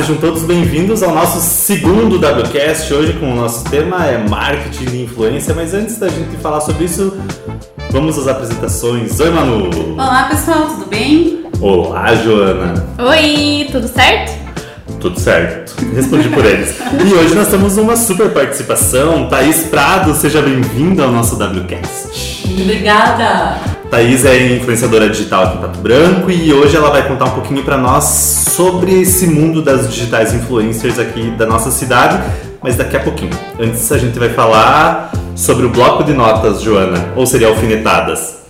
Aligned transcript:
sejam 0.00 0.16
todos 0.16 0.44
bem-vindos 0.44 1.02
ao 1.02 1.14
nosso 1.14 1.40
segundo 1.40 2.16
WCast. 2.16 2.94
Hoje, 2.94 3.12
com 3.14 3.32
o 3.32 3.36
nosso 3.36 3.62
tema 3.64 4.06
é 4.06 4.16
marketing 4.16 4.84
de 4.86 5.02
influência. 5.02 5.52
Mas 5.54 5.74
antes 5.74 5.98
da 5.98 6.08
gente 6.08 6.38
falar 6.38 6.62
sobre 6.62 6.86
isso, 6.86 7.18
vamos 7.90 8.16
às 8.16 8.26
apresentações. 8.26 9.20
Oi, 9.20 9.28
Manu! 9.28 9.68
Olá, 9.92 10.24
pessoal, 10.30 10.68
tudo 10.68 10.86
bem? 10.86 11.44
Olá, 11.60 12.14
Joana! 12.14 12.82
Oi, 12.98 13.68
tudo 13.70 13.86
certo? 13.88 14.32
Tudo 15.00 15.20
certo, 15.20 15.74
respondi 15.94 16.30
por 16.30 16.46
eles. 16.46 16.74
E 17.06 17.12
hoje 17.12 17.34
nós 17.34 17.48
temos 17.48 17.76
uma 17.76 17.94
super 17.94 18.30
participação. 18.30 19.28
Thaís 19.28 19.64
Prado, 19.64 20.14
seja 20.14 20.40
bem-vinda 20.40 21.02
ao 21.02 21.10
nosso 21.10 21.36
WCast. 21.36 22.48
Obrigada! 22.58 23.79
Thaís 23.90 24.24
é 24.24 24.54
influenciadora 24.54 25.10
digital 25.10 25.46
aqui 25.46 25.58
em 25.58 25.60
Pato 25.60 25.80
Branco 25.80 26.30
e 26.30 26.52
hoje 26.52 26.76
ela 26.76 26.90
vai 26.90 27.08
contar 27.08 27.24
um 27.24 27.30
pouquinho 27.30 27.64
para 27.64 27.76
nós 27.76 28.04
sobre 28.04 29.02
esse 29.02 29.26
mundo 29.26 29.60
das 29.62 29.92
digitais 29.92 30.32
influencers 30.32 30.96
aqui 30.96 31.32
da 31.32 31.44
nossa 31.44 31.72
cidade, 31.72 32.22
mas 32.62 32.76
daqui 32.76 32.96
a 32.96 33.00
pouquinho. 33.00 33.32
Antes 33.58 33.90
a 33.90 33.98
gente 33.98 34.16
vai 34.16 34.28
falar 34.28 35.10
sobre 35.34 35.66
o 35.66 35.70
bloco 35.70 36.04
de 36.04 36.12
notas, 36.12 36.62
Joana, 36.62 37.12
ou 37.16 37.26
seria 37.26 37.48
alfinetadas? 37.48 38.44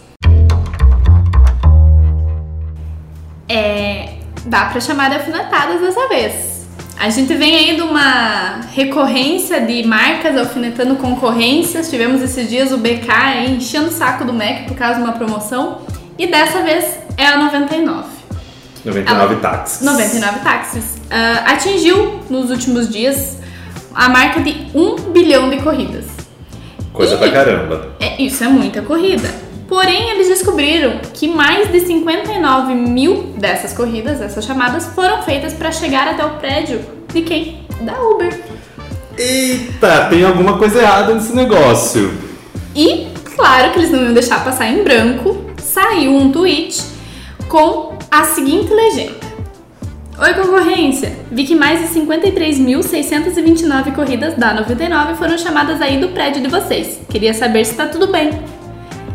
É, 3.49 4.17
dá 4.45 4.67
para 4.67 4.79
chamar 4.79 5.09
de 5.09 5.17
alfinetadas 5.17 5.81
dessa 5.81 6.07
vez. 6.07 6.50
A 7.01 7.09
gente 7.09 7.35
vem 7.35 7.57
aí 7.57 7.77
de 7.77 7.81
uma 7.81 8.61
recorrência 8.75 9.59
de 9.59 9.83
marcas 9.87 10.37
alfinetando 10.37 10.97
concorrências. 10.97 11.89
Tivemos 11.89 12.21
esses 12.21 12.47
dias 12.47 12.73
o 12.73 12.77
BK 12.77 13.11
aí 13.11 13.57
enchendo 13.57 13.89
o 13.89 13.91
saco 13.91 14.23
do 14.23 14.35
Mac 14.35 14.67
por 14.69 14.77
causa 14.77 14.97
de 14.97 15.05
uma 15.05 15.15
promoção. 15.15 15.81
E 16.19 16.27
dessa 16.27 16.61
vez 16.61 16.99
é 17.17 17.27
a 17.27 17.39
99. 17.39 18.07
99 18.85 19.37
táxis. 19.37 19.81
99 19.81 20.41
táxis. 20.41 20.85
Uh, 21.07 21.51
atingiu 21.51 22.21
nos 22.29 22.51
últimos 22.51 22.91
dias 22.91 23.39
a 23.95 24.11
marca 24.11 24.41
de 24.41 24.67
1 24.75 25.11
bilhão 25.11 25.49
de 25.49 25.57
corridas. 25.63 26.05
Coisa 26.93 27.15
e, 27.15 27.19
pra 27.19 27.31
caramba. 27.31 27.97
É, 27.99 28.21
isso 28.21 28.45
é 28.45 28.49
muita 28.49 28.83
corrida. 28.83 29.31
Porém, 29.67 30.11
eles 30.11 30.29
descobriram 30.29 30.99
que 31.15 31.29
mais 31.29 31.71
de 31.71 31.81
59 31.81 32.75
mil 32.75 33.35
dessas 33.39 33.73
corridas, 33.73 34.19
dessas 34.19 34.45
chamadas, 34.45 34.87
foram 34.89 35.23
feitas 35.23 35.55
para 35.55 35.71
chegar 35.71 36.09
até 36.09 36.25
o 36.25 36.31
prédio 36.31 37.00
de 37.13 37.23
quem? 37.23 37.61
Da 37.81 38.01
Uber. 38.01 38.41
Eita, 39.19 40.07
tem 40.09 40.25
alguma 40.25 40.57
coisa 40.59 40.81
errada 40.81 41.15
nesse 41.15 41.35
negócio. 41.35 42.13
E, 42.75 43.09
claro 43.37 43.73
que 43.73 43.79
eles 43.81 43.91
não 43.91 44.05
iam 44.05 44.15
deixar 44.15 44.43
passar 44.45 44.69
em 44.69 44.83
branco, 44.83 45.45
saiu 45.59 46.15
um 46.15 46.31
tweet 46.33 46.83
com 47.49 47.99
a 48.11 48.25
seguinte 48.25 48.73
legenda. 48.73 49.31
Oi 50.19 50.35
concorrência! 50.35 51.17
Vi 51.31 51.45
que 51.45 51.55
mais 51.55 51.81
de 51.81 51.87
53.629 51.99 53.95
corridas 53.95 54.35
da 54.35 54.53
99 54.53 55.15
foram 55.15 55.39
chamadas 55.39 55.81
aí 55.81 55.99
do 55.99 56.09
prédio 56.09 56.43
de 56.43 56.49
vocês. 56.49 57.01
Queria 57.09 57.33
saber 57.33 57.65
se 57.65 57.75
tá 57.75 57.87
tudo 57.87 58.09
bem. 58.09 58.31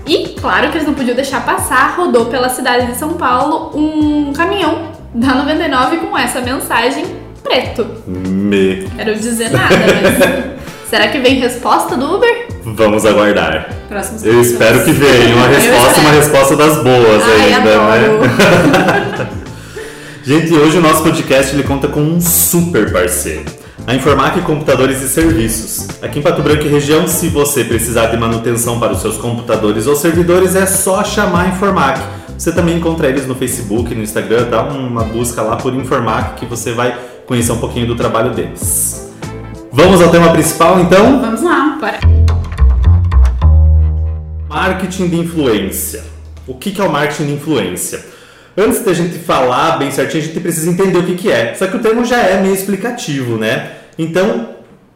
E, 0.07 0.29
claro 0.39 0.69
que 0.69 0.77
eles 0.77 0.87
não 0.87 0.93
podiam 0.93 1.15
deixar 1.15 1.45
passar, 1.45 1.95
rodou 1.95 2.25
pela 2.25 2.49
cidade 2.49 2.87
de 2.87 2.97
São 2.97 3.13
Paulo 3.13 3.71
um 3.75 4.33
caminhão 4.33 4.91
da 5.13 5.33
99 5.35 5.97
com 5.97 6.17
essa 6.17 6.41
mensagem 6.41 7.24
preto. 7.45 7.87
Me. 8.07 8.87
Quero 8.95 9.15
dizer 9.15 9.51
nada, 9.51 9.75
mas. 9.77 10.65
Será 10.89 11.07
que 11.07 11.19
vem 11.19 11.39
resposta 11.39 11.95
do 11.95 12.15
Uber? 12.15 12.47
Vamos 12.63 13.05
aguardar. 13.05 13.69
Próximos 13.87 14.23
Eu 14.23 14.41
espero 14.41 14.83
que 14.83 14.91
venha 14.91 15.35
uma 15.35 15.47
resposta, 15.47 15.99
uma 15.99 16.11
resposta 16.11 16.55
das 16.55 16.83
boas 16.83 17.23
Ai, 17.23 17.53
ainda, 17.53 17.71
adoro. 17.71 18.19
né? 18.21 19.29
Gente, 20.23 20.53
hoje 20.53 20.77
o 20.77 20.81
nosso 20.81 21.03
podcast 21.03 21.55
ele 21.55 21.63
conta 21.63 21.87
com 21.87 22.01
um 22.01 22.19
super 22.19 22.91
parceiro. 22.91 23.45
A 23.85 23.93
Informac 23.93 24.41
Computadores 24.41 25.01
e 25.01 25.07
Serviços. 25.07 25.87
Aqui 26.01 26.19
em 26.19 26.21
Pato 26.21 26.41
Branco 26.41 26.65
e 26.65 26.67
região, 26.67 27.07
se 27.07 27.27
você 27.29 27.63
precisar 27.63 28.07
de 28.07 28.17
manutenção 28.17 28.79
para 28.79 28.93
os 28.93 29.01
seus 29.01 29.17
computadores 29.17 29.85
ou 29.85 29.95
servidores, 29.95 30.55
é 30.55 30.65
só 30.65 31.03
chamar 31.03 31.45
a 31.45 31.47
Informac. 31.49 31.99
Você 32.37 32.51
também 32.51 32.77
encontra 32.77 33.07
eles 33.07 33.27
no 33.27 33.35
Facebook, 33.35 33.93
no 33.93 34.01
Instagram, 34.01 34.49
dá 34.49 34.63
uma 34.63 35.03
busca 35.03 35.41
lá 35.41 35.55
por 35.55 35.73
Informac 35.75 36.39
que 36.39 36.45
você 36.45 36.71
vai 36.71 36.95
conhecer 37.25 37.51
um 37.51 37.57
pouquinho 37.57 37.87
do 37.87 37.95
trabalho 37.95 38.31
deles. 38.31 39.11
Vamos 39.71 40.01
ao 40.01 40.09
tema 40.09 40.31
principal 40.31 40.79
então? 40.79 41.19
Vamos 41.19 41.41
lá. 41.41 41.77
Bora. 41.79 41.99
Marketing 44.47 45.09
de 45.09 45.17
influência. 45.17 46.03
O 46.47 46.53
que 46.53 46.79
é 46.79 46.83
o 46.83 46.91
marketing 46.91 47.25
de 47.25 47.33
influência? 47.33 48.05
Antes 48.57 48.83
da 48.85 48.93
gente 48.93 49.17
falar 49.19 49.77
bem 49.77 49.91
certinho, 49.91 50.23
a 50.23 50.25
gente 50.27 50.39
precisa 50.39 50.69
entender 50.69 50.97
o 50.97 51.03
que, 51.03 51.15
que 51.15 51.31
é. 51.31 51.53
Só 51.55 51.67
que 51.67 51.75
o 51.75 51.79
termo 51.79 52.05
já 52.05 52.21
é 52.21 52.41
meio 52.41 52.53
explicativo, 52.53 53.37
né? 53.37 53.71
Então, 53.99 54.49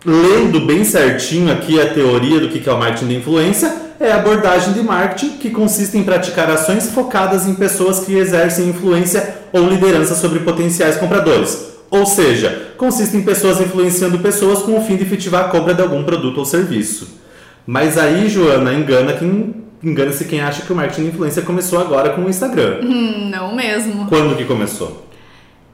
lendo 0.06 0.61
bem 0.61 0.85
certinho 0.85 1.51
aqui 1.51 1.81
a 1.81 1.94
teoria 1.94 2.40
do 2.40 2.47
que 2.47 2.69
é 2.69 2.72
o 2.72 2.79
marketing 2.79 3.07
de 3.07 3.16
influência, 3.17 3.69
é 4.00 4.11
a 4.13 4.16
abordagem 4.16 4.72
de 4.72 4.81
marketing 4.81 5.38
que 5.40 5.50
consiste 5.50 5.97
em 5.97 6.03
praticar 6.03 6.50
ações 6.50 6.90
focadas 6.91 7.46
em 7.46 7.56
pessoas 7.56 8.00
que 8.00 8.16
exercem 8.16 8.69
influência 8.69 9.35
ou 9.51 9.67
liderança 9.67 10.16
sobre 10.16 10.40
potenciais 10.40 10.96
compradores. 10.96 11.78
Ou 11.91 12.05
seja, 12.05 12.73
consiste 12.77 13.17
em 13.17 13.23
pessoas 13.23 13.59
influenciando 13.59 14.19
pessoas 14.19 14.59
com 14.59 14.77
o 14.77 14.81
fim 14.81 14.95
de 14.95 15.03
efetivar 15.03 15.45
a 15.45 15.50
compra 15.50 15.73
de 15.73 15.81
algum 15.81 16.03
produto 16.03 16.38
ou 16.38 16.45
serviço. 16.45 17.19
Mas 17.66 17.97
aí, 17.97 18.29
Joana, 18.29 18.73
engana 18.73 19.13
quem 19.13 19.55
engana-se 19.81 20.25
quem 20.25 20.41
acha 20.41 20.63
que 20.63 20.73
o 20.73 20.75
marketing 20.75 21.03
de 21.03 21.07
influência 21.09 21.41
começou 21.41 21.79
agora 21.79 22.09
com 22.11 22.22
o 22.25 22.29
Instagram. 22.29 22.81
Hum, 22.83 23.29
não 23.33 23.55
mesmo. 23.55 24.07
Quando 24.07 24.35
que 24.35 24.44
começou? 24.45 25.05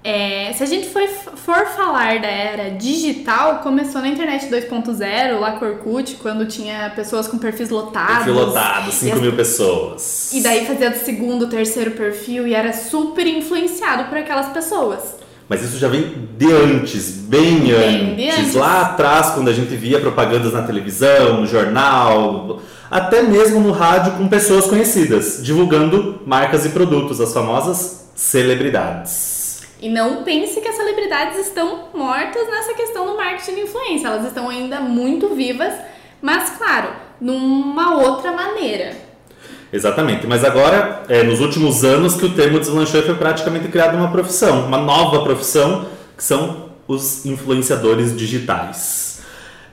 É, 0.04 0.54
se 0.54 0.62
a 0.62 0.68
gente 0.68 0.88
for, 0.90 1.02
for 1.36 1.66
falar 1.76 2.20
da 2.22 2.28
era 2.28 2.70
digital, 2.70 3.62
começou 3.64 4.00
na 4.02 4.08
internet 4.08 4.46
2.0, 4.52 5.40
lá 5.40 5.54
com 5.54 5.66
Orkut, 5.66 6.18
quando 6.22 6.46
tinha 6.46 6.92
pessoas 6.96 7.28
com 7.28 7.40
perfis 7.40 7.72
lotados. 7.72 8.18
Perfil 8.18 8.34
lotado, 8.36 8.92
5 8.92 9.06
E 9.08 9.12
as- 9.16 9.22
mil 9.22 9.34
pessoas. 9.36 10.32
E 10.32 10.42
daí 10.44 10.64
fazia 10.68 10.92
do 10.92 10.98
segundo, 11.00 11.48
terceiro 11.48 11.92
perfil 11.92 12.46
e 12.48 12.54
era 12.54 12.72
super 12.72 13.26
influenciado 13.26 14.04
por 14.08 14.18
aquelas 14.20 14.50
pessoas. 14.50 15.16
Mas 15.48 15.62
isso 15.62 15.78
já 15.78 15.88
vem 15.88 16.28
de 16.38 16.52
antes, 16.52 17.12
bem, 17.12 17.60
Bem 17.60 18.16
de 18.16 18.30
antes. 18.30 18.40
antes. 18.40 18.56
Lá 18.56 18.82
atrás, 18.82 19.32
quando 19.32 19.48
a 19.50 19.54
gente 19.54 19.76
via 19.76 20.00
propagandas 20.00 20.54
na 20.54 20.64
televisão, 20.64 21.42
no 21.42 21.46
jornal, 21.46 22.62
até 22.90 23.22
mesmo 23.22 23.60
no 23.60 23.72
rádio 23.72 24.14
com 24.14 24.28
pessoas 24.28 24.66
conhecidas, 24.66 25.40
divulgando 25.44 26.22
marcas 26.26 26.66
e 26.66 26.70
produtos, 26.70 27.22
as 27.22 27.32
famosas 27.32 28.10
celebridades. 28.16 29.62
E 29.80 29.90
não 29.90 30.24
pense 30.24 30.60
que 30.62 30.68
as 30.68 30.76
celebridades 30.76 31.38
estão 31.38 31.90
mortas 31.94 32.48
nessa 32.48 32.74
questão 32.74 33.06
do 33.06 33.16
marketing 33.16 33.56
de 33.56 33.62
influência. 33.62 34.08
Elas 34.08 34.26
estão 34.26 34.50
ainda 34.50 34.80
muito 34.80 35.36
vivas, 35.36 35.74
mas 36.22 36.52
claro, 36.58 36.90
numa 37.22 37.98
outra 37.98 38.32
maneira. 38.32 39.05
Exatamente, 39.76 40.26
mas 40.26 40.46
agora, 40.46 41.04
é, 41.10 41.22
nos 41.22 41.42
últimos 41.42 41.84
anos 41.84 42.14
que 42.16 42.26
o 42.26 42.30
termo 42.30 42.60
deslanchou 42.60 43.04
foi 43.04 43.16
praticamente 43.16 43.68
criada 43.68 43.98
uma 43.98 44.08
profissão, 44.08 44.66
uma 44.66 44.78
nova 44.78 45.22
profissão, 45.22 45.88
que 46.16 46.24
são 46.24 46.68
os 46.88 47.26
influenciadores 47.26 48.16
digitais. 48.16 49.20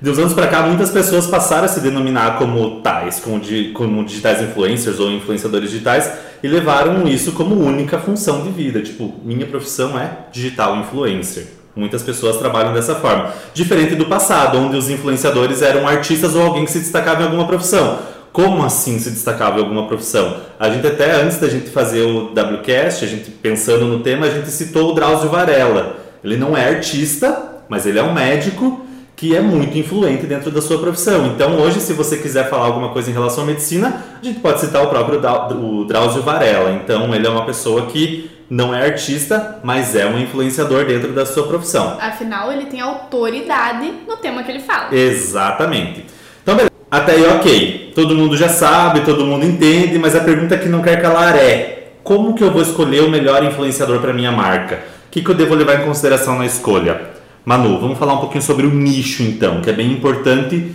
De 0.00 0.10
uns 0.10 0.18
anos 0.18 0.32
para 0.32 0.48
cá, 0.48 0.62
muitas 0.62 0.90
pessoas 0.90 1.28
passaram 1.28 1.66
a 1.66 1.68
se 1.68 1.78
denominar 1.78 2.36
como 2.36 2.80
tais, 2.80 3.20
como, 3.20 3.38
di- 3.38 3.70
como 3.72 4.04
digitais 4.04 4.42
influencers 4.42 4.98
ou 4.98 5.08
influenciadores 5.08 5.70
digitais, 5.70 6.10
e 6.42 6.48
levaram 6.48 7.06
isso 7.06 7.30
como 7.30 7.54
única 7.54 7.96
função 8.00 8.42
de 8.42 8.50
vida. 8.50 8.82
Tipo, 8.82 9.14
minha 9.22 9.46
profissão 9.46 9.96
é 9.96 10.10
digital 10.32 10.76
influencer. 10.78 11.46
Muitas 11.76 12.02
pessoas 12.02 12.38
trabalham 12.38 12.74
dessa 12.74 12.96
forma. 12.96 13.32
Diferente 13.54 13.94
do 13.94 14.06
passado, 14.06 14.58
onde 14.58 14.76
os 14.76 14.90
influenciadores 14.90 15.62
eram 15.62 15.86
artistas 15.86 16.34
ou 16.34 16.42
alguém 16.42 16.64
que 16.64 16.72
se 16.72 16.80
destacava 16.80 17.22
em 17.22 17.26
alguma 17.26 17.46
profissão. 17.46 18.00
Como 18.32 18.64
assim 18.64 18.98
se 18.98 19.10
destacava 19.10 19.58
em 19.58 19.62
alguma 19.62 19.86
profissão? 19.86 20.38
A 20.58 20.70
gente 20.70 20.86
até 20.86 21.20
antes 21.20 21.38
da 21.38 21.48
gente 21.48 21.68
fazer 21.68 22.00
o 22.02 22.32
WCast, 22.32 23.04
a 23.04 23.08
gente 23.08 23.30
pensando 23.30 23.84
no 23.84 24.00
tema, 24.00 24.26
a 24.26 24.30
gente 24.30 24.50
citou 24.50 24.90
o 24.90 24.94
Drauzio 24.94 25.28
Varela. 25.28 25.96
Ele 26.24 26.36
não 26.36 26.56
é 26.56 26.68
artista, 26.68 27.60
mas 27.68 27.84
ele 27.84 27.98
é 27.98 28.02
um 28.02 28.14
médico 28.14 28.86
que 29.14 29.36
é 29.36 29.40
muito 29.40 29.76
influente 29.76 30.26
dentro 30.26 30.50
da 30.50 30.62
sua 30.62 30.78
profissão. 30.78 31.26
Então, 31.26 31.56
hoje, 31.60 31.80
se 31.80 31.92
você 31.92 32.16
quiser 32.16 32.48
falar 32.48 32.66
alguma 32.66 32.88
coisa 32.88 33.10
em 33.10 33.12
relação 33.12 33.44
à 33.44 33.46
medicina, 33.46 34.02
a 34.20 34.24
gente 34.24 34.40
pode 34.40 34.60
citar 34.60 34.82
o 34.82 34.88
próprio 34.88 35.20
o 35.20 35.84
Drauzio 35.84 36.22
Varela. 36.22 36.72
Então, 36.72 37.14
ele 37.14 37.26
é 37.26 37.30
uma 37.30 37.44
pessoa 37.44 37.86
que 37.86 38.30
não 38.48 38.74
é 38.74 38.84
artista, 38.84 39.60
mas 39.62 39.94
é 39.94 40.06
um 40.06 40.18
influenciador 40.18 40.86
dentro 40.86 41.12
da 41.12 41.24
sua 41.24 41.46
profissão. 41.46 41.98
Afinal, 42.00 42.50
ele 42.50 42.66
tem 42.66 42.80
autoridade 42.80 43.92
no 44.08 44.16
tema 44.16 44.42
que 44.42 44.50
ele 44.50 44.60
fala. 44.60 44.94
Exatamente. 44.94 46.04
Então, 46.42 46.54
beleza. 46.54 46.72
Até 46.90 47.12
aí, 47.12 47.24
ok. 47.26 47.81
Todo 47.94 48.14
mundo 48.14 48.36
já 48.36 48.48
sabe, 48.48 49.00
todo 49.00 49.26
mundo 49.26 49.44
entende, 49.44 49.98
mas 49.98 50.16
a 50.16 50.20
pergunta 50.20 50.56
que 50.56 50.68
não 50.68 50.80
quer 50.80 51.00
calar 51.00 51.36
é: 51.36 51.92
como 52.02 52.34
que 52.34 52.42
eu 52.42 52.50
vou 52.50 52.62
escolher 52.62 53.02
o 53.02 53.10
melhor 53.10 53.44
influenciador 53.44 53.98
para 54.00 54.12
minha 54.12 54.32
marca? 54.32 54.80
O 55.06 55.10
que, 55.10 55.22
que 55.22 55.28
eu 55.28 55.34
devo 55.34 55.54
levar 55.54 55.80
em 55.80 55.84
consideração 55.84 56.38
na 56.38 56.46
escolha? 56.46 57.12
Manu, 57.44 57.78
vamos 57.80 57.98
falar 57.98 58.14
um 58.14 58.20
pouquinho 58.20 58.42
sobre 58.42 58.66
o 58.66 58.70
nicho 58.70 59.22
então, 59.22 59.60
que 59.60 59.68
é 59.68 59.72
bem 59.72 59.92
importante 59.92 60.74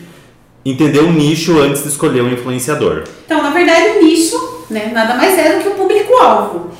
entender 0.65 0.99
o 0.99 1.11
nicho 1.11 1.59
antes 1.59 1.83
de 1.83 1.89
escolher 1.89 2.21
o 2.21 2.29
influenciador. 2.29 3.03
Então, 3.25 3.41
na 3.41 3.51
verdade, 3.51 3.97
o 3.97 4.03
nicho 4.03 4.65
né, 4.69 4.91
nada 4.93 5.15
mais 5.15 5.37
é 5.39 5.57
do 5.57 5.63
que 5.63 5.69
o 5.69 5.75
público-alvo. 5.75 6.71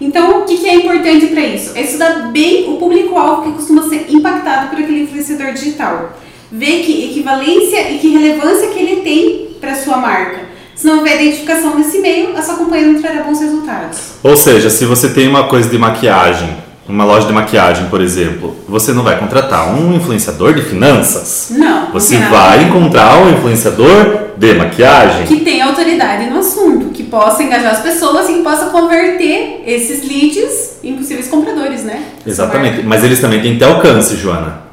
Então, 0.00 0.40
o 0.40 0.44
que, 0.44 0.58
que 0.58 0.68
é 0.68 0.74
importante 0.74 1.26
para 1.28 1.40
isso? 1.40 1.76
É 1.76 1.82
estudar 1.82 2.30
bem 2.32 2.68
o 2.68 2.76
público-alvo 2.76 3.44
que 3.44 3.52
costuma 3.52 3.88
ser 3.88 4.06
impactado 4.10 4.68
por 4.68 4.78
aquele 4.78 5.02
influenciador 5.02 5.52
digital. 5.52 6.18
Ver 6.52 6.82
que 6.82 7.10
equivalência 7.10 7.90
e 7.92 7.98
que 7.98 8.08
relevância 8.08 8.68
que 8.68 8.78
ele 8.78 9.00
tem 9.02 9.45
para 9.60 9.74
sua 9.74 9.96
marca. 9.98 10.40
Se 10.74 10.86
não 10.86 10.98
houver 10.98 11.22
identificação 11.22 11.74
nesse 11.76 11.98
meio, 12.00 12.36
a 12.36 12.42
sua 12.42 12.56
companhia 12.56 12.86
não 12.86 13.00
trará 13.00 13.22
bons 13.22 13.40
resultados. 13.40 13.98
Ou 14.22 14.36
seja, 14.36 14.68
se 14.68 14.84
você 14.84 15.08
tem 15.08 15.26
uma 15.26 15.44
coisa 15.44 15.70
de 15.70 15.78
maquiagem, 15.78 16.54
uma 16.88 17.04
loja 17.04 17.26
de 17.26 17.32
maquiagem, 17.32 17.86
por 17.86 18.00
exemplo, 18.00 18.54
você 18.68 18.92
não 18.92 19.02
vai 19.02 19.18
contratar 19.18 19.74
um 19.74 19.96
influenciador 19.96 20.54
de 20.54 20.62
finanças. 20.62 21.48
Não. 21.50 21.90
Você 21.92 22.14
não 22.14 22.22
tem 22.22 22.30
vai 22.30 22.64
encontrar 22.64 23.16
um 23.18 23.30
influenciador 23.30 24.26
de 24.36 24.54
maquiagem. 24.54 25.26
que 25.26 25.40
tenha 25.40 25.64
autoridade 25.64 26.28
no 26.28 26.38
assunto, 26.38 26.90
que 26.90 27.04
possa 27.04 27.42
engajar 27.42 27.72
as 27.72 27.80
pessoas 27.80 28.28
e 28.28 28.34
que 28.34 28.42
possa 28.42 28.66
converter 28.66 29.62
esses 29.66 30.06
leads 30.06 30.76
em 30.84 30.94
possíveis 30.94 31.28
compradores, 31.28 31.82
né? 31.84 32.02
Exatamente. 32.26 32.82
Mas 32.82 33.02
eles 33.02 33.18
também 33.18 33.40
têm 33.40 33.54
que 33.54 33.58
ter 33.58 33.64
alcance, 33.64 34.14
Joana. 34.16 34.65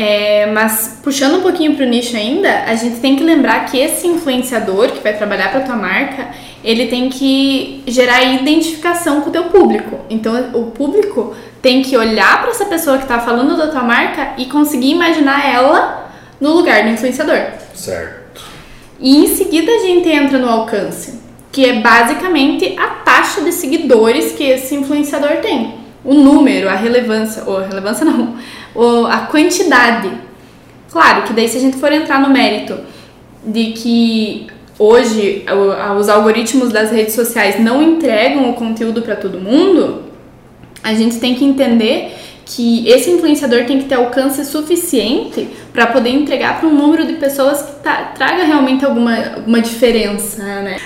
É, 0.00 0.46
mas 0.46 1.00
puxando 1.02 1.38
um 1.38 1.42
pouquinho 1.42 1.74
pro 1.74 1.84
nicho 1.84 2.16
ainda, 2.16 2.62
a 2.68 2.76
gente 2.76 3.00
tem 3.00 3.16
que 3.16 3.24
lembrar 3.24 3.64
que 3.64 3.76
esse 3.76 4.06
influenciador 4.06 4.92
que 4.92 5.02
vai 5.02 5.12
trabalhar 5.16 5.50
para 5.50 5.62
tua 5.62 5.74
marca, 5.74 6.28
ele 6.62 6.86
tem 6.86 7.08
que 7.08 7.82
gerar 7.84 8.22
identificação 8.22 9.22
com 9.22 9.30
o 9.30 9.32
teu 9.32 9.46
público. 9.46 9.98
Então 10.08 10.50
o 10.54 10.70
público 10.70 11.34
tem 11.60 11.82
que 11.82 11.96
olhar 11.96 12.40
para 12.40 12.52
essa 12.52 12.66
pessoa 12.66 12.98
que 12.98 13.06
tá 13.06 13.18
falando 13.18 13.56
da 13.56 13.66
tua 13.66 13.82
marca 13.82 14.34
e 14.38 14.44
conseguir 14.46 14.90
imaginar 14.92 15.44
ela 15.52 16.08
no 16.40 16.52
lugar 16.52 16.84
do 16.84 16.90
influenciador. 16.90 17.40
Certo. 17.74 18.40
E 19.00 19.24
em 19.24 19.26
seguida 19.34 19.72
a 19.72 19.78
gente 19.80 20.08
entra 20.08 20.38
no 20.38 20.48
alcance, 20.48 21.18
que 21.50 21.64
é 21.64 21.80
basicamente 21.80 22.76
a 22.78 22.86
taxa 23.04 23.40
de 23.40 23.50
seguidores 23.50 24.30
que 24.30 24.44
esse 24.44 24.76
influenciador 24.76 25.38
tem. 25.42 25.74
O 26.04 26.14
número, 26.14 26.68
a 26.68 26.74
relevância, 26.74 27.42
ou 27.44 27.58
a 27.58 27.66
relevância 27.66 28.04
não, 28.06 28.36
a 29.10 29.18
quantidade. 29.30 30.10
Claro 30.90 31.22
que 31.22 31.32
daí 31.32 31.48
se 31.48 31.58
a 31.58 31.60
gente 31.60 31.76
for 31.76 31.92
entrar 31.92 32.20
no 32.20 32.30
mérito 32.30 32.78
de 33.44 33.72
que 33.72 34.46
hoje 34.78 35.44
os 35.98 36.08
algoritmos 36.08 36.70
das 36.70 36.90
redes 36.90 37.14
sociais 37.14 37.60
não 37.60 37.82
entregam 37.82 38.50
o 38.50 38.54
conteúdo 38.54 39.02
para 39.02 39.16
todo 39.16 39.38
mundo, 39.38 40.02
a 40.82 40.94
gente 40.94 41.18
tem 41.18 41.34
que 41.34 41.44
entender 41.44 42.14
que 42.46 42.88
esse 42.88 43.10
influenciador 43.10 43.64
tem 43.64 43.78
que 43.78 43.84
ter 43.84 43.96
alcance 43.96 44.42
suficiente 44.46 45.48
para 45.72 45.86
poder 45.86 46.10
entregar 46.10 46.58
para 46.58 46.68
um 46.68 46.74
número 46.74 47.06
de 47.06 47.14
pessoas 47.14 47.60
que 47.60 47.72
tá- 47.82 48.12
traga 48.16 48.44
realmente 48.44 48.84
alguma, 48.86 49.14
alguma 49.34 49.60
diferença, 49.60 50.42
né? 50.42 50.76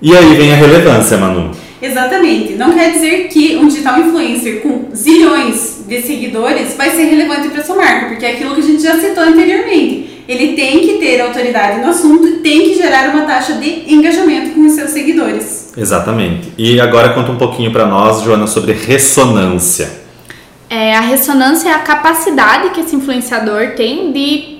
E 0.00 0.16
aí 0.16 0.34
vem 0.34 0.52
a 0.52 0.56
relevância, 0.56 1.18
Manu. 1.18 1.50
Exatamente. 1.82 2.54
Não 2.54 2.72
quer 2.72 2.92
dizer 2.92 3.28
que 3.28 3.56
um 3.56 3.68
digital 3.68 4.00
influencer 4.00 4.62
com 4.62 4.86
zilhões 4.94 5.77
de 5.88 6.02
seguidores 6.02 6.76
vai 6.76 6.90
ser 6.90 7.04
relevante 7.04 7.48
para 7.48 7.64
sua 7.64 7.76
marca, 7.76 8.08
porque 8.08 8.26
é 8.26 8.32
aquilo 8.32 8.54
que 8.54 8.60
a 8.60 8.64
gente 8.64 8.82
já 8.82 8.98
citou 8.98 9.24
anteriormente. 9.24 10.22
Ele 10.28 10.54
tem 10.54 10.80
que 10.80 10.98
ter 10.98 11.22
autoridade 11.22 11.80
no 11.80 11.88
assunto 11.88 12.28
e 12.28 12.32
tem 12.40 12.64
que 12.64 12.74
gerar 12.74 13.08
uma 13.08 13.22
taxa 13.22 13.54
de 13.54 13.90
engajamento 13.92 14.50
com 14.50 14.66
os 14.66 14.74
seus 14.74 14.90
seguidores. 14.90 15.72
Exatamente. 15.74 16.52
E 16.58 16.78
agora 16.78 17.14
conta 17.14 17.32
um 17.32 17.38
pouquinho 17.38 17.72
pra 17.72 17.86
nós, 17.86 18.22
Joana, 18.22 18.46
sobre 18.46 18.72
ressonância. 18.72 19.90
É, 20.68 20.94
a 20.94 21.00
ressonância 21.00 21.70
é 21.70 21.72
a 21.72 21.78
capacidade 21.78 22.68
que 22.70 22.80
esse 22.80 22.94
influenciador 22.94 23.70
tem 23.74 24.12
de, 24.12 24.58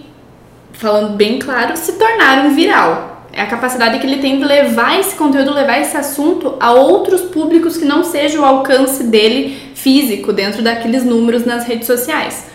falando 0.73 1.15
bem 1.15 1.39
claro, 1.39 1.77
se 1.77 1.93
tornar 1.93 2.47
um 2.47 2.55
viral. 2.55 3.18
É 3.39 3.43
a 3.43 3.47
capacidade 3.47 4.01
que 4.01 4.07
ele 4.07 4.21
tem 4.21 4.37
de 4.37 4.45
levar 4.45 4.99
esse 4.99 5.15
conteúdo, 5.15 5.55
levar 5.55 5.81
esse 5.81 5.97
assunto 5.97 6.57
a 6.59 6.73
outros 6.73 7.21
públicos 7.21 7.77
que 7.77 7.85
não 7.85 8.03
seja 8.03 8.41
o 8.41 8.45
alcance 8.45 9.05
dele 9.05 9.57
físico 9.77 10.33
dentro 10.33 10.61
daqueles 10.61 11.05
números 11.05 11.47
nas 11.47 11.65
redes 11.65 11.87
sociais. 11.87 12.47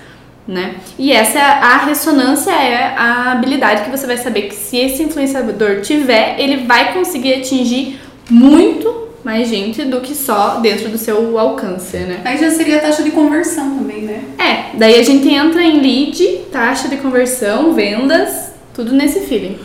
Né? 0.46 0.76
E 1.00 1.14
essa 1.14 1.40
é 1.40 1.42
a 1.42 1.78
ressonância 1.86 2.52
é 2.52 2.96
a 2.98 3.32
habilidade 3.32 3.86
que 3.86 3.90
você 3.90 4.06
vai 4.06 4.18
saber 4.18 4.42
que 4.50 4.56
se 4.56 4.76
esse 4.76 5.02
influenciador 5.04 5.80
tiver, 5.80 6.36
ele 6.38 6.66
vai 6.66 6.92
conseguir 6.92 7.36
atingir 7.36 8.02
muito 8.30 9.08
mais 9.24 9.48
gente 9.48 9.86
do 9.86 10.02
que 10.02 10.14
só 10.14 10.60
dentro 10.60 10.90
do 10.90 10.98
seu 10.98 11.40
alcance, 11.40 11.96
né? 11.96 12.20
Aí 12.26 12.38
já 12.38 12.52
seria 12.52 12.80
a 12.80 12.82
taxa 12.82 13.04
de 13.04 13.12
conversão 13.12 13.78
também, 13.78 14.02
né? 14.02 14.22
É, 14.38 14.78
daí 14.78 15.00
a 15.00 15.04
gente 15.04 15.30
entra 15.30 15.64
em 15.64 15.80
lead, 15.80 16.42
taxa 16.52 16.90
de 16.90 16.98
conversão, 16.98 17.74
vendas, 17.74 18.52
tudo 18.74 18.92
nesse 18.92 19.22
feeling. 19.22 19.58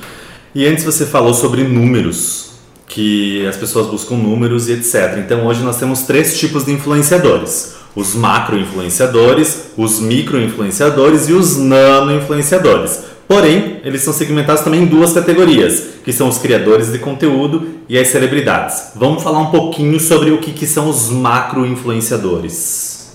E 0.58 0.66
antes 0.66 0.82
você 0.82 1.06
falou 1.06 1.32
sobre 1.32 1.62
números, 1.62 2.50
que 2.88 3.46
as 3.46 3.56
pessoas 3.56 3.87
buscam 3.87 4.16
números 4.16 4.69
e 4.69 4.72
etc. 4.72 5.16
Então 5.25 5.46
hoje 5.46 5.62
nós 5.62 5.78
temos 5.78 6.02
três 6.02 6.37
tipos 6.37 6.64
de 6.64 6.72
influenciadores: 6.72 7.75
os 7.94 8.16
macro-influenciadores, 8.16 9.69
os 9.76 10.00
micro-influenciadores 10.00 11.28
e 11.28 11.32
os 11.32 11.58
nano-influenciadores. 11.58 13.05
Porém, 13.28 13.81
eles 13.84 14.02
são 14.02 14.12
segmentados 14.12 14.64
também 14.64 14.82
em 14.82 14.87
duas 14.87 15.12
categorias, 15.12 15.81
que 16.05 16.12
são 16.12 16.28
os 16.28 16.38
criadores 16.38 16.90
de 16.90 16.99
conteúdo 16.99 17.64
e 17.88 17.96
as 17.96 18.08
celebridades. 18.08 18.94
Vamos 18.96 19.22
falar 19.22 19.38
um 19.38 19.52
pouquinho 19.52 20.00
sobre 20.00 20.32
o 20.32 20.38
que, 20.38 20.50
que 20.50 20.66
são 20.66 20.88
os 20.88 21.08
macro-influenciadores. 21.08 23.12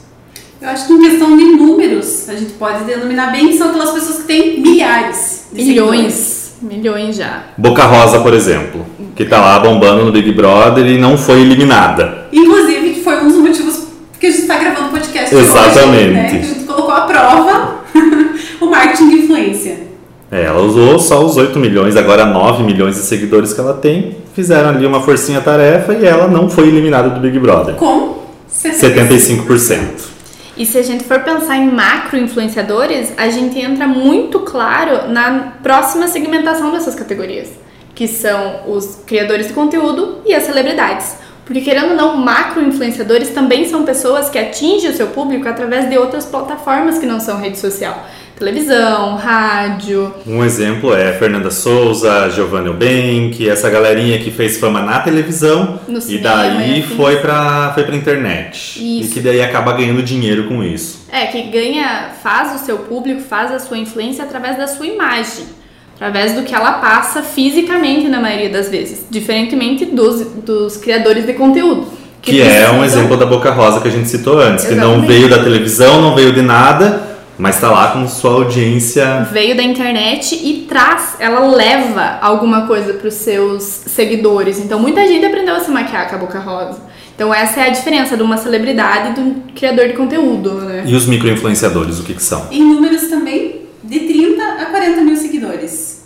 Eu 0.62 0.70
acho 0.70 0.88
que 0.88 0.94
em 0.94 1.02
questão 1.02 1.36
de 1.36 1.44
números, 1.44 2.30
a 2.30 2.36
gente 2.36 2.54
pode 2.54 2.86
denominar 2.86 3.34
bem 3.34 3.50
que 3.50 3.58
são 3.58 3.68
aquelas 3.68 3.92
pessoas 3.92 4.20
que 4.20 4.28
têm 4.28 4.62
milhares 4.62 5.48
de 5.52 5.62
seguidores. 5.62 6.33
Milhões, 6.64 7.18
já. 7.18 7.44
Boca 7.58 7.84
Rosa, 7.84 8.20
por 8.22 8.34
exemplo, 8.34 8.86
que 9.16 9.26
tá 9.26 9.42
lá 9.42 9.60
bombando 9.60 10.06
no 10.06 10.12
Big 10.12 10.32
Brother 10.32 10.86
e 10.86 10.98
não 10.98 11.18
foi 11.18 11.42
eliminada. 11.42 12.28
Inclusive, 12.32 12.94
que 12.94 13.02
foi 13.02 13.22
um 13.22 13.28
dos 13.28 13.38
motivos 13.38 13.88
que 14.20 14.28
a 14.28 14.32
gente 14.32 14.42
está 14.44 14.58
gravando 14.58 14.88
o 14.88 14.92
podcast 14.92 15.36
Exatamente. 15.36 15.90
hoje, 15.90 16.12
né? 16.12 16.30
Que 16.30 16.38
a 16.38 16.42
gente 16.42 16.64
colocou 16.64 16.92
à 16.92 17.02
prova 17.02 17.76
o 18.62 18.66
marketing 18.68 19.10
de 19.10 19.16
influência. 19.16 19.78
É, 20.32 20.46
ela 20.46 20.62
usou 20.62 20.98
só 20.98 21.24
os 21.24 21.38
8 21.38 21.60
milhões, 21.60 21.96
agora 21.96 22.26
9 22.26 22.64
milhões 22.64 22.96
de 22.96 23.02
seguidores 23.02 23.54
que 23.54 23.60
ela 23.60 23.74
tem, 23.74 24.16
fizeram 24.34 24.70
ali 24.70 24.86
uma 24.86 25.02
forcinha-tarefa 25.02 25.94
e 25.94 26.06
ela 26.06 26.28
não 26.28 26.50
foi 26.50 26.70
eliminada 26.70 27.10
do 27.10 27.20
Big 27.20 27.38
Brother. 27.38 27.76
Com 27.76 28.24
75%. 28.52 29.46
75%. 29.46 29.78
E 30.56 30.66
se 30.66 30.78
a 30.78 30.84
gente 30.84 31.04
for 31.04 31.20
pensar 31.22 31.58
em 31.58 31.72
macro 31.72 32.18
influenciadores, 32.18 33.12
a 33.18 33.28
gente 33.30 33.60
entra 33.60 33.88
muito 33.88 34.42
claro 34.42 35.10
na 35.10 35.54
próxima 35.64 36.08
segmentação 36.08 36.72
dessas 36.72 36.94
categorias, 36.94 37.50
que 37.96 38.08
são 38.08 38.72
os 38.72 39.02
criadores 39.08 39.48
de 39.48 39.54
conteúdo 39.54 40.22
e 40.26 40.34
as 40.34 40.44
celebridades. 40.44 41.16
Porque 41.44 41.62
querendo 41.62 41.92
ou 41.92 41.98
não, 41.98 42.18
macro 42.18 42.62
influenciadores 42.62 43.30
também 43.30 43.68
são 43.68 43.84
pessoas 43.84 44.30
que 44.30 44.38
atingem 44.38 44.92
o 44.92 44.96
seu 44.96 45.08
público 45.08 45.48
através 45.48 45.90
de 45.90 45.98
outras 45.98 46.26
plataformas 46.26 47.00
que 47.00 47.06
não 47.06 47.20
são 47.20 47.40
rede 47.40 47.58
social. 47.58 48.06
Televisão, 48.38 49.16
rádio. 49.16 50.12
Um 50.26 50.44
exemplo 50.44 50.94
é 50.94 51.14
Fernanda 51.14 51.52
Souza, 51.52 52.30
Giovanna 52.32 52.68
Eubank, 52.68 53.48
essa 53.48 53.70
galerinha 53.70 54.18
que 54.20 54.32
fez 54.32 54.58
fama 54.58 54.82
na 54.82 55.00
televisão 55.00 55.80
No 55.88 56.00
e 56.00 56.02
cinema, 56.02 56.36
daí 56.36 56.80
afins. 56.80 56.98
foi 56.98 57.18
pra, 57.18 57.72
foi 57.74 57.84
pra 57.84 57.96
internet. 57.96 58.80
Isso. 59.00 59.12
E 59.12 59.14
que 59.14 59.20
daí 59.20 59.42
acaba 59.42 59.74
ganhando 59.74 60.02
dinheiro 60.02 60.46
com 60.46 60.64
isso. 60.64 61.06
É, 61.12 61.28
que 61.28 61.44
ganha, 61.44 62.10
faz 62.24 62.60
o 62.60 62.66
seu 62.66 62.80
público, 62.80 63.22
faz 63.22 63.52
a 63.52 63.60
sua 63.60 63.78
influência 63.78 64.24
através 64.24 64.58
da 64.58 64.68
sua 64.68 64.88
imagem. 64.88 65.46
Através 65.96 66.34
do 66.34 66.42
que 66.42 66.54
ela 66.56 66.74
passa 66.74 67.22
fisicamente 67.22 68.10
na 68.10 68.20
maioria 68.20 68.50
das 68.50 68.68
vezes. 68.68 69.06
Diferentemente 69.10 69.86
dos, 69.86 70.22
dos 70.44 70.76
criadores 70.76 71.26
de 71.26 71.34
conteúdo. 71.34 71.88
Que, 72.22 72.42
é 72.42 72.72
um 72.72 72.84
exemplo 72.84 73.16
da 73.16 73.26
Boca 73.26 73.52
Rosa 73.52 73.80
que 73.80 73.88
a 73.90 73.92
gente 73.92 74.08
citou 74.08 74.40
antes, 74.40 74.66
que 74.66 74.74
não 74.76 74.94
Exatamente. 74.94 75.08
veio 75.08 75.30
da 75.30 75.44
televisão, 75.44 76.02
não 76.02 76.16
veio 76.16 76.32
de 76.34 76.42
nada, 76.42 77.13
mas 77.38 77.60
tá 77.60 77.70
lá 77.72 77.92
com 77.92 78.08
sua 78.08 78.32
audiência. 78.32 79.28
veio 79.32 79.56
da 79.56 79.64
internet 79.64 80.36
e 80.36 80.66
traz, 80.68 81.16
ela 81.20 81.48
leva 81.48 82.20
alguma 82.22 82.68
coisa 82.68 82.94
para 82.94 83.08
os 83.08 83.16
seus 83.16 83.64
seguidores. 83.64 84.60
Então 84.60 84.80
muita 84.80 85.08
gente 85.08 85.26
aprendeu 85.26 85.56
a 85.56 85.60
se 85.60 85.72
maquiar 85.72 86.10
com 86.10 86.16
a 86.16 86.20
boca 86.20 86.40
rosa. 86.40 86.80
Então 87.16 87.34
essa 87.34 87.62
é 87.62 87.68
a 87.68 87.70
diferença 87.70 88.18
de 88.18 88.24
uma 88.24 88.38
celebridade 88.38 89.12
e 89.12 89.14
de 89.14 89.20
um 89.20 89.36
criador 89.56 89.88
de 89.88 89.94
conteúdo, 89.94 90.54
né? 90.62 90.84
E 90.86 90.96
os 90.96 91.06
micro-influenciadores, 91.06 92.00
o 92.00 92.04
que, 92.04 92.14
que 92.14 92.24
são? 92.24 92.48
Em 92.52 92.64
números 92.64 93.04
também, 93.04 93.62
de 93.84 94.00
30 94.00 94.44
a 94.44 94.66
40 94.66 95.02
mil 95.02 95.16
seguidores. 95.16 96.04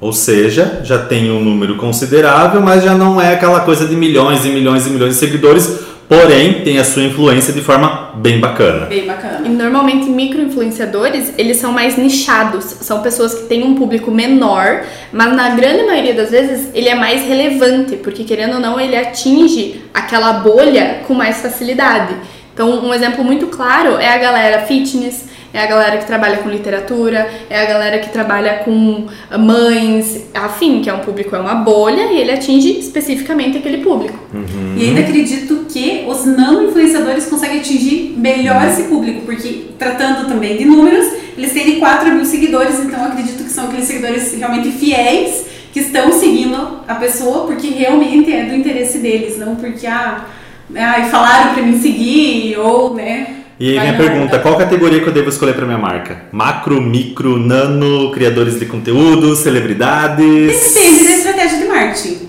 Ou 0.00 0.12
seja, 0.12 0.80
já 0.84 0.98
tem 0.98 1.30
um 1.30 1.42
número 1.42 1.76
considerável, 1.76 2.60
mas 2.60 2.84
já 2.84 2.94
não 2.94 3.20
é 3.20 3.34
aquela 3.34 3.60
coisa 3.60 3.84
de 3.86 3.96
milhões 3.96 4.44
e 4.44 4.48
milhões 4.48 4.86
e 4.86 4.90
milhões 4.90 5.14
de 5.14 5.18
seguidores, 5.18 5.80
porém 6.08 6.62
tem 6.62 6.78
a 6.78 6.84
sua 6.84 7.02
influência 7.02 7.52
de 7.52 7.60
forma 7.60 8.12
bem 8.14 8.40
bacana. 8.40 8.86
Bem 8.86 9.04
E 9.04 9.06
bacana. 9.06 9.48
normalmente 9.48 10.08
micro-influenciadores, 10.08 11.32
eles 11.36 11.58
são 11.58 11.70
mais 11.70 11.96
nichados, 11.98 12.64
são 12.64 13.02
pessoas 13.02 13.34
que 13.34 13.42
têm 13.46 13.62
um 13.62 13.74
público 13.74 14.10
menor, 14.10 14.84
mas 15.12 15.32
na 15.36 15.50
grande 15.50 15.84
maioria 15.84 16.14
das 16.14 16.30
vezes 16.30 16.70
ele 16.74 16.88
é 16.88 16.94
mais 16.94 17.22
relevante, 17.26 17.96
porque 17.96 18.24
querendo 18.24 18.54
ou 18.54 18.60
não, 18.60 18.80
ele 18.80 18.96
atinge 18.96 19.82
aquela 19.92 20.32
bolha 20.34 21.00
com 21.06 21.14
mais 21.14 21.42
facilidade. 21.42 22.14
Então, 22.54 22.84
um 22.84 22.92
exemplo 22.92 23.22
muito 23.22 23.46
claro 23.48 23.98
é 23.98 24.08
a 24.08 24.18
galera 24.18 24.62
fitness, 24.62 25.26
é 25.52 25.60
a 25.60 25.66
galera 25.66 25.96
que 25.98 26.06
trabalha 26.06 26.38
com 26.38 26.48
literatura, 26.48 27.28
é 27.48 27.62
a 27.62 27.66
galera 27.66 27.98
que 27.98 28.10
trabalha 28.10 28.58
com 28.64 29.06
mães, 29.38 30.26
afim, 30.34 30.82
que 30.82 30.90
é 30.90 30.94
um 30.94 31.00
público, 31.00 31.34
é 31.34 31.38
uma 31.38 31.56
bolha, 31.56 32.12
e 32.12 32.18
ele 32.18 32.32
atinge 32.32 32.78
especificamente 32.78 33.58
aquele 33.58 33.78
público. 33.78 34.18
Uhum. 34.32 34.74
E 34.76 34.88
ainda 34.88 35.00
acredito 35.00 35.66
que 35.68 36.04
os 36.06 36.24
não 36.24 36.64
influenciadores 36.68 37.26
conseguem 37.26 37.60
atingir 37.60 38.14
melhor 38.16 38.66
esse 38.66 38.84
público, 38.84 39.22
porque 39.24 39.66
tratando 39.78 40.28
também 40.28 40.56
de 40.56 40.64
números, 40.64 41.06
eles 41.36 41.52
têm 41.52 41.78
4 41.78 42.10
mil 42.10 42.24
seguidores, 42.24 42.80
então 42.80 43.04
acredito 43.04 43.44
que 43.44 43.50
são 43.50 43.64
aqueles 43.64 43.86
seguidores 43.86 44.34
realmente 44.34 44.70
fiéis 44.72 45.46
que 45.72 45.80
estão 45.80 46.12
seguindo 46.12 46.80
a 46.88 46.94
pessoa 46.94 47.46
porque 47.46 47.68
realmente 47.68 48.32
é 48.32 48.44
do 48.44 48.54
interesse 48.54 48.98
deles, 48.98 49.38
não 49.38 49.56
porque 49.56 49.86
ah, 49.86 50.24
ah 50.74 51.04
falaram 51.10 51.54
para 51.54 51.62
mim 51.62 51.78
seguir 51.78 52.58
ou 52.58 52.94
né. 52.94 53.37
E 53.60 53.76
aí 53.76 53.80
vem 53.80 53.90
a 53.90 53.94
pergunta, 53.94 54.38
qual 54.38 54.56
categoria 54.56 55.00
que 55.00 55.08
eu 55.08 55.12
devo 55.12 55.28
escolher 55.28 55.52
para 55.52 55.66
minha 55.66 55.78
marca? 55.78 56.22
Macro, 56.30 56.80
micro, 56.80 57.36
nano, 57.36 58.12
criadores 58.12 58.56
de 58.56 58.66
conteúdo, 58.66 59.34
celebridades? 59.34 60.74
Depende 60.74 61.04
da 61.04 61.10
estratégia 61.10 61.58
de 61.58 61.64
marketing. 61.64 62.28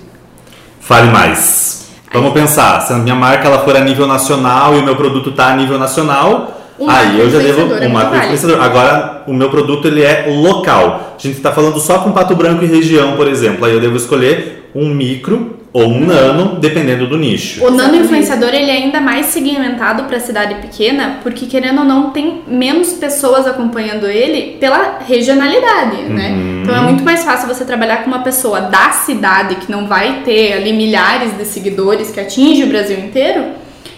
Fale 0.80 1.12
mais. 1.12 1.88
Vamos 2.12 2.34
pensar, 2.34 2.82
se 2.82 2.94
a 2.94 2.96
minha 2.96 3.14
marca 3.14 3.48
ela 3.48 3.60
for 3.60 3.78
a 3.78 3.82
nível 3.82 4.08
nacional 4.08 4.76
e 4.76 4.80
o 4.80 4.84
meu 4.84 4.96
produto 4.96 5.30
está 5.30 5.50
a 5.50 5.56
nível 5.56 5.78
nacional, 5.78 6.60
aí 6.88 7.20
eu 7.20 7.30
já 7.30 7.38
devo 7.38 7.76
é 7.76 7.88
um 7.88 7.92
macro 7.92 8.18
influenciador. 8.18 8.60
Agora, 8.60 9.24
o 9.28 9.34
meu 9.34 9.52
produto 9.52 9.88
ele 9.88 10.02
é 10.02 10.26
local. 10.28 11.16
A 11.16 11.22
gente 11.22 11.38
está 11.38 11.52
falando 11.52 11.80
só 11.80 12.00
com 12.00 12.12
Pato 12.12 12.36
Branco 12.36 12.64
e 12.64 12.68
região, 12.68 13.16
por 13.16 13.28
exemplo. 13.28 13.66
Aí 13.66 13.74
eu 13.74 13.80
devo 13.80 13.98
escolher 13.98 14.72
um 14.74 14.90
micro 14.90 15.59
ou 15.72 15.88
um 15.88 16.06
nano, 16.06 16.60
dependendo 16.60 17.08
do 17.08 17.18
nicho. 17.18 17.64
O 17.64 17.70
nano 17.70 17.96
influenciador 17.96 18.50
ele 18.50 18.72
é 18.72 18.76
ainda 18.76 19.00
mais 19.00 19.28
segmentado 19.28 20.04
para 20.04 20.20
cidade 20.20 20.56
pequena, 20.56 21.20
porque 21.22 21.46
querendo 21.46 21.80
ou 21.80 21.86
não 21.86 22.10
tem 22.10 22.42
menos 22.48 22.94
pessoas 22.94 23.46
acompanhando 23.46 24.08
ele 24.08 24.58
pela 24.60 25.00
regionalidade, 25.06 26.04
né? 26.04 26.32
Uhum. 26.32 26.62
Então 26.64 26.76
é 26.76 26.82
muito 26.82 27.04
mais 27.04 27.24
fácil 27.24 27.48
você 27.48 27.64
trabalhar 27.64 27.98
com 27.98 28.08
uma 28.08 28.20
pessoa 28.20 28.62
da 28.62 28.92
cidade 28.92 29.56
que 29.56 29.72
não 29.72 29.88
vai 29.88 30.22
ter 30.26 30.54
ali 30.54 30.74
milhares 30.74 31.38
de 31.38 31.46
seguidores 31.46 32.10
que 32.10 32.20
atinge 32.20 32.64
o 32.64 32.68
Brasil 32.68 32.98
inteiro 32.98 33.46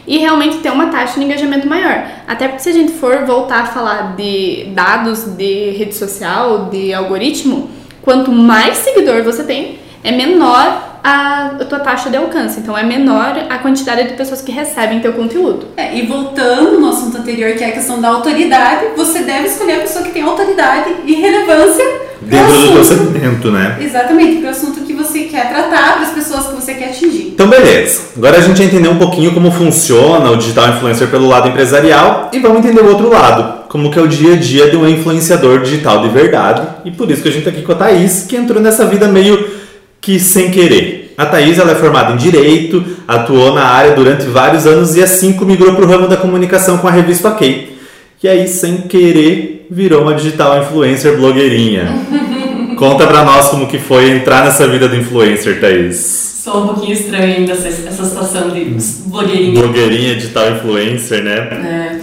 e 0.05 0.17
realmente 0.17 0.57
ter 0.57 0.71
uma 0.71 0.87
taxa 0.87 1.19
de 1.19 1.25
engajamento 1.25 1.67
maior. 1.67 2.05
Até 2.27 2.49
porque 2.49 2.63
se 2.63 2.69
a 2.69 2.73
gente 2.73 2.91
for 2.91 3.25
voltar 3.25 3.61
a 3.61 3.65
falar 3.67 4.15
de 4.17 4.65
dados 4.73 5.23
de 5.23 5.71
rede 5.71 5.95
social, 5.95 6.65
de 6.69 6.93
algoritmo, 6.93 7.69
quanto 8.01 8.29
mais 8.29 8.77
seguidor 8.77 9.23
você 9.23 9.43
tem, 9.43 9.79
é 10.03 10.11
menor 10.11 10.90
a, 11.03 11.51
a 11.59 11.65
tua 11.65 11.79
taxa 11.79 12.09
de 12.09 12.17
alcance. 12.17 12.59
Então 12.59 12.77
é 12.77 12.83
menor 12.83 13.45
a 13.49 13.57
quantidade 13.59 14.09
de 14.09 14.13
pessoas 14.13 14.41
que 14.41 14.51
recebem 14.51 14.99
teu 14.99 15.13
conteúdo. 15.13 15.67
É, 15.77 15.95
e 15.95 16.05
voltando 16.05 16.79
no 16.79 16.89
assunto 16.89 17.17
anterior, 17.17 17.53
que 17.53 17.63
é 17.63 17.67
a 17.67 17.71
questão 17.71 17.99
da 17.99 18.09
autoridade, 18.09 18.87
você 18.95 19.19
deve 19.19 19.47
escolher 19.47 19.75
a 19.75 19.79
pessoa 19.79 20.03
que 20.03 20.11
tem 20.11 20.23
autoridade 20.23 20.91
e 21.05 21.15
relevância 21.15 21.85
dentro 22.21 22.53
do 22.53 22.73
teu 22.73 22.83
segmento, 22.83 23.51
né? 23.51 23.77
Exatamente, 23.81 24.37
para 24.37 24.47
o 24.47 24.51
assunto 24.51 24.81
que 24.81 24.93
você 24.93 25.21
quer 25.21 25.49
tratar, 25.49 25.93
para 25.93 26.03
as 26.03 26.11
pessoas 26.11 26.47
que 26.47 26.55
você 26.55 26.75
quer 26.75 26.89
atingir. 26.89 27.29
Então, 27.33 27.47
beleza. 27.47 28.01
Agora 28.15 28.37
a 28.37 28.41
gente 28.41 28.61
entender 28.61 28.87
um 28.87 28.97
pouquinho 28.97 29.33
como 29.33 29.51
funciona 29.51 30.29
o 30.29 30.37
digital 30.37 30.69
influencer 30.69 31.07
pelo 31.07 31.27
lado 31.27 31.49
empresarial 31.49 32.29
e 32.31 32.39
vamos 32.39 32.59
entender 32.59 32.81
o 32.81 32.89
outro 32.89 33.09
lado, 33.09 33.67
como 33.67 33.89
que 33.89 33.97
é 33.97 34.01
o 34.01 34.07
dia 34.07 34.33
a 34.33 34.37
dia 34.37 34.69
de 34.69 34.77
um 34.77 34.87
influenciador 34.87 35.61
digital 35.61 36.01
de 36.01 36.09
verdade. 36.09 36.61
E 36.85 36.91
por 36.91 37.09
isso 37.09 37.23
que 37.23 37.29
a 37.29 37.31
gente 37.31 37.47
está 37.47 37.51
aqui 37.51 37.63
com 37.63 37.71
a 37.71 37.75
Thaís, 37.75 38.25
que 38.27 38.35
entrou 38.35 38.61
nessa 38.61 38.85
vida 38.85 39.07
meio 39.07 39.60
que 40.01 40.19
sem 40.19 40.49
querer. 40.49 41.13
A 41.17 41.25
Thaís 41.27 41.59
ela 41.59 41.71
é 41.71 41.75
formada 41.75 42.13
em 42.13 42.17
Direito, 42.17 42.83
atuou 43.07 43.53
na 43.53 43.63
área 43.63 43.93
durante 43.93 44.25
vários 44.25 44.65
anos 44.65 44.95
e 44.95 45.03
assim 45.03 45.37
migrou 45.45 45.75
para 45.75 45.85
o 45.85 45.87
ramo 45.87 46.07
da 46.07 46.17
comunicação 46.17 46.79
com 46.79 46.87
a 46.87 46.91
revista 46.91 47.29
Ok. 47.29 47.77
E 48.23 48.27
aí, 48.27 48.47
sem 48.47 48.77
querer, 48.81 49.65
virou 49.69 50.03
uma 50.03 50.13
digital 50.13 50.61
influencer 50.61 51.17
blogueirinha. 51.17 51.87
Conta 52.77 53.07
pra 53.07 53.23
nós 53.23 53.49
como 53.49 53.67
que 53.67 53.79
foi 53.79 54.11
entrar 54.11 54.45
nessa 54.45 54.67
vida 54.67 54.87
do 54.87 54.95
influencer, 54.95 55.59
Thaís. 55.59 56.31
Sou 56.43 56.63
um 56.63 56.67
pouquinho 56.67 56.93
estranho 56.93 57.37
ainda 57.37 57.53
essa, 57.53 57.67
essa 57.67 58.05
situação 58.05 58.49
de 58.49 58.75
blogueirinha. 59.05 59.61
Blogueirinha, 59.61 60.15
digital 60.15 60.51
influencer, 60.51 61.23
né? 61.23 61.35
É. 61.35 62.00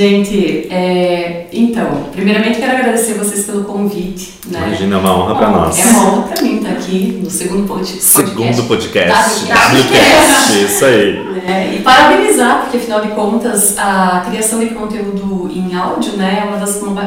Gente, 0.00 0.66
é, 0.70 1.44
então, 1.52 2.06
primeiramente 2.10 2.58
quero 2.58 2.72
agradecer 2.72 3.12
vocês 3.12 3.44
pelo 3.44 3.64
convite. 3.64 4.32
Né? 4.46 4.58
Imagina, 4.68 4.96
é 4.96 4.98
uma 4.98 5.14
honra 5.14 5.34
pra 5.34 5.50
nós. 5.50 5.78
É 5.78 5.90
uma 5.90 6.06
honra 6.06 6.22
pra 6.22 6.42
mim 6.42 6.56
estar 6.56 6.70
aqui 6.70 7.20
no 7.22 7.28
segundo 7.28 7.68
podcast. 7.68 8.02
Segundo 8.02 8.66
podcast. 8.66 9.44
WCast. 9.44 10.64
Isso 10.64 10.86
aí. 10.86 11.18
É, 11.46 11.74
e 11.74 11.80
parabenizar, 11.80 12.62
porque 12.62 12.78
afinal 12.78 13.02
de 13.02 13.08
contas, 13.08 13.76
a 13.76 14.24
criação 14.26 14.60
de 14.60 14.68
conteúdo 14.68 15.50
em 15.54 15.76
áudio 15.76 16.14
né, 16.14 16.44
é 16.44 16.48
uma 16.48 16.56
das, 16.56 16.80
uma, 16.80 17.02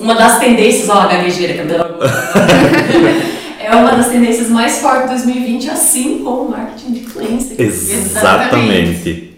uma 0.00 0.14
das 0.14 0.38
tendências, 0.38 0.88
ó, 0.88 0.94
a 0.94 1.08
gaguejeira 1.08 1.52
que 1.52 1.60
é 3.62 3.76
uma 3.76 3.90
das 3.90 4.08
tendências 4.08 4.48
mais 4.48 4.78
fortes 4.78 5.02
de 5.02 5.08
2020, 5.26 5.68
assim 5.68 6.22
como 6.24 6.44
o 6.44 6.50
marketing 6.52 6.92
de 6.92 7.00
influência. 7.00 7.62
Exatamente. 7.62 9.29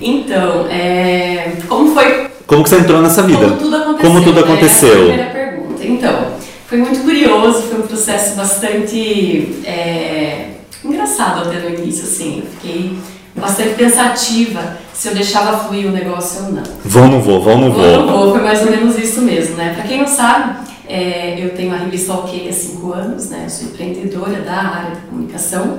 Então, 0.00 0.66
é, 0.68 1.52
como 1.68 1.94
foi? 1.94 2.28
Como 2.46 2.64
que 2.64 2.70
você 2.70 2.76
entrou 2.76 3.00
nessa 3.02 3.22
vida? 3.22 3.46
Como 3.46 3.58
tudo 3.58 3.76
aconteceu. 3.76 4.10
Como 4.10 4.24
tudo 4.24 4.40
aconteceu? 4.40 5.08
Né? 5.08 5.24
primeira 5.26 5.30
pergunta. 5.30 5.84
Então, 5.84 6.26
foi 6.66 6.78
muito 6.78 7.00
curioso, 7.00 7.62
foi 7.62 7.78
um 7.80 7.86
processo 7.86 8.36
bastante 8.36 9.60
é, 9.64 10.50
engraçado 10.84 11.48
até 11.48 11.60
no 11.60 11.78
início, 11.78 12.04
assim. 12.04 12.42
Eu 12.44 12.50
fiquei 12.50 12.98
bastante 13.36 13.74
pensativa 13.74 14.78
se 14.92 15.08
eu 15.08 15.14
deixava 15.14 15.58
fluir 15.64 15.86
o 15.86 15.90
negócio 15.90 16.46
ou 16.46 16.52
não. 16.52 16.62
Vou, 16.84 17.08
não 17.08 17.20
vou, 17.20 17.40
vou, 17.40 17.58
não 17.58 17.72
vou. 17.72 17.82
Vou, 17.82 18.06
não 18.06 18.18
vou, 18.18 18.30
foi 18.32 18.42
mais 18.42 18.62
ou 18.62 18.70
menos 18.70 18.98
isso 18.98 19.20
mesmo, 19.20 19.56
né? 19.56 19.74
Pra 19.74 19.84
quem 19.84 19.98
não 19.98 20.06
sabe, 20.06 20.68
é, 20.88 21.36
eu 21.38 21.50
tenho 21.50 21.72
a 21.72 21.76
revista 21.76 22.14
OK 22.14 22.48
há 22.48 22.52
cinco 22.52 22.92
anos, 22.92 23.30
né? 23.30 23.42
Eu 23.44 23.50
sou 23.50 23.68
empreendedora 23.68 24.40
da 24.40 24.56
área 24.56 24.96
de 24.96 25.00
comunicação 25.02 25.78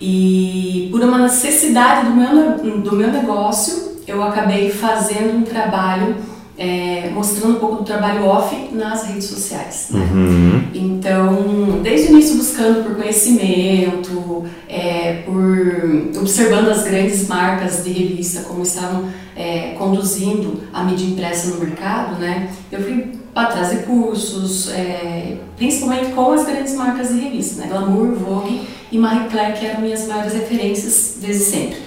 e 0.00 0.88
por 0.90 1.00
uma 1.02 1.18
necessidade 1.18 2.06
do 2.08 2.16
meu, 2.16 2.80
do 2.80 2.96
meu 2.96 3.12
negócio, 3.12 3.98
eu 4.06 4.22
acabei 4.22 4.70
fazendo 4.70 5.36
um 5.36 5.42
trabalho 5.42 6.16
é, 6.60 7.10
mostrando 7.14 7.56
um 7.56 7.58
pouco 7.58 7.76
do 7.76 7.84
trabalho 7.84 8.26
off 8.26 8.54
nas 8.72 9.04
redes 9.06 9.24
sociais. 9.24 9.88
Né? 9.90 10.00
Uhum. 10.12 10.62
Então, 10.74 11.80
desde 11.82 12.08
o 12.08 12.10
início 12.12 12.36
buscando 12.36 12.84
por 12.84 12.96
conhecimento, 12.96 14.44
é, 14.68 15.22
por 15.24 16.18
observando 16.20 16.68
as 16.68 16.84
grandes 16.84 17.26
marcas 17.26 17.82
de 17.82 17.90
revista 17.90 18.42
como 18.42 18.62
estavam 18.62 19.04
é, 19.34 19.74
conduzindo 19.78 20.62
a 20.70 20.84
mídia 20.84 21.06
impressa 21.06 21.48
no 21.48 21.60
mercado, 21.60 22.20
né? 22.20 22.50
Eu 22.70 22.82
fui 22.82 23.19
atrás 23.34 23.70
de 23.70 23.78
cursos, 23.84 24.70
é, 24.70 25.36
principalmente 25.56 26.12
com 26.12 26.32
as 26.32 26.44
grandes 26.44 26.74
marcas 26.74 27.08
de 27.08 27.20
revista, 27.20 27.60
né? 27.60 27.68
Glamour, 27.68 28.14
Vogue 28.14 28.68
e 28.90 28.98
Marie 28.98 29.28
Claire, 29.28 29.58
que 29.58 29.66
eram 29.66 29.80
minhas 29.80 30.06
maiores 30.06 30.32
referências 30.32 31.18
desde 31.20 31.44
sempre. 31.44 31.78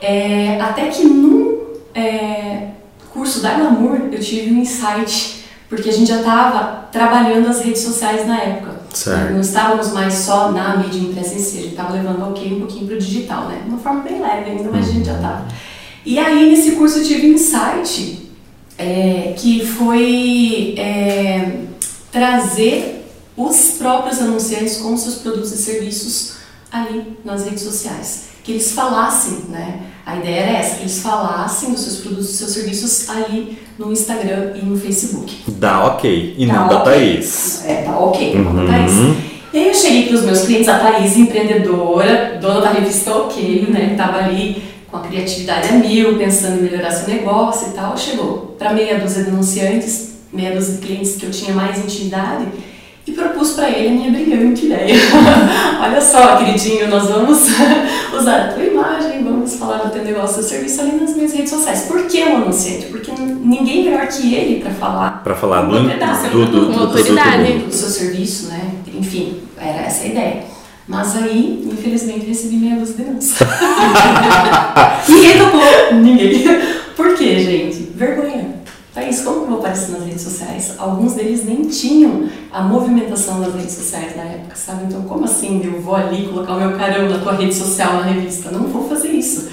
É, 0.00 0.60
até 0.60 0.88
que 0.88 1.04
num 1.04 1.58
é, 1.94 2.68
curso 3.12 3.40
da 3.40 3.54
Glamour 3.54 4.08
eu 4.12 4.20
tive 4.20 4.54
um 4.54 4.58
insight, 4.58 5.44
porque 5.68 5.88
a 5.88 5.92
gente 5.92 6.08
já 6.08 6.18
estava 6.18 6.88
trabalhando 6.92 7.48
as 7.48 7.60
redes 7.60 7.82
sociais 7.82 8.26
na 8.26 8.38
época. 8.38 8.80
Certo. 8.92 9.32
Não 9.32 9.40
estávamos 9.40 9.92
mais 9.92 10.14
só 10.14 10.50
na 10.50 10.76
mídia 10.76 10.98
impressa 10.98 11.34
em 11.34 11.38
si, 11.38 11.58
a 11.58 11.62
gente 11.62 11.70
estava 11.70 11.92
levando 11.92 12.20
o 12.22 12.30
ok 12.30 12.54
um 12.54 12.58
pouquinho 12.58 12.86
para 12.86 12.96
o 12.96 12.98
digital, 12.98 13.48
né? 13.48 13.60
De 13.64 13.70
uma 13.70 13.78
forma 13.78 14.00
bem 14.00 14.20
leve 14.20 14.50
ainda, 14.50 14.70
mas 14.70 14.88
a 14.88 14.92
gente 14.92 15.06
já 15.06 15.14
estava. 15.14 15.46
E 16.04 16.18
aí 16.18 16.50
nesse 16.50 16.72
curso 16.72 16.98
eu 16.98 17.04
tive 17.04 17.30
um 17.30 17.34
insight 17.34 18.19
é, 18.80 19.34
que 19.36 19.64
foi 19.64 20.74
é, 20.78 21.52
trazer 22.10 23.06
os 23.36 23.72
próprios 23.78 24.18
anunciantes 24.20 24.78
com 24.78 24.96
seus 24.96 25.16
produtos 25.16 25.52
e 25.52 25.56
serviços 25.58 26.32
ali 26.72 27.16
nas 27.24 27.44
redes 27.44 27.62
sociais. 27.62 28.30
Que 28.42 28.52
eles 28.52 28.72
falassem, 28.72 29.44
né? 29.50 29.80
A 30.06 30.16
ideia 30.16 30.40
era 30.40 30.58
essa, 30.58 30.76
que 30.76 30.82
eles 30.82 31.00
falassem 31.00 31.70
dos 31.70 31.82
seus 31.82 31.96
produtos 31.98 32.30
e 32.30 32.36
seus 32.38 32.50
serviços 32.52 33.08
ali 33.10 33.58
no 33.78 33.92
Instagram 33.92 34.52
e 34.60 34.64
no 34.64 34.78
Facebook. 34.78 35.36
Dá 35.46 35.84
ok, 35.86 36.34
e 36.38 36.46
Dá 36.46 36.52
não 36.54 36.68
da 36.68 36.80
ok. 36.80 36.92
Thaís. 36.92 37.64
É, 37.66 37.82
tá 37.82 37.98
ok, 37.98 38.34
não 38.36 38.50
Uhum. 38.52 38.66
da 38.66 38.72
Thaís. 38.72 38.92
E 39.52 39.58
aí 39.58 39.68
eu 39.68 39.74
cheguei 39.74 40.06
para 40.06 40.14
os 40.14 40.22
meus 40.22 40.40
clientes, 40.42 40.68
a 40.68 40.78
Thaís, 40.78 41.16
empreendedora, 41.16 42.38
dona 42.40 42.60
da 42.60 42.70
revista 42.72 43.14
Ok, 43.14 43.66
né? 43.68 43.94
Tava 43.96 44.18
ali 44.18 44.69
com 44.90 44.96
a 44.96 45.00
criatividade 45.00 45.68
a 45.68 45.72
mil, 45.72 46.16
pensando 46.18 46.58
em 46.58 46.62
melhorar 46.62 46.90
seu 46.90 47.08
negócio 47.12 47.68
e 47.68 47.72
tal. 47.72 47.96
Chegou 47.96 48.54
para 48.58 48.72
meia 48.72 48.98
dúzia 48.98 49.24
de 49.24 49.30
anunciantes, 49.30 50.14
meia 50.32 50.54
dúzia 50.54 50.74
de 50.74 50.86
clientes 50.86 51.16
que 51.16 51.26
eu 51.26 51.30
tinha 51.30 51.54
mais 51.54 51.78
intimidade 51.78 52.46
e 53.06 53.12
propus 53.12 53.52
para 53.52 53.70
ele 53.70 53.88
a 53.88 53.90
minha 53.92 54.10
brilhante 54.10 54.66
ideia. 54.66 54.94
Olha 55.82 56.00
só, 56.00 56.36
queridinho, 56.36 56.88
nós 56.88 57.08
vamos 57.08 57.38
usar 58.16 58.40
a 58.40 58.52
tua 58.52 58.62
imagem, 58.64 59.24
vamos 59.24 59.54
falar 59.54 59.78
do 59.78 59.90
teu 59.90 60.04
negócio, 60.04 60.38
do 60.42 60.42
serviço 60.48 60.80
ali 60.82 60.92
nas 61.00 61.14
minhas 61.16 61.32
redes 61.32 61.50
sociais. 61.50 61.82
Por 61.82 62.06
que 62.06 62.22
o 62.22 62.36
anunciante? 62.36 62.86
Porque 62.86 63.10
ninguém 63.12 63.84
melhor 63.84 64.06
que 64.08 64.34
ele 64.34 64.60
para 64.60 64.72
falar 64.72 65.22
Pra 65.24 65.34
falar 65.34 65.62
do, 65.62 65.72
do, 65.72 66.46
do, 66.46 66.46
do, 66.46 66.66
uma 66.68 66.72
do, 66.72 66.86
do, 66.92 66.98
autoridade. 66.98 67.52
do- 67.54 67.66
do 67.66 67.72
seu 67.74 67.88
serviço, 67.88 68.48
né? 68.48 68.70
Enfim, 68.94 69.38
era 69.58 69.82
essa 69.86 70.04
a 70.04 70.06
ideia. 70.06 70.49
Mas 70.90 71.16
aí, 71.16 71.64
infelizmente, 71.72 72.26
recebi 72.26 72.56
meia 72.56 72.74
dúzia 72.74 72.96
de 72.96 73.04
denúncias. 73.04 73.38
Ninguém 75.08 75.38
topou. 75.38 75.94
Ninguém. 75.94 76.44
Por 76.96 77.14
quê, 77.14 77.38
gente? 77.38 77.92
Vergonha. 77.94 78.56
Thaís, 78.92 79.14
isso, 79.14 79.24
como 79.24 79.36
que 79.36 79.42
eu 79.44 79.50
vou 79.50 79.58
aparecer 79.60 79.92
nas 79.92 80.04
redes 80.04 80.22
sociais? 80.22 80.74
Alguns 80.76 81.14
deles 81.14 81.44
nem 81.44 81.62
tinham 81.62 82.28
a 82.52 82.62
movimentação 82.62 83.40
das 83.40 83.54
redes 83.54 83.72
sociais 83.72 84.16
na 84.16 84.24
época, 84.24 84.56
sabe? 84.56 84.86
Então, 84.86 85.02
como 85.02 85.24
assim 85.24 85.62
eu 85.62 85.80
vou 85.80 85.94
ali 85.94 86.26
colocar 86.26 86.54
o 86.54 86.60
meu 86.60 86.76
caramba 86.76 87.10
na 87.10 87.22
tua 87.22 87.34
rede 87.34 87.54
social, 87.54 87.92
na 87.94 88.02
revista? 88.02 88.50
Não 88.50 88.64
vou 88.64 88.88
fazer 88.88 89.10
isso. 89.10 89.48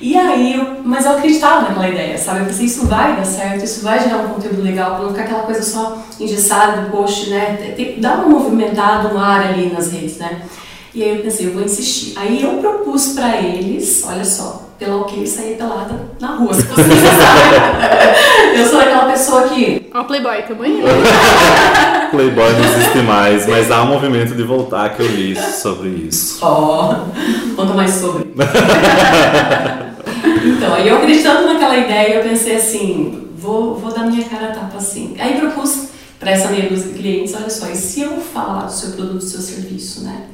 E 0.00 0.16
aí, 0.16 0.54
eu, 0.54 0.78
mas 0.84 1.04
eu 1.04 1.12
acreditava 1.12 1.68
naquela 1.68 1.88
ideia, 1.88 2.18
sabe? 2.18 2.40
Eu 2.40 2.46
pensei, 2.46 2.66
isso 2.66 2.86
vai 2.88 3.14
dar 3.14 3.24
certo, 3.24 3.64
isso 3.64 3.84
vai 3.84 4.00
gerar 4.00 4.18
um 4.24 4.30
conteúdo 4.30 4.60
legal, 4.60 4.96
para 4.96 5.04
não 5.04 5.10
ficar 5.10 5.22
aquela 5.22 5.42
coisa 5.42 5.62
só 5.62 6.02
engessada 6.18 6.82
do 6.82 6.90
post, 6.90 7.30
né? 7.30 7.72
Tem, 7.76 8.00
dá 8.00 8.14
uma 8.16 8.30
movimentada, 8.30 9.14
um 9.14 9.18
ar 9.18 9.46
ali 9.46 9.72
nas 9.72 9.92
redes, 9.92 10.16
né? 10.16 10.42
E 10.94 11.02
aí 11.02 11.16
eu 11.16 11.22
pensei, 11.22 11.46
eu 11.46 11.52
vou 11.52 11.62
insistir. 11.62 12.12
Aí 12.16 12.42
eu 12.42 12.58
propus 12.58 13.14
para 13.14 13.38
eles, 13.40 14.04
olha 14.06 14.24
só, 14.24 14.68
pela 14.78 14.96
ok 14.96 15.26
sair 15.26 15.56
pelada 15.56 15.94
na 16.20 16.36
rua, 16.36 16.52
se 16.52 16.62
sabe? 16.62 16.82
Eu 18.54 18.66
sou 18.68 18.80
aquela 18.80 19.10
pessoa 19.10 19.48
que. 19.48 19.88
Ó, 19.94 20.04
Playboy, 20.04 20.42
tamo 20.42 20.62
aí. 20.62 20.82
Playboy 22.10 22.52
não 22.52 22.64
existe 22.64 22.98
mais, 22.98 23.46
mas 23.46 23.70
há 23.70 23.82
um 23.82 23.86
movimento 23.86 24.34
de 24.34 24.42
voltar 24.42 24.90
que 24.94 25.00
eu 25.00 25.06
li 25.06 25.34
sobre 25.34 25.88
isso. 25.88 26.38
Ó, 26.42 26.92
oh, 26.92 27.56
conta 27.56 27.72
mais 27.72 27.92
sobre. 27.92 28.28
então, 30.44 30.74
aí 30.74 30.86
eu 30.88 30.98
acreditando 30.98 31.46
naquela 31.46 31.78
ideia, 31.78 32.16
eu 32.16 32.22
pensei 32.22 32.56
assim, 32.56 33.30
vou, 33.34 33.76
vou 33.76 33.90
dar 33.90 34.04
minha 34.04 34.24
cara 34.24 34.48
a 34.48 34.52
tapa 34.52 34.76
assim. 34.76 35.16
Aí 35.18 35.40
propus 35.40 35.88
para 36.20 36.32
essa 36.32 36.50
minha 36.50 36.68
dúzia 36.68 36.92
de 36.92 36.98
clientes, 36.98 37.34
olha 37.34 37.48
só, 37.48 37.66
e 37.68 37.74
se 37.74 38.02
eu 38.02 38.20
falar 38.20 38.66
do 38.66 38.72
seu 38.72 38.90
produto, 38.92 39.18
do 39.18 39.24
seu 39.24 39.40
serviço, 39.40 40.04
né? 40.04 40.26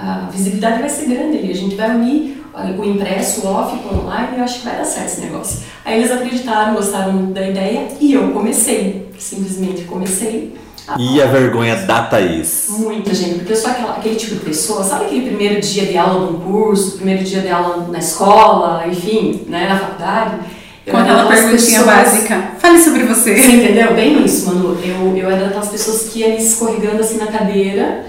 A 0.00 0.30
visibilidade 0.30 0.80
vai 0.80 0.88
ser 0.88 1.08
grande 1.08 1.38
ali, 1.38 1.50
a 1.50 1.54
gente 1.54 1.74
vai 1.74 1.90
unir 1.90 2.42
o 2.78 2.84
impresso, 2.84 3.46
o 3.46 3.50
off 3.50 3.76
com 3.78 3.94
o 3.94 4.00
online, 4.00 4.38
eu 4.38 4.44
acho 4.44 4.60
que 4.60 4.64
vai 4.64 4.76
dar 4.76 4.84
certo 4.84 5.06
esse 5.06 5.20
negócio. 5.20 5.60
Aí 5.84 5.98
eles 5.98 6.10
acreditaram, 6.10 6.74
gostaram 6.74 7.32
da 7.32 7.48
ideia 7.48 7.88
e 8.00 8.12
eu 8.14 8.30
comecei, 8.32 9.08
simplesmente 9.18 9.84
comecei. 9.84 10.54
E 10.98 11.22
a 11.22 11.26
vergonha 11.26 11.76
da 11.76 12.02
Thaís? 12.02 12.66
Muita 12.70 13.14
gente, 13.14 13.36
porque 13.36 13.52
eu 13.52 13.56
sou 13.56 13.70
aquela, 13.70 13.92
aquele 13.92 14.16
tipo 14.16 14.34
de 14.34 14.40
pessoa, 14.40 14.82
sabe 14.82 15.04
aquele 15.04 15.26
primeiro 15.26 15.60
dia 15.60 15.86
de 15.86 15.96
aula 15.96 16.30
num 16.30 16.40
curso, 16.40 16.96
primeiro 16.96 17.22
dia 17.22 17.42
de 17.42 17.48
aula 17.48 17.86
na 17.88 17.98
escola, 17.98 18.84
enfim, 18.88 19.44
né, 19.46 19.68
na 19.68 19.78
faculdade? 19.78 20.36
Eu 20.84 20.92
Com 20.92 20.98
aquela 20.98 21.26
perguntinha 21.26 21.80
pessoas... 21.80 21.86
básica, 21.86 22.50
fale 22.58 22.80
sobre 22.80 23.04
você. 23.04 23.36
Você 23.36 23.52
entendeu? 23.52 23.94
Bem 23.94 24.24
isso, 24.24 24.46
Manu. 24.48 24.76
Eu, 24.82 25.16
eu 25.16 25.30
era 25.30 25.44
daquelas 25.44 25.68
pessoas 25.68 26.08
que 26.08 26.20
ia 26.20 26.30
me 26.30 26.38
escorregando 26.38 27.00
assim 27.00 27.18
na 27.18 27.26
cadeira, 27.26 28.06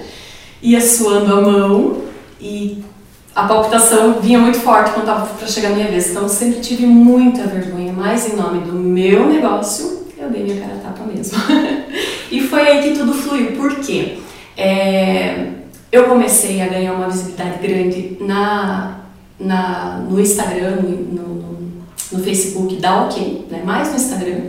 ia 0.61 0.81
suando 0.81 1.33
a 1.33 1.41
mão 1.41 2.01
e 2.39 2.83
a 3.35 3.47
palpitação 3.47 4.19
vinha 4.21 4.39
muito 4.39 4.59
forte 4.59 4.91
quando 4.91 5.07
estava 5.07 5.25
para 5.25 5.47
chegar 5.47 5.69
minha 5.69 5.87
vez. 5.87 6.09
Então, 6.09 6.27
sempre 6.27 6.59
tive 6.59 6.85
muita 6.85 7.47
vergonha, 7.47 7.93
mas 7.93 8.31
em 8.31 8.35
nome 8.35 8.59
do 8.65 8.73
meu 8.73 9.27
negócio, 9.27 10.07
eu 10.17 10.29
dei 10.29 10.43
minha 10.43 10.59
cara 10.59 10.75
a 10.75 10.79
tapa 10.79 11.03
mesmo. 11.05 11.37
e 12.29 12.41
foi 12.41 12.61
aí 12.61 12.83
que 12.83 12.97
tudo 12.97 13.13
fluiu. 13.13 13.53
Por 13.53 13.75
quê? 13.77 14.17
É, 14.57 15.47
eu 15.91 16.05
comecei 16.05 16.61
a 16.61 16.67
ganhar 16.67 16.93
uma 16.93 17.07
visibilidade 17.07 17.59
grande 17.65 18.17
na, 18.21 19.01
na, 19.39 20.05
no 20.09 20.19
Instagram, 20.19 20.77
no, 20.81 20.89
no, 20.89 21.71
no 22.11 22.23
Facebook 22.23 22.75
da 22.75 23.03
OK, 23.05 23.47
né? 23.49 23.61
mais 23.65 23.89
no 23.89 23.95
Instagram. 23.95 24.41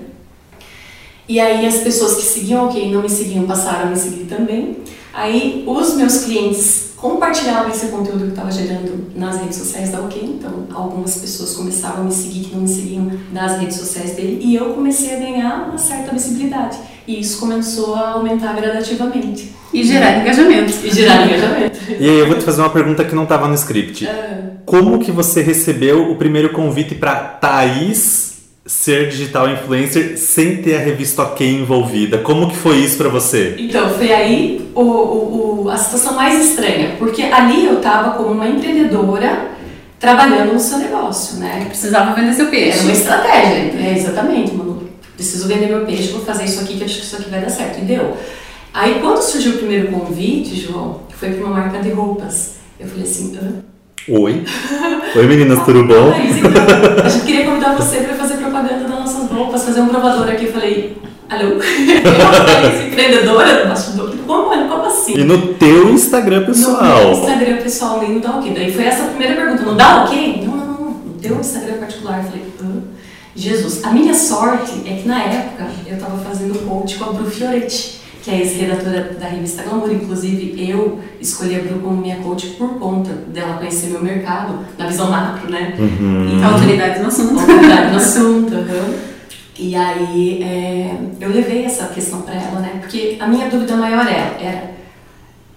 E 1.28 1.38
aí 1.40 1.64
as 1.66 1.78
pessoas 1.78 2.16
que 2.16 2.22
seguiam 2.22 2.66
OK 2.66 2.84
e 2.84 2.92
não 2.92 3.00
me 3.00 3.08
seguiam 3.08 3.46
passaram 3.46 3.86
a 3.86 3.90
me 3.90 3.96
seguir 3.96 4.24
também. 4.24 4.78
Aí 5.12 5.64
os 5.66 5.94
meus 5.94 6.24
clientes 6.24 6.92
compartilhava 6.96 7.68
esse 7.68 7.86
conteúdo 7.86 8.26
que 8.26 8.30
estava 8.30 8.50
gerando 8.50 9.10
nas 9.16 9.40
redes 9.40 9.56
sociais 9.56 9.90
da 9.90 10.00
OK. 10.00 10.22
Então, 10.22 10.66
algumas 10.72 11.16
pessoas 11.16 11.54
começavam 11.54 12.02
a 12.02 12.04
me 12.04 12.12
seguir 12.12 12.44
que 12.44 12.54
não 12.54 12.62
me 12.62 12.68
seguiam 12.68 13.10
nas 13.32 13.58
redes 13.58 13.76
sociais 13.76 14.12
dele 14.12 14.40
e 14.40 14.54
eu 14.54 14.66
comecei 14.66 15.16
a 15.16 15.18
ganhar 15.18 15.68
uma 15.68 15.78
certa 15.78 16.12
visibilidade. 16.12 16.78
E 17.06 17.18
isso 17.18 17.40
começou 17.40 17.96
a 17.96 18.10
aumentar 18.12 18.54
gradativamente. 18.54 19.52
E 19.72 19.82
gerar 19.82 20.20
engajamento. 20.20 20.72
E 20.84 20.90
gerar 20.90 21.26
engajamento. 21.26 21.78
E 21.98 22.08
aí 22.08 22.18
eu 22.18 22.28
vou 22.28 22.38
te 22.38 22.44
fazer 22.44 22.60
uma 22.60 22.70
pergunta 22.70 23.04
que 23.04 23.14
não 23.14 23.24
estava 23.24 23.48
no 23.48 23.54
script. 23.54 24.04
Uh... 24.06 24.52
Como 24.64 25.00
que 25.00 25.10
você 25.10 25.42
recebeu 25.42 26.10
o 26.10 26.16
primeiro 26.16 26.52
convite 26.52 26.94
para 26.94 27.16
Thaís 27.16 28.31
ser 28.64 29.08
digital 29.08 29.50
influencer 29.50 30.16
sem 30.16 30.62
ter 30.62 30.76
a 30.76 30.80
revista 30.80 31.22
OK 31.22 31.46
envolvida? 31.46 32.18
Como 32.18 32.48
que 32.48 32.56
foi 32.56 32.76
isso 32.78 32.96
para 32.96 33.08
você? 33.08 33.56
Então, 33.58 33.90
foi 33.90 34.12
aí 34.12 34.70
o, 34.74 34.80
o, 34.80 35.62
o, 35.64 35.70
a 35.70 35.76
situação 35.76 36.14
mais 36.14 36.44
estranha, 36.44 36.96
porque 36.98 37.22
ali 37.22 37.66
eu 37.66 37.80
tava 37.80 38.16
como 38.16 38.30
uma 38.30 38.48
empreendedora 38.48 39.50
trabalhando 39.98 40.52
no 40.52 40.60
seu 40.60 40.78
negócio, 40.78 41.38
né? 41.38 41.64
Precisava 41.68 42.14
vender 42.14 42.34
seu 42.34 42.48
peixe. 42.48 42.78
Era 42.78 42.82
uma 42.82 42.92
estratégia, 42.92 43.80
é, 43.80 43.94
exatamente, 43.96 44.54
mano. 44.54 44.88
Preciso 45.14 45.46
vender 45.46 45.66
meu 45.66 45.84
peixe, 45.84 46.10
vou 46.10 46.24
fazer 46.24 46.44
isso 46.44 46.60
aqui 46.60 46.76
que 46.76 46.84
acho 46.84 46.98
que 46.98 47.04
isso 47.04 47.16
aqui 47.16 47.30
vai 47.30 47.40
dar 47.40 47.50
certo. 47.50 47.78
E 47.80 47.84
deu. 47.84 48.16
Aí 48.74 48.98
quando 49.00 49.20
surgiu 49.20 49.52
o 49.52 49.58
primeiro 49.58 49.92
convite, 49.92 50.56
João, 50.56 51.02
que 51.08 51.14
foi 51.14 51.30
para 51.30 51.44
uma 51.44 51.54
marca 51.54 51.78
de 51.80 51.90
roupas, 51.90 52.54
eu 52.80 52.86
falei 52.88 53.04
assim, 53.04 53.36
Hã? 53.36 53.62
Oi. 54.08 54.44
Oi 55.14 55.26
meninas, 55.28 55.64
tudo 55.64 55.84
bom? 55.84 56.12
então, 56.12 57.04
a 57.04 57.08
gente 57.08 57.24
queria 57.24 57.44
convidar 57.44 57.76
você 57.76 57.98
para 57.98 58.16
fazer 58.16 58.34
propaganda 58.38 58.80
das 58.80 58.90
nossas 58.90 59.30
roupas, 59.30 59.64
fazer 59.64 59.80
um 59.80 59.86
provador 59.86 60.28
aqui. 60.28 60.46
Eu 60.46 60.52
falei, 60.52 60.96
alô? 61.30 61.50
Eu 61.62 62.88
empreendedora 62.88 63.62
do 63.62 63.68
bastidor. 63.68 64.12
Como, 64.26 64.68
como 64.68 64.84
assim? 64.86 65.18
E 65.18 65.22
no 65.22 65.54
teu 65.54 65.90
Instagram 65.90 66.44
pessoal? 66.46 66.82
No 66.82 67.00
meu 67.00 67.12
Instagram 67.12 67.56
pessoal, 67.58 68.00
nem 68.00 68.14
no 68.14 68.20
dá 68.20 68.38
ok. 68.38 68.52
Daí 68.52 68.72
foi 68.72 68.84
essa 68.84 69.04
a 69.04 69.06
primeira 69.06 69.36
pergunta, 69.36 69.62
não 69.62 69.76
dá 69.76 70.04
ok? 70.04 70.42
Não, 70.46 70.56
não, 70.56 70.66
não. 70.66 70.90
No 70.90 71.14
teu 71.20 71.38
Instagram 71.38 71.76
particular. 71.76 72.18
Eu 72.18 72.24
falei, 72.24 72.44
Hã? 72.60 72.82
Jesus. 73.36 73.84
A 73.84 73.90
minha 73.90 74.14
sorte 74.14 74.82
é 74.84 74.96
que 74.96 75.06
na 75.06 75.22
época 75.22 75.68
eu 75.86 75.94
estava 75.94 76.18
fazendo 76.18 76.58
coach 76.68 76.96
com 76.96 77.04
a 77.04 77.12
Bru 77.12 77.30
Fioretti 77.30 78.01
que 78.22 78.30
é 78.30 78.38
ex-redatora 78.38 79.16
da 79.18 79.26
revista 79.26 79.64
Glamour. 79.64 79.92
Inclusive, 79.92 80.54
eu 80.70 81.00
escolhi 81.20 81.56
a 81.56 81.58
Bru 81.58 81.80
como 81.80 82.00
minha 82.00 82.16
coach 82.16 82.50
por 82.50 82.78
conta 82.78 83.10
dela 83.10 83.58
conhecer 83.58 83.88
meu 83.88 84.02
mercado, 84.02 84.64
na 84.78 84.86
visão 84.86 85.10
macro, 85.10 85.50
né? 85.50 85.74
Uhum. 85.76 86.38
E, 86.38 86.42
autoridade 86.42 87.00
no 87.00 87.08
assunto. 87.08 87.40
Autoridade 87.40 87.90
no 87.90 87.96
assunto, 87.96 88.54
uhum. 88.54 89.12
E 89.58 89.74
aí, 89.74 90.42
é, 90.42 90.96
eu 91.20 91.28
levei 91.30 91.64
essa 91.64 91.86
questão 91.88 92.22
para 92.22 92.34
ela, 92.34 92.60
né? 92.60 92.78
Porque 92.80 93.16
a 93.20 93.26
minha 93.26 93.48
dúvida 93.48 93.76
maior 93.76 94.06
era, 94.06 94.36
era 94.40 94.70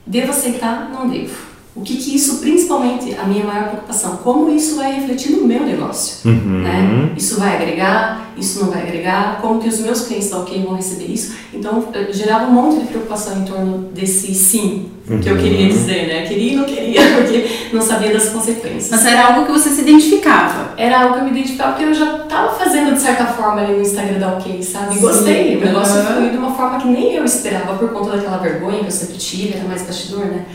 devo 0.06 0.32
aceitar? 0.32 0.90
Não 0.92 1.08
devo. 1.08 1.45
O 1.76 1.82
que, 1.82 1.98
que 1.98 2.16
isso, 2.16 2.38
principalmente, 2.38 3.14
a 3.16 3.26
minha 3.26 3.44
maior 3.44 3.68
preocupação, 3.68 4.16
como 4.24 4.50
isso 4.50 4.78
vai 4.78 4.94
refletir 4.94 5.34
no 5.34 5.46
meu 5.46 5.60
negócio? 5.60 6.30
Uhum. 6.30 6.62
Né? 6.62 7.12
Isso 7.18 7.38
vai 7.38 7.54
agregar? 7.54 8.32
Isso 8.38 8.64
não 8.64 8.72
vai 8.72 8.84
agregar? 8.84 9.40
Como 9.42 9.60
que 9.60 9.68
os 9.68 9.80
meus 9.80 10.08
clientes 10.08 10.30
da 10.30 10.40
OK 10.40 10.64
vão 10.64 10.76
receber 10.76 11.12
isso? 11.12 11.36
Então, 11.54 11.86
gerava 12.12 12.46
um 12.46 12.52
monte 12.52 12.80
de 12.80 12.88
preocupação 12.88 13.40
em 13.40 13.44
torno 13.44 13.90
desse 13.94 14.34
sim 14.34 14.90
uhum. 15.10 15.20
que 15.20 15.28
eu 15.28 15.36
queria 15.36 15.68
dizer, 15.68 16.08
né? 16.08 16.26
Queria 16.26 16.54
e 16.54 16.56
não 16.56 16.64
queria, 16.64 17.02
porque 17.16 17.46
não 17.74 17.82
sabia 17.82 18.14
das 18.14 18.30
consequências. 18.30 18.90
Mas 18.92 19.06
era 19.06 19.28
algo 19.28 19.46
que 19.46 19.52
você 19.52 19.70
se 19.70 19.82
identificava? 19.82 20.76
Era 20.78 21.02
algo 21.02 21.16
que 21.16 21.20
eu 21.20 21.24
me 21.26 21.32
identificava, 21.32 21.74
porque 21.74 21.90
eu 21.90 21.94
já 21.94 22.24
estava 22.24 22.54
fazendo, 22.58 22.94
de 22.94 23.02
certa 23.02 23.26
forma, 23.26 23.60
ali 23.60 23.74
no 23.74 23.82
Instagram 23.82 24.20
da 24.20 24.38
OK, 24.38 24.64
sabe? 24.64 24.98
Gostei. 24.98 25.58
O 25.58 25.60
negócio 25.60 26.00
uhum. 26.00 26.06
foi 26.06 26.30
de 26.30 26.38
uma 26.38 26.56
forma 26.56 26.80
que 26.80 26.88
nem 26.88 27.16
eu 27.16 27.26
esperava, 27.26 27.76
por 27.76 27.90
conta 27.90 28.16
daquela 28.16 28.38
vergonha 28.38 28.80
que 28.80 28.86
eu 28.86 28.92
sempre 28.92 29.18
tive, 29.18 29.56
era 29.56 29.68
mais 29.68 29.82
bastidor, 29.82 30.26
né? 30.28 30.46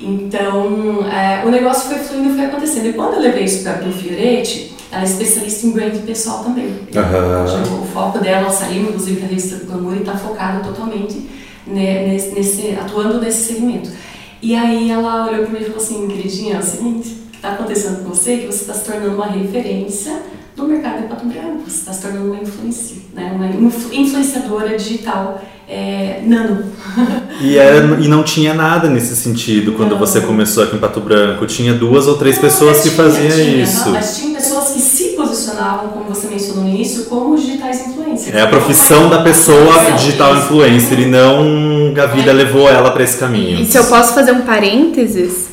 Então, 0.00 1.06
é, 1.10 1.44
o 1.44 1.50
negócio 1.50 1.88
foi 1.90 1.98
fluindo, 1.98 2.34
foi 2.34 2.46
acontecendo. 2.46 2.86
E 2.86 2.92
quando 2.94 3.14
eu 3.14 3.20
levei 3.20 3.44
isso 3.44 3.62
para 3.62 3.72
a 3.72 3.92
Fioretti, 3.92 4.74
ela 4.90 5.02
é 5.02 5.04
especialista 5.04 5.66
em 5.66 5.70
brand 5.72 5.94
pessoal 6.06 6.42
também. 6.42 6.66
Uhum. 6.66 7.82
O 7.82 7.86
foco 7.86 8.18
dela 8.18 8.50
saiu, 8.50 8.84
inclusive, 8.84 9.20
da 9.20 9.26
revista 9.26 9.56
do 9.56 9.66
Glamour 9.66 9.96
e 9.96 9.98
está 9.98 10.16
focada 10.16 10.64
totalmente 10.64 11.28
nesse, 11.66 12.30
nesse, 12.30 12.78
atuando 12.80 13.20
nesse 13.20 13.52
segmento. 13.52 13.90
E 14.42 14.54
aí 14.54 14.90
ela 14.90 15.28
olhou 15.28 15.44
para 15.44 15.52
mim 15.52 15.60
e 15.60 15.64
falou 15.64 15.82
assim, 15.82 16.08
queridinha, 16.08 16.56
é 16.56 16.58
o 16.58 16.62
seguinte, 16.62 17.08
o 17.10 17.30
que 17.30 17.36
está 17.36 17.52
acontecendo 17.52 18.02
com 18.02 18.08
você 18.08 18.32
é 18.32 18.36
que 18.38 18.46
você 18.46 18.62
está 18.62 18.74
se 18.74 18.84
tornando 18.84 19.14
uma 19.14 19.26
referência 19.26 20.22
no 20.56 20.66
mercado 20.66 21.02
de 21.02 21.08
Pato 21.08 21.26
Branco, 21.26 21.62
você 21.64 21.76
está 21.76 21.92
se 21.92 22.02
tornando 22.02 22.32
uma 22.32 22.40
né? 23.14 23.32
uma 23.34 23.46
influenciadora 23.94 24.76
digital 24.76 25.42
é, 25.70 26.20
nano. 26.26 26.64
E, 27.40 27.56
era, 27.56 27.78
e 28.00 28.08
não 28.08 28.24
tinha 28.24 28.52
nada 28.52 28.88
nesse 28.88 29.14
sentido 29.14 29.72
quando 29.72 29.92
não. 29.92 29.98
você 29.98 30.20
começou 30.20 30.64
aqui 30.64 30.74
em 30.74 30.78
Pato 30.80 31.00
Branco. 31.00 31.46
Tinha 31.46 31.72
duas 31.72 32.08
ou 32.08 32.16
três 32.18 32.36
não, 32.36 32.42
pessoas 32.42 32.80
que 32.80 32.90
faziam 32.90 33.30
tinha, 33.30 33.62
isso. 33.62 33.86
Não, 33.86 33.92
mas 33.92 34.16
tinha 34.16 34.34
pessoas 34.34 34.70
que 34.70 34.80
se 34.80 35.04
posicionavam, 35.10 35.88
como 35.88 36.04
você 36.06 36.26
mencionou 36.26 36.64
no 36.64 36.70
início, 36.70 37.04
como 37.04 37.36
digitais 37.36 37.86
influencers. 37.86 38.34
É 38.34 38.42
a 38.42 38.48
profissão 38.48 39.08
da 39.08 39.22
pessoa 39.22 39.92
digital 39.96 40.36
influencer 40.36 40.98
e 40.98 41.06
não 41.06 41.94
a 42.02 42.06
vida 42.06 42.30
é. 42.30 42.34
levou 42.34 42.68
ela 42.68 42.90
para 42.90 43.04
esse 43.04 43.16
caminho. 43.16 43.60
E 43.60 43.66
se 43.66 43.78
eu 43.78 43.84
posso 43.84 44.12
fazer 44.12 44.32
um 44.32 44.42
parênteses, 44.42 45.50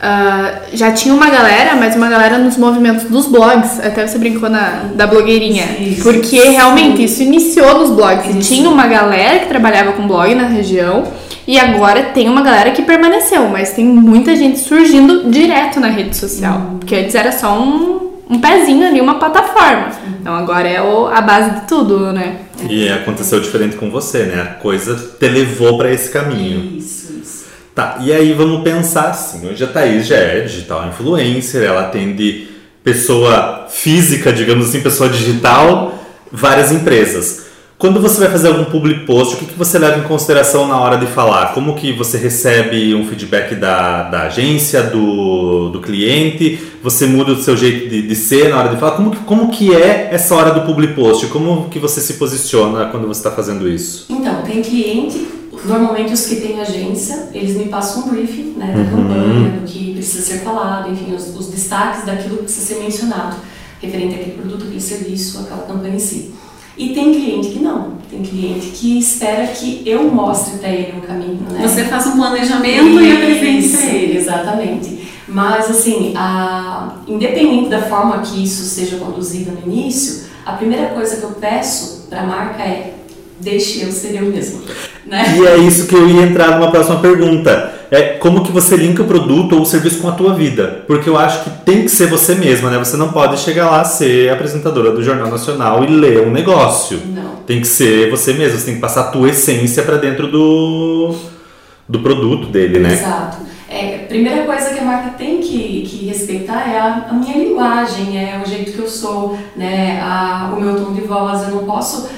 Uh, 0.00 0.74
já 0.74 0.92
tinha 0.92 1.14
uma 1.14 1.28
galera, 1.28 1.76
mas 1.76 1.94
uma 1.94 2.08
galera 2.08 2.38
nos 2.38 2.56
movimentos 2.56 3.04
dos 3.04 3.26
blogs. 3.26 3.78
Até 3.80 4.06
você 4.06 4.16
brincou 4.18 4.48
na, 4.48 4.84
da 4.94 5.06
blogueirinha. 5.06 5.76
Isso, 5.78 6.02
porque 6.02 6.40
realmente 6.40 7.04
isso 7.04 7.22
iniciou 7.22 7.80
nos 7.80 7.90
blogs. 7.90 8.34
Isso. 8.34 8.54
Tinha 8.54 8.70
uma 8.70 8.86
galera 8.86 9.40
que 9.40 9.46
trabalhava 9.46 9.92
com 9.92 10.06
blog 10.06 10.34
na 10.34 10.46
região. 10.46 11.04
E 11.46 11.58
agora 11.58 12.04
tem 12.14 12.28
uma 12.28 12.42
galera 12.42 12.70
que 12.70 12.82
permaneceu, 12.82 13.48
mas 13.48 13.72
tem 13.72 13.84
muita 13.84 14.36
gente 14.36 14.58
surgindo 14.60 15.30
direto 15.30 15.80
na 15.80 15.88
rede 15.88 16.16
social. 16.16 16.58
Uhum. 16.58 16.78
Porque 16.78 16.94
antes 16.94 17.14
era 17.14 17.32
só 17.32 17.60
um, 17.60 18.12
um 18.30 18.38
pezinho 18.38 18.86
ali, 18.86 19.00
uma 19.00 19.18
plataforma. 19.18 19.88
Então 20.20 20.34
agora 20.34 20.68
é 20.68 20.80
o, 20.80 21.08
a 21.08 21.20
base 21.20 21.50
de 21.50 21.66
tudo, 21.66 22.12
né? 22.12 22.36
E 22.68 22.88
aconteceu 22.88 23.40
diferente 23.40 23.76
com 23.76 23.90
você, 23.90 24.24
né? 24.24 24.42
A 24.42 24.46
coisa 24.60 24.94
te 25.18 25.28
levou 25.28 25.76
para 25.76 25.90
esse 25.90 26.08
caminho. 26.10 26.78
Isso. 26.78 27.09
Tá, 27.74 27.98
e 28.00 28.12
aí 28.12 28.32
vamos 28.32 28.62
pensar 28.62 29.10
assim, 29.10 29.48
hoje 29.48 29.62
a 29.62 29.66
Thaís 29.66 30.06
já 30.06 30.16
é 30.16 30.40
digital 30.40 30.88
influencer, 30.88 31.62
ela 31.62 31.82
atende 31.82 32.48
pessoa 32.82 33.66
física, 33.70 34.32
digamos 34.32 34.68
assim, 34.68 34.80
pessoa 34.80 35.08
digital, 35.08 35.94
várias 36.32 36.72
empresas. 36.72 37.48
Quando 37.78 37.98
você 37.98 38.20
vai 38.20 38.28
fazer 38.28 38.48
algum 38.48 38.64
public 38.66 39.06
post, 39.06 39.34
o 39.34 39.38
que, 39.38 39.46
que 39.46 39.54
você 39.58 39.78
leva 39.78 39.98
em 39.98 40.02
consideração 40.02 40.66
na 40.68 40.78
hora 40.78 40.98
de 40.98 41.06
falar? 41.06 41.54
Como 41.54 41.74
que 41.74 41.92
você 41.92 42.18
recebe 42.18 42.94
um 42.94 43.06
feedback 43.06 43.54
da, 43.54 44.02
da 44.02 44.22
agência, 44.24 44.82
do, 44.82 45.70
do 45.70 45.80
cliente? 45.80 46.58
Você 46.82 47.06
muda 47.06 47.32
o 47.32 47.42
seu 47.42 47.56
jeito 47.56 47.88
de, 47.88 48.02
de 48.02 48.16
ser 48.16 48.50
na 48.50 48.58
hora 48.58 48.68
de 48.68 48.76
falar? 48.78 48.92
Como, 48.96 49.10
que- 49.12 49.24
como 49.24 49.50
que 49.50 49.74
é 49.74 50.08
essa 50.12 50.34
hora 50.34 50.50
do 50.50 50.60
public 50.62 50.92
post? 50.92 51.26
Como 51.28 51.70
que 51.70 51.78
você 51.78 52.02
se 52.02 52.14
posiciona 52.14 52.86
quando 52.86 53.06
você 53.08 53.20
está 53.20 53.30
fazendo 53.30 53.66
isso? 53.66 54.04
Então, 54.10 54.42
tem 54.42 54.60
cliente, 54.60 55.26
normalmente 55.64 56.12
os 56.12 56.26
que 56.26 56.36
têm 56.36 56.60
agência, 56.60 57.28
eles 57.34 57.56
me 57.56 57.66
passam 57.66 58.04
um 58.04 58.08
briefing 58.10 58.54
né, 58.56 58.72
da 58.74 58.80
Uhum. 58.80 59.08
campanha, 59.08 59.50
do 59.60 59.66
que 59.66 59.94
precisa 59.94 60.24
ser 60.24 60.38
falado, 60.40 60.90
enfim, 60.90 61.14
os, 61.14 61.34
os 61.36 61.48
destaques 61.48 62.04
daquilo 62.04 62.38
que 62.38 62.44
precisa 62.44 62.74
ser 62.74 62.82
mencionado, 62.82 63.36
referente 63.80 64.14
àquele 64.14 64.32
produto, 64.32 64.64
aquele 64.64 64.80
serviço, 64.80 65.40
aquela 65.40 65.62
campanha 65.62 65.96
em 65.96 65.98
si. 65.98 66.34
E 66.76 66.94
tem 66.94 67.12
cliente 67.12 67.48
que 67.50 67.58
não, 67.58 67.92
tem 68.10 68.22
cliente 68.22 68.68
que 68.68 68.98
espera 68.98 69.46
que 69.48 69.82
eu 69.84 70.04
mostre 70.04 70.58
para 70.58 70.70
ele 70.70 70.94
um 70.96 71.00
caminho, 71.00 71.40
né? 71.50 71.66
Você 71.66 71.84
faz 71.84 72.06
um 72.06 72.16
planejamento 72.16 73.00
e 73.00 73.12
apresente 73.12 73.66
Isso, 73.66 73.76
pra 73.76 73.86
ele. 73.94 74.16
Exatamente. 74.18 75.08
Mas, 75.28 75.70
assim, 75.70 76.12
a, 76.16 76.96
independente 77.06 77.68
da 77.68 77.82
forma 77.82 78.18
que 78.20 78.42
isso 78.42 78.62
seja 78.64 78.96
conduzido 78.96 79.52
no 79.52 79.70
início, 79.72 80.24
a 80.46 80.52
primeira 80.52 80.88
coisa 80.88 81.16
que 81.16 81.22
eu 81.22 81.30
peço 81.32 82.06
para 82.08 82.22
a 82.22 82.26
marca 82.26 82.62
é 82.62 82.94
deixe 83.40 83.82
eu 83.82 83.92
ser 83.92 84.14
eu 84.16 84.26
mesmo. 84.30 84.62
Né? 85.10 85.36
E 85.36 85.44
é 85.44 85.56
isso 85.56 85.88
que 85.88 85.94
eu 85.94 86.08
ia 86.08 86.22
entrar 86.22 86.56
numa 86.56 86.70
próxima 86.70 87.00
pergunta. 87.00 87.74
É 87.90 88.02
como 88.18 88.44
que 88.44 88.52
você 88.52 88.76
linka 88.76 89.02
o 89.02 89.06
produto 89.06 89.56
ou 89.56 89.62
o 89.62 89.66
serviço 89.66 90.00
com 90.00 90.08
a 90.08 90.12
tua 90.12 90.32
vida? 90.32 90.84
Porque 90.86 91.10
eu 91.10 91.18
acho 91.18 91.42
que 91.42 91.50
tem 91.64 91.82
que 91.82 91.88
ser 91.88 92.06
você 92.06 92.36
mesma, 92.36 92.70
né? 92.70 92.78
Você 92.78 92.96
não 92.96 93.10
pode 93.10 93.36
chegar 93.40 93.68
lá 93.68 93.82
ser 93.82 94.30
apresentadora 94.30 94.92
do 94.92 95.02
Jornal 95.02 95.28
Nacional 95.28 95.82
e 95.82 95.88
ler 95.88 96.24
um 96.24 96.30
negócio. 96.30 97.00
Não. 97.06 97.42
Tem 97.44 97.60
que 97.60 97.66
ser 97.66 98.08
você 98.08 98.32
mesma, 98.32 98.56
você 98.56 98.66
tem 98.66 98.74
que 98.76 98.80
passar 98.80 99.00
a 99.00 99.08
tua 99.08 99.30
essência 99.30 99.82
para 99.82 99.96
dentro 99.96 100.28
do, 100.28 101.16
do 101.88 101.98
produto 101.98 102.46
dele, 102.46 102.78
né? 102.78 102.92
Exato. 102.92 103.50
É, 103.68 104.02
a 104.04 104.06
primeira 104.08 104.44
coisa 104.44 104.70
que 104.70 104.80
a 104.80 104.84
marca 104.84 105.10
tem 105.10 105.40
que, 105.40 105.82
que 105.82 106.06
respeitar 106.06 106.68
é 106.68 106.78
a, 106.78 107.06
a 107.08 107.12
minha 107.12 107.36
linguagem, 107.36 108.18
é 108.18 108.40
o 108.44 108.48
jeito 108.48 108.72
que 108.72 108.78
eu 108.80 108.88
sou, 108.88 109.38
né, 109.56 110.00
a, 110.02 110.52
o 110.56 110.60
meu 110.60 110.74
tom 110.74 110.92
de 110.92 111.02
voz. 111.02 111.42
Eu 111.42 111.54
não 111.54 111.64
posso, 111.64 112.08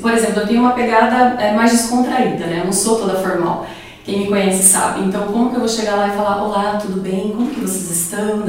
por 0.00 0.12
exemplo, 0.12 0.40
eu 0.40 0.46
tenho 0.46 0.60
uma 0.60 0.72
pegada 0.72 1.40
é, 1.40 1.52
mais 1.52 1.70
descontraída, 1.72 2.46
né? 2.46 2.58
Eu 2.60 2.66
não 2.66 2.72
sou 2.72 2.98
toda 2.98 3.14
formal. 3.14 3.66
Quem 4.04 4.20
me 4.20 4.26
conhece 4.26 4.62
sabe. 4.62 5.04
Então, 5.04 5.22
como 5.28 5.50
que 5.50 5.56
eu 5.56 5.60
vou 5.60 5.68
chegar 5.68 5.96
lá 5.96 6.08
e 6.08 6.16
falar: 6.16 6.42
Olá, 6.42 6.78
tudo 6.80 7.00
bem? 7.00 7.32
Como 7.36 7.50
que 7.50 7.60
vocês 7.60 7.90
estão? 7.90 8.42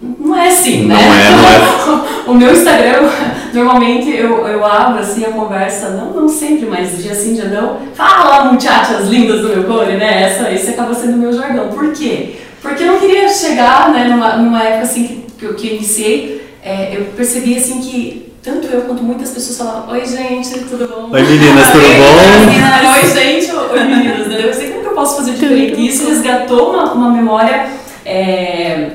Não 0.00 0.36
é 0.36 0.48
assim, 0.48 0.82
Não 0.82 0.94
né? 0.94 1.02
é, 1.02 1.86
não 1.86 2.04
o 2.32 2.34
meu 2.34 2.52
Instagram, 2.52 3.08
normalmente 3.54 4.10
eu, 4.10 4.46
eu 4.46 4.64
abro 4.64 5.00
assim 5.00 5.24
a 5.24 5.30
conversa, 5.30 5.90
não, 5.90 6.12
não 6.12 6.28
sempre, 6.28 6.66
mas 6.66 7.02
dia 7.02 7.14
sim, 7.14 7.32
dia 7.34 7.46
não. 7.46 7.78
Fala, 7.94 8.52
muchachas 8.52 9.08
lindas 9.08 9.40
do 9.40 9.48
meu 9.48 9.64
core, 9.64 9.96
né? 9.96 10.24
Essa, 10.24 10.50
esse 10.52 10.70
acaba 10.70 10.94
sendo 10.94 11.14
o 11.14 11.18
meu 11.18 11.32
jargão. 11.32 11.68
Por 11.68 11.92
quê? 11.92 12.36
Porque 12.60 12.82
eu 12.82 12.88
não 12.88 12.98
queria 12.98 13.28
chegar 13.28 13.90
né, 13.92 14.04
numa, 14.04 14.36
numa 14.36 14.62
época 14.62 14.82
assim 14.82 15.06
que, 15.06 15.26
que, 15.38 15.44
eu, 15.44 15.54
que 15.54 15.68
eu 15.68 15.74
iniciei, 15.76 16.46
é, 16.62 16.96
eu 16.96 17.06
percebi 17.16 17.56
assim 17.56 17.80
que 17.80 18.25
tanto 18.46 18.68
eu 18.68 18.82
quanto 18.82 19.02
muitas 19.02 19.30
pessoas 19.30 19.58
falavam, 19.58 19.92
oi 19.92 20.06
gente, 20.06 20.60
tudo 20.60 20.86
bom? 20.86 21.10
Oi, 21.12 21.22
meninas, 21.24 21.66
tudo 21.72 21.82
bom? 21.82 22.46
Meninas, 22.46 22.94
oi 22.94 23.20
gente, 23.20 23.52
oi 23.52 23.84
meninas, 23.84 24.28
né? 24.28 24.40
Eu 24.46 24.54
sei 24.54 24.68
como 24.68 24.82
que 24.82 24.86
eu 24.86 24.94
posso 24.94 25.16
fazer 25.16 25.32
diferente. 25.32 25.80
E 25.80 25.88
Isso 25.88 26.08
resgatou 26.08 26.70
uma, 26.70 26.92
uma 26.92 27.10
memória, 27.10 27.66
é, 28.04 28.90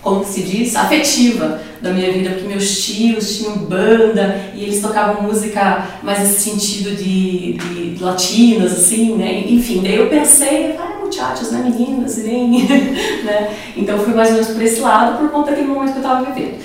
como 0.00 0.20
que 0.20 0.28
se 0.28 0.42
diz, 0.44 0.74
afetiva 0.74 1.60
da 1.82 1.92
minha 1.92 2.10
vida, 2.10 2.30
porque 2.30 2.48
meus 2.48 2.86
tios 2.86 3.36
tinham 3.36 3.58
banda 3.58 4.40
e 4.54 4.62
eles 4.62 4.80
tocavam 4.80 5.24
música 5.24 5.86
mais 6.02 6.20
nesse 6.20 6.50
sentido 6.50 6.96
de, 6.96 7.52
de 7.52 8.02
latinas, 8.02 8.72
assim, 8.72 9.14
né? 9.14 9.44
Enfim, 9.46 9.82
daí 9.82 9.96
eu 9.96 10.08
pensei, 10.08 10.74
ah, 10.78 11.04
muchachos, 11.04 11.50
né, 11.50 11.62
meninas, 11.62 12.18
vem, 12.22 12.62
né? 13.24 13.50
Então 13.76 13.98
fui 13.98 14.14
mais 14.14 14.30
ou 14.30 14.36
menos 14.36 14.48
por 14.48 14.62
esse 14.62 14.80
lado, 14.80 15.18
por 15.18 15.30
conta 15.30 15.50
daquele 15.50 15.68
momento 15.68 15.92
que 15.92 15.98
eu 15.98 16.02
estava 16.02 16.32
vivendo. 16.32 16.56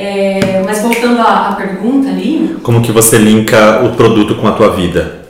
É, 0.00 0.62
mas 0.64 0.80
voltando 0.80 1.20
à, 1.20 1.48
à 1.48 1.52
pergunta 1.56 2.08
ali, 2.08 2.56
Como 2.62 2.80
que 2.80 2.92
você 2.92 3.18
linka 3.18 3.82
o 3.84 3.96
produto 3.96 4.36
com 4.36 4.46
a 4.46 4.52
tua 4.52 4.70
vida? 4.70 5.26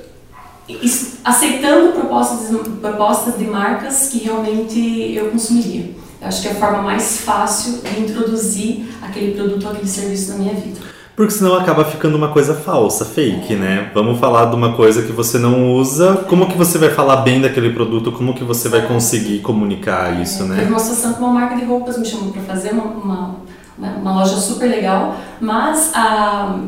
Aceitando 1.25 1.93
propostas, 1.93 2.55
propostas 2.79 3.39
de 3.39 3.47
marcas 3.47 4.11
que 4.11 4.19
realmente 4.25 5.15
eu 5.15 5.31
consumiria. 5.31 5.91
Eu 6.21 6.29
acho 6.29 6.43
que 6.43 6.49
é 6.49 6.51
a 6.51 6.55
forma 6.57 6.83
mais 6.83 7.23
fácil 7.23 7.81
de 7.83 8.01
introduzir 8.01 8.85
aquele 9.01 9.33
produto 9.33 9.65
ou 9.65 9.71
aquele 9.73 9.89
serviço 9.89 10.33
na 10.33 10.39
minha 10.39 10.55
vida. 10.55 10.81
Porque 11.17 11.33
senão 11.33 11.55
acaba 11.57 11.85
ficando 11.87 12.17
uma 12.17 12.29
coisa 12.29 12.55
falsa, 12.55 13.07
fake, 13.07 13.55
né? 13.55 13.91
Vamos 13.95 14.21
falar 14.21 14.45
de 14.47 14.55
uma 14.55 14.75
coisa 14.75 15.03
que 15.03 15.13
você 15.13 15.39
não 15.39 15.73
usa. 15.73 16.27
Como 16.29 16.47
que 16.47 16.57
você 16.59 16.77
vai 16.77 16.91
falar 16.91 17.17
bem 17.23 17.41
daquele 17.41 17.71
produto? 17.71 18.13
Como 18.13 18.35
que 18.35 18.45
você 18.45 18.69
vai 18.69 18.87
conseguir 18.87 19.39
comunicar 19.41 20.21
isso, 20.21 20.47
Teve 20.47 20.61
né? 20.61 20.67
uma 20.69 20.79
situação 20.79 21.15
que 21.15 21.21
uma 21.21 21.33
marca 21.33 21.57
de 21.57 21.65
roupas 21.65 21.99
me 21.99 22.05
chamou 22.05 22.31
para 22.31 22.43
fazer 22.43 22.73
uma, 22.73 22.85
uma, 22.85 23.37
uma, 23.79 23.89
uma 23.97 24.15
loja 24.21 24.37
super 24.37 24.67
legal, 24.69 25.17
mas 25.41 25.91
a, 25.95 26.59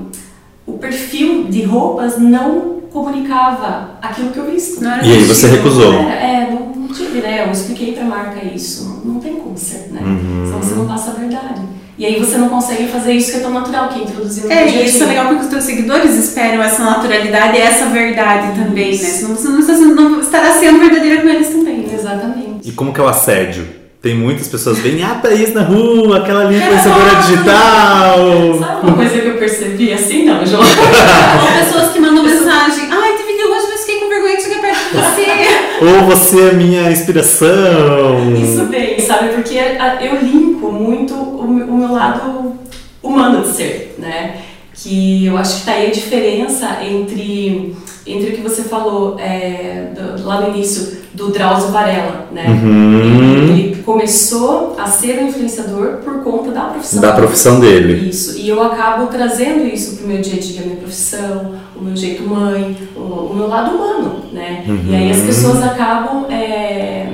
o 0.66 0.72
perfil 0.74 1.44
de 1.44 1.62
roupas 1.64 2.18
não 2.18 2.80
comunicava 2.92 3.90
aquilo 4.02 4.30
que 4.30 4.38
eu 4.38 4.46
visto. 4.50 4.82
Não 4.82 4.92
era 4.92 5.06
E 5.06 5.12
aí 5.12 5.24
você 5.24 5.48
recusou. 5.48 5.92
Não 5.92 6.08
era- 6.10 6.20
É, 6.20 6.50
não, 6.50 6.66
não 6.82 6.88
tive, 6.88 7.20
né? 7.20 7.44
Eu 7.46 7.52
expliquei 7.52 7.92
pra 7.92 8.04
marca 8.04 8.44
isso. 8.44 9.02
Não, 9.04 9.20
tem 9.20 9.34
como 9.36 9.56
ser, 9.56 9.88
né? 9.92 10.00
Uhum. 10.02 10.44
Senão 10.46 10.58
você 10.62 10.74
não 10.74 10.86
passa 10.86 11.10
a 11.10 11.14
verdade. 11.14 11.60
E 11.96 12.06
aí 12.06 12.18
você 12.18 12.38
não 12.38 12.48
consegue 12.48 12.88
fazer 12.88 13.12
isso 13.12 13.30
que 13.30 13.36
é 13.36 13.40
tão 13.40 13.50
natural, 13.52 13.88
que 13.90 14.00
é 14.00 14.04
introduzir 14.04 14.44
no 14.44 14.50
É, 14.52 14.60
a 14.60 14.66
e 14.66 14.86
isso 14.86 15.04
é 15.04 15.06
legal 15.06 15.26
porque 15.28 15.42
os 15.44 15.50
teus 15.50 15.64
seguidores 15.64 16.16
esperam 16.16 16.62
essa 16.62 16.82
naturalidade 16.82 17.58
e 17.58 17.60
essa 17.60 17.86
verdade 17.86 18.58
também, 18.58 18.90
né? 18.92 18.96
Senão 18.96 19.36
você 19.36 19.48
não, 19.48 19.58
está 19.60 19.74
sendo- 19.74 19.94
não 19.94 20.18
estará 20.20 20.52
sendo 20.52 20.78
verdadeira 20.80 21.20
com 21.20 21.28
eles 21.28 21.48
também. 21.50 21.80
né? 21.80 21.94
Exatamente. 21.94 22.68
E 22.68 22.72
como 22.72 22.92
que 22.92 23.00
é 23.00 23.04
o 23.04 23.08
assédio? 23.08 23.68
Tem 24.02 24.14
muitas 24.14 24.48
pessoas 24.48 24.78
bem, 24.78 25.02
ah, 25.04 25.16
Thaís 25.16 25.52
na 25.52 25.62
rua, 25.62 26.18
aquela 26.18 26.46
ali 26.46 26.56
influenciadora 26.56 27.16
digital. 27.20 28.58
Sabe 28.58 28.86
uma 28.86 28.96
coisa 28.96 29.18
que 29.18 29.28
eu 29.28 29.34
percebi 29.36 29.92
assim? 29.92 30.24
Não, 30.24 30.44
João. 30.46 30.62
Ou 30.62 31.64
pessoas 31.64 31.92
que 31.92 32.00
mandam 32.00 32.24
mensagem, 32.24 32.88
ai, 32.90 33.14
te 33.14 33.22
vi 33.24 33.42
hoje, 33.44 33.66
mas 33.70 33.80
fiquei 33.80 34.00
com 34.00 34.08
vergonha 34.08 34.36
de 34.38 34.42
chegar 34.42 34.60
perto 34.62 34.78
de 34.88 34.96
você. 34.96 35.84
Ou 35.84 36.04
você 36.06 36.48
é 36.48 36.52
minha 36.54 36.90
inspiração. 36.90 38.34
Isso 38.42 38.64
bem, 38.70 38.98
sabe? 39.00 39.34
Porque 39.34 39.58
a- 39.58 39.98
eu 40.02 40.16
linko 40.22 40.72
muito 40.72 41.12
o 41.14 41.46
meu, 41.46 41.66
o 41.66 41.76
meu 41.76 41.92
lado 41.92 42.54
humano 43.02 43.42
de 43.42 43.48
ser, 43.54 43.96
né? 43.98 44.36
Que 44.72 45.26
eu 45.26 45.36
acho 45.36 45.60
que 45.60 45.66
tá 45.66 45.72
aí 45.72 45.88
a 45.88 45.90
diferença 45.90 46.78
entre, 46.82 47.76
entre 48.06 48.30
o 48.30 48.32
que 48.34 48.40
você 48.40 48.62
falou 48.62 49.18
é, 49.20 49.88
do- 49.94 50.26
lá 50.26 50.40
no 50.40 50.54
início 50.56 50.99
do 51.20 51.30
Drauzio 51.30 51.68
Varela, 51.70 52.26
né? 52.32 52.46
Uhum. 52.48 53.00
Ele, 53.00 53.60
ele 53.62 53.82
começou 53.82 54.74
a 54.78 54.86
ser 54.86 55.18
um 55.22 55.28
influenciador 55.28 55.98
por 55.98 56.22
conta 56.22 56.50
da 56.50 56.62
profissão. 56.62 57.00
Da 57.02 57.12
profissão 57.12 57.60
dele. 57.60 58.08
Isso, 58.08 58.38
e 58.38 58.48
eu 58.48 58.62
acabo 58.62 59.06
trazendo 59.08 59.66
isso 59.66 59.96
pro 59.98 60.06
meu 60.08 60.20
dia 60.22 60.36
a 60.36 60.38
dia, 60.40 60.62
a 60.62 60.64
minha 60.64 60.76
profissão, 60.76 61.54
o 61.76 61.82
meu 61.84 61.94
jeito 61.94 62.22
mãe, 62.26 62.76
o, 62.96 63.00
o 63.00 63.34
meu 63.34 63.48
lado 63.48 63.76
humano, 63.76 64.22
né? 64.32 64.64
E 64.88 64.94
aí 64.94 65.10
as 65.10 65.18
Uhum. 65.18 65.26
pessoas 65.26 65.62
acabam 65.62 66.24
é, 66.30 67.06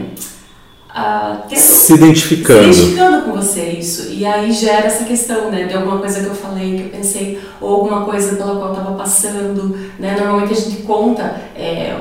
ah, 0.89 1.39
tendo- 1.49 1.59
Se 1.59 1.95
identificando. 1.95 2.73
se 2.73 2.81
identificando 2.81 3.23
com 3.23 3.33
você, 3.33 3.63
isso. 3.79 4.13
E 4.13 4.25
aí 4.25 4.51
gera 4.53 4.87
essa 4.87 5.05
questão, 5.05 5.51
né, 5.51 5.65
de 5.65 5.75
alguma 5.75 5.99
coisa 5.99 6.21
que 6.21 6.27
eu 6.27 6.35
falei, 6.35 6.77
que 6.77 6.83
eu 6.85 6.89
pensei, 6.91 7.39
ou 7.61 7.75
alguma 7.75 8.05
coisa 8.05 8.37
pela 8.37 8.55
qual 8.57 8.69
eu 8.69 8.73
estava 8.79 8.95
passando, 8.97 9.77
né? 9.99 10.15
Normalmente 10.19 10.53
a 10.53 10.57
gente 10.57 10.83
conta, 10.83 11.37
é, 11.57 11.95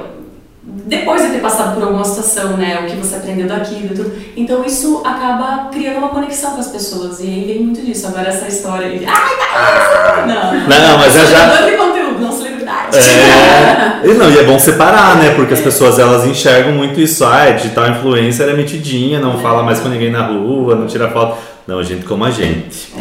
depois 0.86 1.22
de 1.22 1.30
ter 1.30 1.40
passado 1.40 1.74
por 1.74 1.84
alguma 1.84 2.04
situação, 2.06 2.56
né, 2.58 2.80
o 2.82 2.86
que 2.86 2.96
você 2.96 3.16
aprendeu 3.16 3.48
daquilo 3.48 3.86
e 3.86 3.96
tudo. 3.96 4.14
Então 4.38 4.64
isso 4.64 5.02
acaba 5.04 5.70
criando 5.72 5.98
uma 5.98 6.10
conexão 6.10 6.52
com 6.52 6.60
as 6.60 6.68
pessoas. 6.68 7.20
E 7.20 7.24
aí 7.24 7.44
vem 7.46 7.60
muito 7.64 7.82
disso. 7.82 8.08
Agora 8.08 8.28
essa 8.30 8.48
história 8.48 8.90
de, 8.98 9.04
ai, 9.06 9.14
tá 9.14 10.26
Não, 10.28 10.54
Não, 10.70 10.98
mas 11.00 11.16
é 11.16 11.26
já- 11.26 11.62
de 11.70 11.76
conteúdo, 11.76 12.20
não 12.20 12.32
celebridade. 12.32 12.98
É, 12.98 14.08
e 14.08 14.14
não, 14.14 14.30
e 14.30 14.38
é 14.38 14.44
bom 14.44 14.60
separar, 14.60 15.16
né? 15.18 15.34
Porque 15.36 15.54
as 15.56 15.60
pessoas 15.62 15.98
elas 15.98 16.26
enxergam 16.26 16.74
muito 16.74 17.00
isso. 17.00 17.26
Ah, 17.26 17.46
é 17.46 17.54
digital 17.54 17.88
influencer 17.90 18.48
é 18.48 18.54
metidinha, 18.54 19.20
não 19.20 19.40
fala 19.40 19.64
mais 19.64 19.80
com 19.80 19.90
ninguém 19.90 20.12
na 20.12 20.28
rua, 20.28 20.76
não 20.76 20.86
tira 20.88 21.10
foto. 21.10 21.38
Não, 21.68 21.84
gente 21.84 22.06
como 22.06 22.24
a 22.24 22.30
gente. 22.32 22.94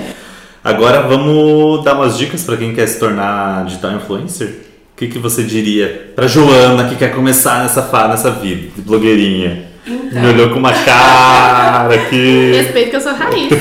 Agora 0.64 1.02
vamos 1.02 1.84
dar 1.84 1.94
umas 1.94 2.16
dicas 2.16 2.42
para 2.42 2.56
quem 2.56 2.74
quer 2.74 2.86
se 2.86 2.98
tornar 2.98 3.66
digital 3.66 3.92
influencer? 3.92 4.73
O 4.94 4.96
que, 4.96 5.08
que 5.08 5.18
você 5.18 5.42
diria 5.42 6.12
pra 6.14 6.28
Joana 6.28 6.88
que 6.88 6.94
quer 6.94 7.12
começar 7.12 7.62
nessa, 7.64 7.82
fa- 7.82 8.06
nessa 8.06 8.30
vida 8.30 8.68
de 8.76 8.82
blogueirinha? 8.82 9.64
Então. 9.84 10.22
Me 10.22 10.28
olhou 10.28 10.50
com 10.50 10.58
uma 10.60 10.72
cara 10.72 11.92
aqui. 11.94 12.52
Respeito 12.56 12.90
que 12.90 12.96
eu 12.96 13.00
sou 13.00 13.12
raiz. 13.12 13.50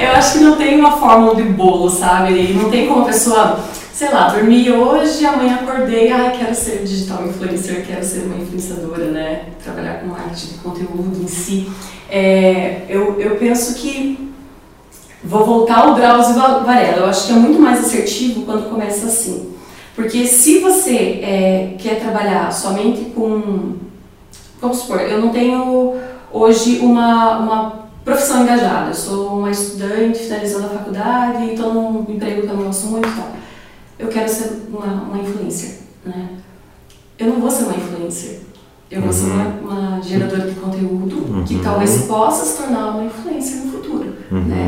eu 0.00 0.10
acho 0.12 0.32
que 0.38 0.44
não 0.44 0.56
tem 0.56 0.78
uma 0.78 0.92
fórmula 0.98 1.34
de 1.36 1.42
bolo, 1.42 1.90
sabe? 1.90 2.32
E 2.34 2.52
não 2.54 2.70
tem 2.70 2.86
como 2.88 3.02
a 3.02 3.04
pessoa, 3.04 3.60
sei 3.92 4.08
lá, 4.10 4.28
dormir 4.28 4.70
hoje, 4.72 5.24
amanhã 5.26 5.56
acordei, 5.62 6.10
ai, 6.10 6.34
quero 6.38 6.54
ser 6.54 6.82
digital 6.84 7.26
influencer, 7.26 7.84
quero 7.86 8.02
ser 8.04 8.20
uma 8.20 8.36
influenciadora, 8.42 9.10
né? 9.10 9.42
Trabalhar 9.62 10.00
com 10.00 10.14
arte 10.14 10.46
de 10.48 10.54
conteúdo 10.54 11.22
em 11.22 11.28
si. 11.28 11.68
É, 12.10 12.82
eu, 12.88 13.20
eu 13.20 13.36
penso 13.36 13.74
que 13.74 14.31
vou 15.24 15.44
voltar 15.44 15.78
ao 15.88 15.94
Drauzio 15.94 16.34
Varela. 16.34 16.98
Eu 16.98 17.06
acho 17.06 17.26
que 17.26 17.32
é 17.32 17.36
muito 17.36 17.60
mais 17.60 17.80
assertivo 17.80 18.42
quando 18.42 18.68
começa 18.68 19.06
assim. 19.06 19.50
Porque 19.94 20.26
se 20.26 20.58
você 20.60 21.20
é, 21.22 21.74
quer 21.78 22.00
trabalhar 22.00 22.50
somente 22.52 23.06
com. 23.14 23.74
Vamos 24.60 24.78
supor, 24.78 25.00
eu 25.00 25.20
não 25.20 25.30
tenho 25.30 25.94
hoje 26.32 26.78
uma, 26.80 27.38
uma 27.38 27.72
profissão 28.04 28.42
engajada. 28.42 28.90
Eu 28.90 28.94
sou 28.94 29.38
uma 29.38 29.50
estudante 29.50 30.20
finalizando 30.20 30.66
a 30.66 30.70
faculdade 30.70 31.52
estou 31.52 31.74
num 31.74 32.06
emprego 32.08 32.42
que 32.42 32.48
eu 32.48 32.56
não 32.56 32.64
gosto 32.64 32.86
muito 32.86 33.08
e 33.08 33.12
tal. 33.12 33.28
Eu 33.98 34.08
quero 34.08 34.28
ser 34.28 34.62
uma, 34.72 34.86
uma 35.02 35.18
influencer, 35.18 35.80
né? 36.06 36.28
Eu 37.18 37.26
não 37.28 37.40
vou 37.40 37.50
ser 37.50 37.64
uma 37.64 37.74
influencer. 37.76 38.40
Eu 38.90 39.00
vou 39.02 39.12
ser 39.12 39.24
uma, 39.26 39.44
Uhum. 39.44 39.68
uma 39.68 40.02
geradora 40.02 40.42
de 40.50 40.54
conteúdo 40.54 41.44
que 41.46 41.54
Uhum. 41.56 41.62
talvez 41.62 42.02
possa 42.02 42.44
se 42.44 42.62
tornar 42.62 42.90
uma 42.90 43.04
influencer 43.04 43.64
no 43.64 43.72
futuro, 43.72 44.12
né? 44.30 44.66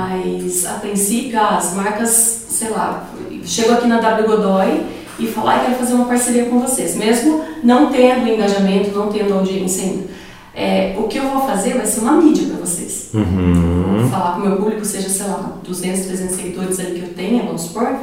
Mas, 0.00 0.64
a 0.64 0.74
princípio, 0.74 1.38
ah, 1.38 1.56
as 1.58 1.74
marcas, 1.74 2.46
sei 2.48 2.70
lá, 2.70 3.06
chego 3.44 3.72
aqui 3.72 3.86
na 3.86 4.00
W 4.00 4.26
Godoy 4.26 4.86
e 5.18 5.26
falar 5.26 5.58
que 5.58 5.66
quero 5.66 5.78
fazer 5.78 5.94
uma 5.94 6.06
parceria 6.06 6.46
com 6.46 6.58
vocês, 6.60 6.96
mesmo 6.96 7.44
não 7.62 7.90
tendo 7.90 8.26
engajamento, 8.26 8.96
não 8.96 9.12
tendo 9.12 9.34
audiência 9.34 9.84
ainda. 9.84 10.08
É, 10.54 10.96
o 10.98 11.04
que 11.04 11.18
eu 11.18 11.28
vou 11.28 11.46
fazer 11.46 11.74
vai 11.74 11.86
ser 11.86 12.00
uma 12.00 12.12
mídia 12.12 12.48
para 12.48 12.66
vocês. 12.66 13.10
Uhum. 13.12 13.98
Vou 14.00 14.10
falar 14.10 14.34
com 14.34 14.40
o 14.40 14.48
meu 14.48 14.56
público, 14.56 14.84
seja, 14.84 15.08
sei 15.08 15.26
lá, 15.26 15.58
200, 15.62 16.06
300 16.06 16.36
seguidores 16.36 16.80
ali 16.80 16.98
que 16.98 17.06
eu 17.06 17.14
tenha, 17.14 17.42
vamos 17.42 17.62
supor, 17.62 17.94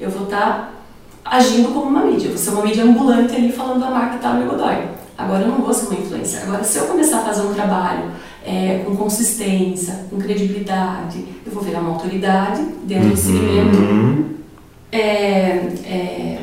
eu 0.00 0.08
vou 0.08 0.24
estar 0.24 0.72
agindo 1.24 1.72
como 1.72 1.86
uma 1.86 2.04
mídia. 2.04 2.26
Eu 2.26 2.32
vou 2.32 2.38
ser 2.38 2.50
uma 2.50 2.64
mídia 2.64 2.84
ambulante 2.84 3.34
ali 3.34 3.50
falando 3.50 3.80
da 3.80 3.90
marca 3.90 4.18
W 4.18 4.48
Godoy. 4.48 4.88
Agora 5.18 5.42
eu 5.42 5.48
não 5.48 5.58
vou 5.58 5.74
ser 5.74 5.86
uma 5.86 6.00
influencer. 6.00 6.42
Agora, 6.44 6.64
se 6.64 6.78
eu 6.78 6.86
começar 6.86 7.18
a 7.18 7.24
fazer 7.24 7.42
um 7.42 7.52
trabalho 7.52 8.10
é, 8.44 8.82
com 8.84 8.96
consistência, 8.96 10.06
com 10.10 10.18
credibilidade, 10.18 11.24
eu 11.46 11.52
vou 11.52 11.62
virar 11.62 11.80
uma 11.80 11.90
autoridade 11.92 12.62
dentro 12.84 13.10
do 13.10 13.16
segmento 13.16 13.78
Uhum. 13.78 14.24
é, 14.92 14.98
é, 14.98 16.38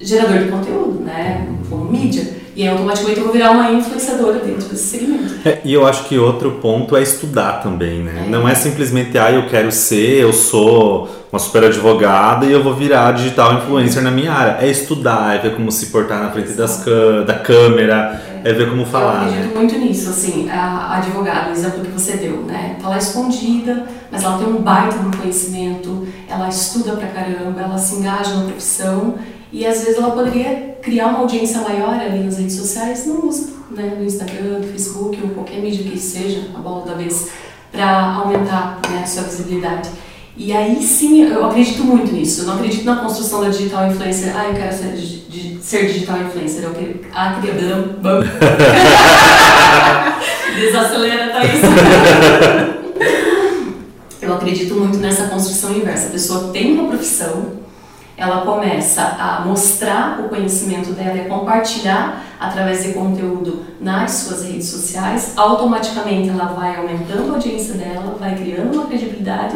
gerador 0.00 0.38
de 0.38 0.48
conteúdo, 0.50 1.00
né? 1.04 1.46
Como 1.70 1.90
mídia. 1.90 2.36
E 2.54 2.62
aí, 2.62 2.68
automaticamente 2.68 3.18
eu 3.18 3.24
vou 3.24 3.34
virar 3.34 3.50
uma 3.50 3.70
influenciadora 3.70 4.38
dentro 4.38 4.68
desse 4.70 4.84
segmento. 4.98 5.34
É, 5.44 5.60
e 5.62 5.74
eu 5.74 5.86
acho 5.86 6.04
que 6.04 6.18
outro 6.18 6.52
ponto 6.52 6.96
é 6.96 7.02
estudar 7.02 7.60
também, 7.62 7.98
né? 8.02 8.26
Não 8.30 8.48
é 8.48 8.54
simplesmente, 8.54 9.18
ah, 9.18 9.30
eu 9.30 9.46
quero 9.46 9.70
ser, 9.70 10.22
eu 10.22 10.32
sou 10.32 11.06
uma 11.30 11.38
super 11.38 11.64
advogada 11.64 12.46
e 12.46 12.52
eu 12.52 12.62
vou 12.62 12.74
virar 12.74 13.12
digital 13.12 13.58
influencer 13.58 14.02
na 14.02 14.10
minha 14.10 14.32
área. 14.32 14.64
É 14.66 14.70
estudar, 14.70 15.36
é 15.36 15.38
ver 15.38 15.54
como 15.54 15.70
se 15.70 15.86
portar 15.86 16.18
na 16.22 16.30
frente 16.30 16.52
das 16.52 16.82
da 17.26 17.34
câmera, 17.34 18.22
é 18.46 18.52
ver 18.52 18.70
como 18.70 18.82
Eu 18.82 18.86
falar, 18.86 19.22
acredito 19.22 19.48
né? 19.48 19.54
muito 19.54 19.76
nisso, 19.76 20.08
assim, 20.10 20.48
a, 20.48 20.60
a 20.60 20.96
advogada, 20.98 21.50
o 21.50 21.52
exemplo 21.52 21.80
que 21.84 21.90
você 21.90 22.16
deu, 22.16 22.42
né? 22.42 22.76
Tá 22.80 22.88
lá 22.88 22.96
escondida, 22.96 23.86
mas 24.10 24.22
ela 24.22 24.38
tem 24.38 24.46
um 24.46 24.62
baita 24.62 24.96
no 24.98 25.16
conhecimento, 25.16 26.06
ela 26.28 26.48
estuda 26.48 26.92
pra 26.92 27.08
caramba, 27.08 27.60
ela 27.60 27.76
se 27.76 27.96
engaja 27.96 28.36
na 28.36 28.44
profissão 28.44 29.16
e 29.52 29.66
às 29.66 29.80
vezes 29.80 29.98
ela 29.98 30.12
poderia 30.12 30.76
criar 30.80 31.08
uma 31.08 31.18
audiência 31.18 31.60
maior 31.60 31.94
ali 31.94 32.22
nas 32.22 32.38
redes 32.38 32.54
sociais, 32.54 33.04
não 33.04 33.26
usa, 33.26 33.52
né? 33.72 33.96
No 33.98 34.04
Instagram, 34.04 34.60
no 34.60 34.68
Facebook 34.68 35.18
ou 35.24 35.30
qualquer 35.30 35.60
mídia 35.60 35.82
que 35.82 35.98
seja, 35.98 36.48
a 36.54 36.58
bola 36.58 36.86
da 36.86 36.94
vez, 36.94 37.30
para 37.72 38.14
aumentar 38.14 38.78
né, 38.88 39.00
a 39.02 39.06
sua 39.06 39.24
visibilidade. 39.24 39.90
E 40.36 40.52
aí 40.52 40.82
sim, 40.82 41.22
eu 41.22 41.46
acredito 41.46 41.82
muito 41.82 42.12
nisso. 42.12 42.42
Eu 42.42 42.46
não 42.48 42.54
acredito 42.56 42.84
na 42.84 42.96
construção 42.96 43.40
da 43.40 43.48
digital 43.48 43.86
influencer. 43.90 44.36
Ah, 44.36 44.48
eu 44.48 44.54
quero 44.54 44.76
ser, 44.76 44.92
di- 44.94 45.58
ser 45.62 45.86
digital 45.86 46.18
influencer. 46.20 46.62
Eu 46.62 46.74
quero. 46.74 47.00
Ah, 47.14 47.38
queria. 47.40 47.54
Desacelera, 50.56 51.32
tá 51.32 51.44
isso. 51.44 51.66
Eu 54.20 54.34
acredito 54.34 54.74
muito 54.74 54.98
nessa 54.98 55.28
construção 55.28 55.72
inversa. 55.76 56.08
A 56.08 56.10
pessoa 56.10 56.50
tem 56.52 56.72
uma 56.76 56.88
profissão, 56.88 57.52
ela 58.16 58.40
começa 58.44 59.02
a 59.02 59.42
mostrar 59.46 60.18
o 60.20 60.28
conhecimento 60.28 60.90
dela 60.92 61.16
e 61.16 61.28
compartilhar 61.28 62.24
através 62.40 62.82
de 62.82 62.92
conteúdo 62.92 63.64
nas 63.80 64.10
suas 64.12 64.44
redes 64.44 64.66
sociais. 64.68 65.32
Automaticamente 65.36 66.28
ela 66.30 66.46
vai 66.46 66.76
aumentando 66.76 67.30
a 67.30 67.34
audiência 67.34 67.74
dela, 67.74 68.16
vai 68.18 68.34
criando 68.34 68.74
uma 68.74 68.86
credibilidade 68.86 69.54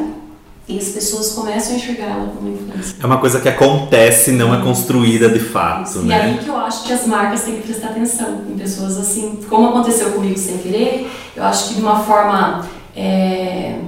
e 0.71 0.79
as 0.79 0.89
pessoas 0.89 1.33
começam 1.33 1.75
a 1.75 1.77
enxergar 1.77 2.07
ela 2.07 2.33
como 2.37 2.49
influência. 2.49 2.97
É 3.03 3.07
uma 3.07 3.19
coisa 3.19 3.41
que 3.41 3.49
acontece, 3.49 4.33
não 4.33 4.55
é 4.55 4.63
construída 4.63 5.29
de 5.29 5.41
fato, 5.41 6.03
E 6.05 6.13
aí 6.13 6.33
né? 6.35 6.39
que 6.43 6.49
eu 6.49 6.57
acho 6.57 6.85
que 6.85 6.93
as 6.93 7.07
marcas 7.07 7.43
têm 7.43 7.57
que 7.57 7.63
prestar 7.63 7.89
atenção 7.89 8.43
em 8.49 8.57
pessoas 8.57 8.97
assim, 8.99 9.41
como 9.49 9.69
aconteceu 9.69 10.11
comigo 10.13 10.39
sem 10.39 10.59
querer, 10.59 11.11
eu 11.37 11.45
acho 11.45 11.69
que 11.69 11.75
de 11.75 11.81
uma 11.81 12.01
forma. 12.01 12.67
é, 12.97 13.79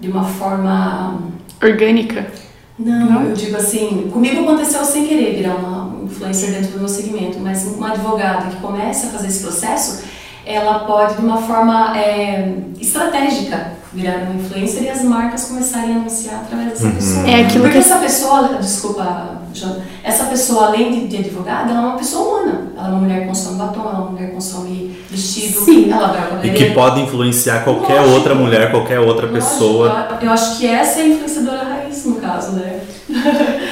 de 0.00 0.08
uma 0.08 0.24
forma. 0.24 1.18
Orgânica. 1.62 2.26
Não, 2.78 3.22
eu 3.22 3.34
digo 3.34 3.56
assim, 3.56 4.10
comigo 4.12 4.42
aconteceu 4.42 4.84
sem 4.84 5.06
querer 5.06 5.36
virar 5.36 5.54
uma 5.54 6.04
influencer 6.04 6.50
dentro 6.50 6.72
do 6.72 6.78
meu 6.80 6.88
segmento, 6.88 7.38
mas 7.38 7.64
uma 7.64 7.92
advogada 7.92 8.50
que 8.50 8.56
começa 8.56 9.06
a 9.06 9.10
fazer 9.10 9.28
esse 9.28 9.40
processo, 9.42 10.02
ela 10.44 10.80
pode 10.80 11.14
de 11.14 11.20
uma 11.20 11.38
forma 11.38 11.96
é, 11.96 12.52
estratégica 12.80 13.72
virar 13.94 14.16
uma 14.24 14.34
influencer 14.40 14.82
e 14.82 14.88
as 14.90 15.02
marcas 15.04 15.44
começarem 15.44 15.92
a 15.94 15.96
anunciar 15.96 16.36
através 16.42 16.70
dessa 16.70 16.86
Uhum. 16.86 16.92
pessoa. 16.92 17.26
É 17.28 17.40
aquilo 17.42 17.62
Porque 17.64 17.78
que- 17.78 17.84
essa 17.84 17.96
pessoa, 17.98 18.48
desculpa, 18.60 19.40
Joana, 19.54 19.82
essa 20.02 20.24
pessoa 20.24 20.66
além 20.66 20.90
de, 20.92 21.06
de 21.08 21.16
advogada, 21.18 21.70
ela 21.70 21.80
é 21.80 21.86
uma 21.86 21.96
pessoa 21.96 22.40
humana. 22.42 22.60
Ela 22.76 22.88
é 22.88 22.90
uma 22.90 23.00
mulher 23.00 23.20
que 23.22 23.28
consome 23.28 23.56
batom, 23.58 23.80
ela 23.82 23.90
é 23.92 23.96
uma 23.98 24.10
mulher 24.10 24.28
que 24.30 24.34
consome 24.34 24.96
vestido, 25.08 25.64
Sim. 25.64 25.92
ela 25.92 26.08
vai 26.08 26.46
E 26.48 26.50
que 26.50 26.70
pode 26.72 27.00
influenciar 27.02 27.62
qualquer 27.62 27.98
Lógico. 28.00 28.14
outra 28.16 28.34
mulher, 28.34 28.70
qualquer 28.72 28.98
outra 28.98 29.26
Lógico, 29.28 29.34
pessoa. 29.34 30.08
Eu, 30.20 30.26
eu 30.26 30.32
acho 30.32 30.58
que 30.58 30.66
essa 30.66 30.98
é 30.98 31.02
a 31.04 31.06
influenciadora 31.06 31.63
no 32.04 32.16
caso, 32.16 32.52
né? 32.52 32.80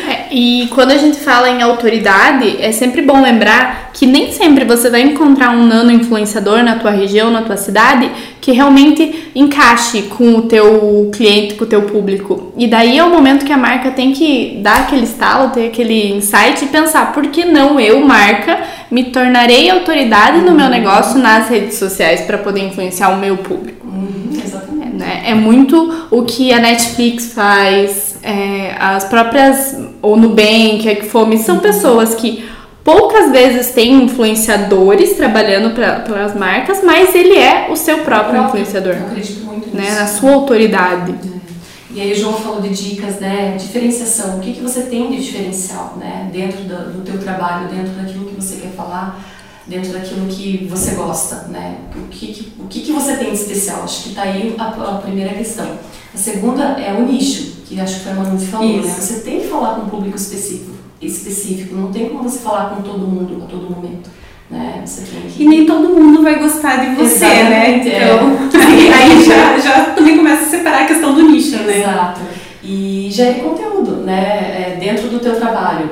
É, 0.08 0.34
e 0.34 0.68
quando 0.74 0.90
a 0.90 0.96
gente 0.96 1.18
fala 1.18 1.48
em 1.48 1.62
autoridade, 1.62 2.56
é 2.60 2.72
sempre 2.72 3.02
bom 3.02 3.20
lembrar 3.22 3.90
que 3.92 4.06
nem 4.06 4.32
sempre 4.32 4.64
você 4.64 4.88
vai 4.88 5.02
encontrar 5.02 5.50
um 5.50 5.66
nano 5.66 5.90
influenciador 5.90 6.62
na 6.62 6.76
tua 6.76 6.90
região, 6.90 7.30
na 7.30 7.42
tua 7.42 7.56
cidade, 7.56 8.10
que 8.40 8.52
realmente 8.52 9.30
encaixe 9.34 10.02
com 10.02 10.36
o 10.36 10.42
teu 10.42 11.10
cliente, 11.12 11.54
com 11.54 11.64
o 11.64 11.66
teu 11.66 11.82
público. 11.82 12.52
E 12.56 12.66
daí 12.66 12.98
é 12.98 13.04
o 13.04 13.10
momento 13.10 13.44
que 13.44 13.52
a 13.52 13.56
marca 13.56 13.90
tem 13.90 14.12
que 14.12 14.60
dar 14.62 14.82
aquele 14.82 15.04
estalo, 15.04 15.50
ter 15.50 15.66
aquele 15.66 16.12
insight 16.16 16.64
e 16.64 16.68
pensar, 16.68 17.12
por 17.12 17.26
que 17.28 17.44
não 17.44 17.78
eu, 17.78 18.00
marca, 18.00 18.60
me 18.90 19.04
tornarei 19.04 19.70
autoridade 19.70 20.38
no 20.38 20.52
meu 20.52 20.68
negócio 20.68 21.18
nas 21.18 21.48
redes 21.48 21.76
sociais 21.76 22.22
para 22.22 22.38
poder 22.38 22.60
influenciar 22.64 23.10
o 23.10 23.18
meu 23.18 23.36
público? 23.36 23.86
Uhum, 23.86 24.30
exatamente. 24.44 24.96
né? 24.96 25.22
É 25.26 25.34
muito 25.34 26.06
o 26.10 26.22
que 26.22 26.52
a 26.52 26.58
Netflix 26.58 27.32
faz, 27.32 28.12
é, 28.22 28.74
as 28.78 29.04
próprias, 29.04 29.76
ou 30.00 30.16
Nubank, 30.16 30.88
a 30.88 31.04
Fome, 31.04 31.38
são 31.38 31.58
pessoas 31.58 32.14
que 32.14 32.48
poucas 32.85 33.30
vezes 33.30 33.72
têm 33.72 34.04
influenciadores 34.04 35.14
trabalhando 35.16 35.74
para 35.74 36.24
as 36.24 36.35
marcas, 36.35 36.82
mas 36.82 37.14
ele 37.14 37.37
é 37.38 37.68
o 37.70 37.76
seu 37.76 37.98
próprio 37.98 38.42
influenciador, 38.44 38.94
Eu 38.94 39.06
acredito 39.06 39.44
muito 39.44 39.66
nisso. 39.66 39.76
né? 39.76 39.90
Na 40.00 40.06
sua 40.06 40.32
autoridade. 40.35 41.14
E 41.94 42.00
aí 42.00 42.11
o 42.12 42.16
João 42.16 42.32
falou 42.35 42.61
de 42.62 42.70
dicas, 42.70 43.20
né? 43.20 43.54
Diferenciação. 43.58 44.38
O 44.38 44.40
que, 44.40 44.54
que 44.54 44.62
você 44.62 44.82
tem 44.85 45.11
de 45.11 45.22
diferencial, 45.22 45.96
né? 46.00 46.30
Dentro 46.32 46.62
do, 46.62 46.90
do 46.92 47.02
teu 47.04 47.18
trabalho, 47.18 47.68
dentro 47.68 47.92
daquilo 47.92 48.24
que 48.24 48.35
você 48.35 48.56
quer 48.56 48.70
falar, 48.74 49.22
dentro 49.66 49.92
daquilo 49.92 50.26
que 50.26 50.66
você 50.70 50.92
gosta, 50.94 51.48
né? 51.50 51.76
O 51.94 52.08
que, 52.08 52.28
que- 52.28 52.52
o 52.58 52.66
que, 52.66 52.80
que 52.80 52.92
você 52.92 53.14
tem 53.16 53.28
de 53.28 53.37
especial? 53.37 53.82
Acho 53.85 54.04
que 54.04 54.14
tá 54.14 54.22
aí 54.22 54.54
a, 54.58 54.68
a 54.68 54.98
primeira 55.02 55.35
questão. 55.35 55.66
A 56.14 56.16
segunda 56.16 56.62
é 56.80 56.94
o 56.98 57.02
nicho, 57.04 57.51
que 57.72 57.80
acho 57.80 57.94
que 57.96 58.00
foi 58.00 58.12
a 58.12 58.14
Manu 58.16 58.38
que 58.38 58.46
falou, 58.46 58.82
né? 58.82 58.82
Você 58.82 59.20
tem 59.20 59.40
que 59.40 59.48
falar 59.48 59.76
com 59.76 59.82
um 59.82 59.88
público 59.88 60.16
específico, 60.16 60.72
específico. 61.00 61.74
Não 61.74 61.90
tem 61.90 62.08
como 62.08 62.24
você 62.24 62.38
falar 62.38 62.70
com 62.70 62.82
todo 62.82 62.98
mundo 62.98 63.42
a 63.42 63.46
todo 63.46 63.70
momento, 63.70 64.11
né? 64.50 64.82
Você 64.85 65.02
tem 65.02 65.22
que... 65.22 65.42
E 65.42 65.48
nem 65.48 65.64
todo 65.64 65.88
mundo 65.88 66.22
vai 66.22 66.38
gostar 66.38 66.76
de 66.76 66.94
você, 66.94 67.24
né? 67.24 67.80
Exatamente, 67.80 67.88
é. 67.90 68.14
Então, 68.14 68.61
aí, 68.61 68.92
aí 68.92 69.24
já, 69.24 69.58
já 69.58 69.85
também 69.94 70.18
começa 70.18 70.42
a 70.42 70.50
separar 70.50 70.82
a 70.82 70.87
questão 70.87 71.14
do 71.14 71.22
nicho, 71.22 71.56
né? 71.58 71.80
Exato. 71.80 72.20
E 72.62 73.08
gere 73.11 73.40
conteúdo, 73.40 73.96
né? 73.96 74.20
É, 74.20 74.76
dentro 74.78 75.08
do 75.08 75.18
teu 75.18 75.35
trabalho. 75.37 75.90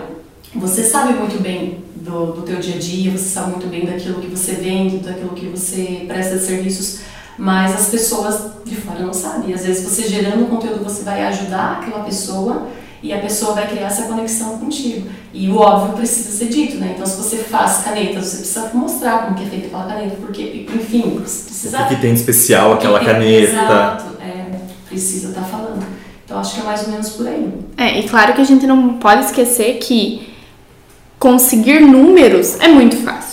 Você 0.55 0.83
sabe 0.83 1.15
muito 1.15 1.41
bem 1.41 1.79
do, 1.95 2.33
do 2.33 2.43
teu 2.43 2.59
dia 2.59 2.75
a 2.75 2.79
dia, 2.79 3.11
você 3.13 3.29
sabe 3.29 3.53
muito 3.53 3.69
bem 3.69 3.87
daquilo 3.87 4.21
que 4.21 4.27
você 4.27 4.53
vende, 4.53 4.99
daquilo 4.99 5.31
que 5.31 5.47
você 5.47 6.05
presta 6.07 6.39
serviços, 6.39 7.01
mas 7.41 7.75
as 7.75 7.89
pessoas 7.89 8.39
de 8.67 8.77
fora 8.77 9.01
não 9.01 9.15
sabem. 9.15 9.55
Às 9.55 9.65
vezes 9.65 9.83
você 9.83 10.07
gerando 10.07 10.47
conteúdo, 10.51 10.85
você 10.85 11.03
vai 11.03 11.25
ajudar 11.25 11.81
aquela 11.81 12.05
pessoa 12.05 12.67
e 13.03 13.15
a 13.15 13.19
pessoa 13.19 13.55
vai 13.55 13.67
criar 13.67 13.87
essa 13.87 14.03
conexão 14.03 14.59
contigo. 14.59 15.09
E 15.33 15.49
o 15.49 15.57
óbvio 15.57 15.97
precisa 15.97 16.37
ser 16.37 16.51
dito, 16.51 16.77
né? 16.77 16.93
Então 16.95 17.07
se 17.07 17.17
você 17.17 17.39
faz 17.39 17.79
canetas, 17.79 18.27
você 18.27 18.37
precisa 18.37 18.71
mostrar 18.75 19.25
como 19.25 19.37
que 19.37 19.45
é 19.45 19.47
feita 19.47 19.67
aquela 19.69 19.87
caneta, 19.87 20.17
porque, 20.21 20.67
enfim, 20.71 21.19
você 21.25 21.45
precisa 21.45 21.83
O 21.83 21.89
que 21.89 21.97
tem 21.97 22.13
de 22.13 22.21
especial 22.21 22.75
aquela 22.75 23.01
é, 23.01 23.05
caneta. 23.07 23.53
Exato. 23.53 24.05
É, 24.21 24.59
precisa 24.87 25.29
estar 25.31 25.45
falando. 25.45 25.83
Então 26.23 26.39
acho 26.39 26.57
que 26.57 26.61
é 26.61 26.65
mais 26.65 26.83
ou 26.83 26.91
menos 26.91 27.09
por 27.09 27.27
aí. 27.27 27.51
É, 27.79 28.01
e 28.01 28.07
claro 28.07 28.35
que 28.35 28.43
a 28.43 28.45
gente 28.45 28.67
não 28.67 28.99
pode 28.99 29.25
esquecer 29.25 29.79
que 29.79 30.29
conseguir 31.19 31.81
números 31.81 32.61
é 32.61 32.69
muito 32.69 32.99
fácil. 32.99 33.30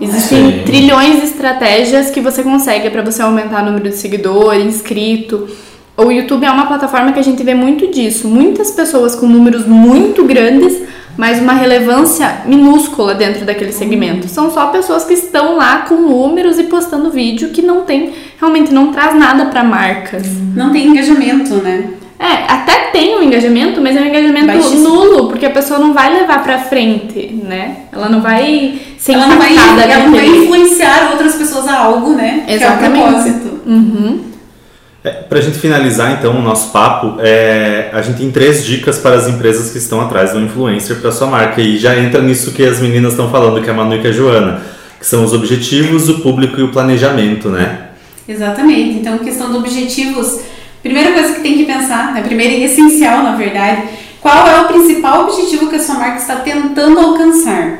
Existem 0.00 0.50
Sim. 0.50 0.62
trilhões 0.64 1.20
de 1.20 1.26
estratégias 1.26 2.10
que 2.10 2.20
você 2.20 2.42
consegue 2.42 2.90
para 2.90 3.02
você 3.02 3.22
aumentar 3.22 3.62
o 3.62 3.66
número 3.66 3.88
de 3.88 3.96
seguidor, 3.96 4.56
inscrito. 4.56 5.48
O 5.96 6.10
YouTube 6.10 6.44
é 6.44 6.50
uma 6.50 6.66
plataforma 6.66 7.12
que 7.12 7.20
a 7.20 7.22
gente 7.22 7.42
vê 7.44 7.54
muito 7.54 7.86
disso. 7.86 8.26
Muitas 8.26 8.72
pessoas 8.72 9.14
com 9.14 9.26
números 9.26 9.64
muito 9.66 10.24
grandes, 10.24 10.82
mas 11.16 11.40
uma 11.40 11.52
relevância 11.52 12.42
minúscula 12.46 13.14
dentro 13.14 13.44
daquele 13.44 13.70
segmento. 13.70 14.26
São 14.26 14.50
só 14.50 14.66
pessoas 14.66 15.04
que 15.04 15.14
estão 15.14 15.56
lá 15.56 15.82
com 15.82 15.94
números 15.94 16.58
e 16.58 16.64
postando 16.64 17.10
vídeo 17.10 17.50
que 17.50 17.62
não 17.62 17.82
tem, 17.82 18.12
realmente 18.40 18.74
não 18.74 18.90
traz 18.92 19.16
nada 19.16 19.46
para 19.46 19.62
marcas. 19.62 20.24
Não 20.56 20.72
tem 20.72 20.88
engajamento, 20.88 21.54
né? 21.56 21.90
É, 22.24 22.50
até 22.50 22.90
tem 22.90 23.18
um 23.18 23.22
engajamento, 23.22 23.82
mas 23.82 23.94
é 23.94 24.00
um 24.00 24.06
engajamento 24.06 24.46
Baixíssimo. 24.46 24.88
nulo, 24.88 25.28
porque 25.28 25.44
a 25.44 25.50
pessoa 25.50 25.78
não 25.78 25.92
vai 25.92 26.10
levar 26.10 26.42
pra 26.42 26.58
frente, 26.58 27.38
né? 27.44 27.82
Ela 27.92 28.08
não 28.08 28.22
vai 28.22 28.80
ser 28.96 29.12
ela 29.12 29.26
não 29.26 29.36
vai, 29.36 29.52
impactada 29.52 29.82
ela 29.82 30.04
não 30.04 30.12
vai 30.12 30.26
influenciar 30.26 31.10
outras 31.12 31.34
pessoas 31.34 31.68
a 31.68 31.78
algo, 31.80 32.14
né? 32.14 32.46
Exatamente. 32.48 32.92
Que 32.94 32.98
é 32.98 33.04
o 33.04 33.12
propósito. 33.12 33.60
Uhum. 33.66 34.20
É, 35.04 35.10
para 35.10 35.38
a 35.38 35.42
gente 35.42 35.58
finalizar 35.58 36.12
então 36.12 36.38
o 36.38 36.40
nosso 36.40 36.72
papo, 36.72 37.16
é, 37.20 37.90
a 37.92 38.00
gente 38.00 38.16
tem 38.16 38.30
três 38.30 38.64
dicas 38.64 38.96
para 38.96 39.16
as 39.16 39.28
empresas 39.28 39.70
que 39.70 39.76
estão 39.76 40.00
atrás 40.00 40.32
do 40.32 40.40
influencer 40.40 40.96
para 41.02 41.12
sua 41.12 41.26
marca 41.26 41.60
e 41.60 41.76
já 41.76 41.94
entra 41.98 42.22
nisso 42.22 42.52
que 42.52 42.64
as 42.64 42.80
meninas 42.80 43.12
estão 43.12 43.28
falando, 43.30 43.62
que 43.62 43.68
é 43.68 43.72
a 43.72 43.76
Manu 43.76 43.96
e 43.96 44.00
que 44.00 44.08
a 44.08 44.12
Joana, 44.12 44.62
que 44.98 45.06
são 45.06 45.22
os 45.22 45.34
objetivos, 45.34 46.08
o 46.08 46.20
público 46.20 46.58
e 46.58 46.62
o 46.62 46.72
planejamento, 46.72 47.50
né? 47.50 47.88
Exatamente. 48.26 49.00
Então, 49.00 49.18
questão 49.18 49.50
de 49.50 49.58
objetivos, 49.58 50.40
primeira 50.84 51.12
coisa 51.12 51.32
que 51.32 51.40
tem 51.40 51.56
que 51.56 51.64
pensar, 51.64 52.12
né? 52.12 52.20
primeira 52.20 52.52
e 52.52 52.64
essencial, 52.64 53.22
na 53.22 53.34
verdade, 53.34 53.88
qual 54.20 54.46
é 54.46 54.60
o 54.60 54.66
principal 54.66 55.24
objetivo 55.24 55.70
que 55.70 55.76
a 55.76 55.82
sua 55.82 55.94
marca 55.94 56.18
está 56.18 56.36
tentando 56.36 57.00
alcançar? 57.00 57.78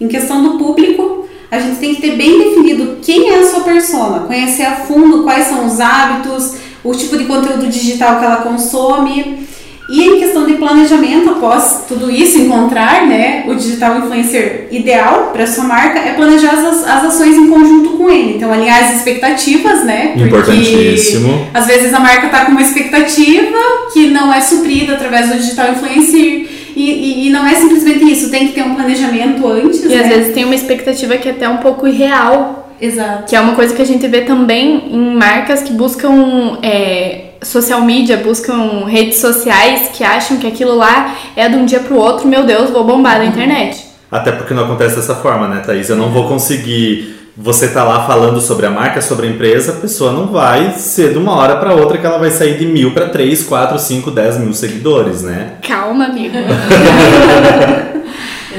Em 0.00 0.08
questão 0.08 0.42
do 0.42 0.58
público, 0.58 1.28
a 1.50 1.58
gente 1.60 1.76
tem 1.76 1.94
que 1.94 2.00
ter 2.00 2.16
bem 2.16 2.38
definido 2.38 2.98
quem 3.02 3.28
é 3.28 3.40
a 3.40 3.46
sua 3.46 3.60
persona, 3.60 4.20
conhecer 4.20 4.64
a 4.64 4.76
fundo 4.76 5.24
quais 5.24 5.46
são 5.46 5.66
os 5.66 5.78
hábitos, 5.78 6.54
o 6.82 6.94
tipo 6.94 7.18
de 7.18 7.26
conteúdo 7.26 7.68
digital 7.68 8.18
que 8.18 8.24
ela 8.24 8.36
consome. 8.36 9.46
E 9.88 10.02
em 10.02 10.18
questão 10.18 10.44
de 10.46 10.54
planejamento, 10.54 11.30
após 11.30 11.84
tudo 11.86 12.10
isso, 12.10 12.38
encontrar 12.38 13.06
né, 13.06 13.44
o 13.46 13.54
digital 13.54 13.98
influencer 13.98 14.66
ideal 14.70 15.30
para 15.32 15.46
sua 15.46 15.64
marca, 15.64 15.98
é 16.00 16.12
planejar 16.14 16.54
as, 16.54 16.84
as 16.84 17.04
ações 17.04 17.36
em 17.36 17.48
conjunto 17.48 17.90
com 17.90 18.10
ele. 18.10 18.36
Então, 18.36 18.52
alinhar 18.52 18.82
as 18.82 18.96
expectativas, 18.96 19.84
né? 19.84 20.08
Porque 20.08 20.24
Importantíssimo. 20.24 21.48
às 21.54 21.66
vezes 21.66 21.94
a 21.94 22.00
marca 22.00 22.26
está 22.26 22.44
com 22.44 22.52
uma 22.52 22.62
expectativa 22.62 23.56
que 23.92 24.08
não 24.08 24.32
é 24.32 24.40
suprida 24.40 24.94
através 24.94 25.28
do 25.28 25.36
digital 25.36 25.70
influencer. 25.70 26.48
E, 26.74 26.90
e, 26.90 27.26
e 27.28 27.30
não 27.30 27.46
é 27.46 27.54
simplesmente 27.54 28.04
isso, 28.04 28.30
tem 28.30 28.48
que 28.48 28.54
ter 28.54 28.62
um 28.62 28.74
planejamento 28.74 29.46
antes. 29.46 29.84
E 29.84 29.88
né? 29.88 30.00
às 30.00 30.08
vezes 30.08 30.34
tem 30.34 30.44
uma 30.44 30.54
expectativa 30.54 31.16
que 31.16 31.28
é 31.28 31.30
até 31.30 31.48
um 31.48 31.58
pouco 31.58 31.86
irreal, 31.86 32.74
Exato. 32.80 33.24
que 33.28 33.36
é 33.36 33.40
uma 33.40 33.54
coisa 33.54 33.74
que 33.74 33.80
a 33.80 33.86
gente 33.86 34.06
vê 34.08 34.22
também 34.22 34.90
em 34.90 35.14
marcas 35.16 35.62
que 35.62 35.72
buscam 35.72 36.58
é, 36.62 37.25
social 37.42 37.80
media, 37.82 38.16
buscam 38.16 38.84
redes 38.86 39.18
sociais, 39.18 39.90
que 39.92 40.02
acham 40.02 40.36
que 40.38 40.46
aquilo 40.46 40.76
lá 40.76 41.14
é 41.34 41.48
de 41.48 41.56
um 41.56 41.64
dia 41.64 41.80
pro 41.80 41.96
outro, 41.96 42.26
meu 42.26 42.44
Deus, 42.44 42.70
vou 42.70 42.84
bombar 42.84 43.18
na 43.18 43.26
internet. 43.26 43.84
Até 44.10 44.32
porque 44.32 44.54
não 44.54 44.64
acontece 44.64 44.96
dessa 44.96 45.14
forma, 45.16 45.48
né, 45.48 45.62
Thaís? 45.64 45.88
Eu 45.88 45.96
não 45.96 46.10
vou 46.10 46.28
conseguir. 46.28 47.14
Você 47.36 47.68
tá 47.68 47.84
lá 47.84 48.06
falando 48.06 48.40
sobre 48.40 48.64
a 48.64 48.70
marca, 48.70 49.02
sobre 49.02 49.26
a 49.26 49.30
empresa, 49.30 49.72
a 49.72 49.76
pessoa 49.76 50.10
não 50.10 50.28
vai 50.28 50.72
ser 50.72 51.12
de 51.12 51.18
uma 51.18 51.36
hora 51.36 51.56
para 51.56 51.74
outra 51.74 51.98
que 51.98 52.06
ela 52.06 52.16
vai 52.16 52.30
sair 52.30 52.56
de 52.56 52.64
mil 52.64 52.92
para 52.92 53.10
três, 53.10 53.44
quatro, 53.44 53.78
cinco, 53.78 54.10
dez 54.10 54.38
mil 54.38 54.54
seguidores, 54.54 55.20
né? 55.22 55.52
Calma, 55.60 56.06
amigo. 56.06 56.34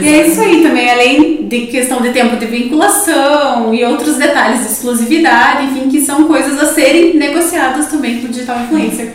E 0.01 0.07
é 0.07 0.27
isso 0.27 0.41
aí 0.41 0.61
também, 0.63 0.89
além 0.89 1.47
de 1.47 1.67
questão 1.67 2.01
de 2.01 2.09
tempo 2.09 2.35
de 2.37 2.45
vinculação 2.45 3.73
e 3.73 3.83
outros 3.85 4.15
detalhes 4.15 4.59
de 4.61 4.65
exclusividade, 4.73 5.65
enfim, 5.65 5.89
que 5.89 6.01
são 6.01 6.23
coisas 6.25 6.59
a 6.61 6.73
serem 6.73 7.15
negociadas 7.15 7.87
também 7.87 8.19
com 8.19 8.27
o 8.27 8.29
digital 8.29 8.59
influencer. 8.61 9.13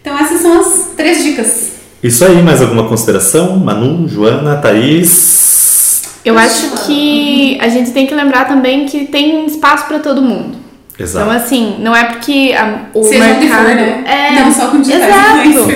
Então 0.00 0.18
essas 0.18 0.40
são 0.40 0.60
as 0.60 0.90
três 0.96 1.22
dicas. 1.22 1.72
Isso 2.02 2.24
aí, 2.24 2.40
mais 2.42 2.62
alguma 2.62 2.88
consideração? 2.88 3.56
Manu, 3.58 4.06
Joana, 4.08 4.56
Thaís? 4.56 6.02
Eu 6.24 6.38
acho 6.38 6.86
que 6.86 7.58
a 7.60 7.68
gente 7.68 7.90
tem 7.90 8.06
que 8.06 8.14
lembrar 8.14 8.46
também 8.46 8.86
que 8.86 9.06
tem 9.06 9.46
espaço 9.46 9.86
pra 9.86 9.98
todo 9.98 10.20
mundo. 10.22 10.58
Exato. 10.98 11.26
Então, 11.26 11.36
assim, 11.36 11.76
não 11.78 11.94
é 11.94 12.04
porque 12.04 12.54
a- 12.58 12.86
o 12.92 13.02
Seja 13.04 13.24
onde 13.24 13.40
mercado. 13.46 13.66
for, 13.66 13.74
né? 13.74 14.04
É, 14.04 14.40
Não 14.40 14.52
só 14.52 14.66
com 14.66 14.80
digitais 14.80 15.46
exato. 15.46 15.68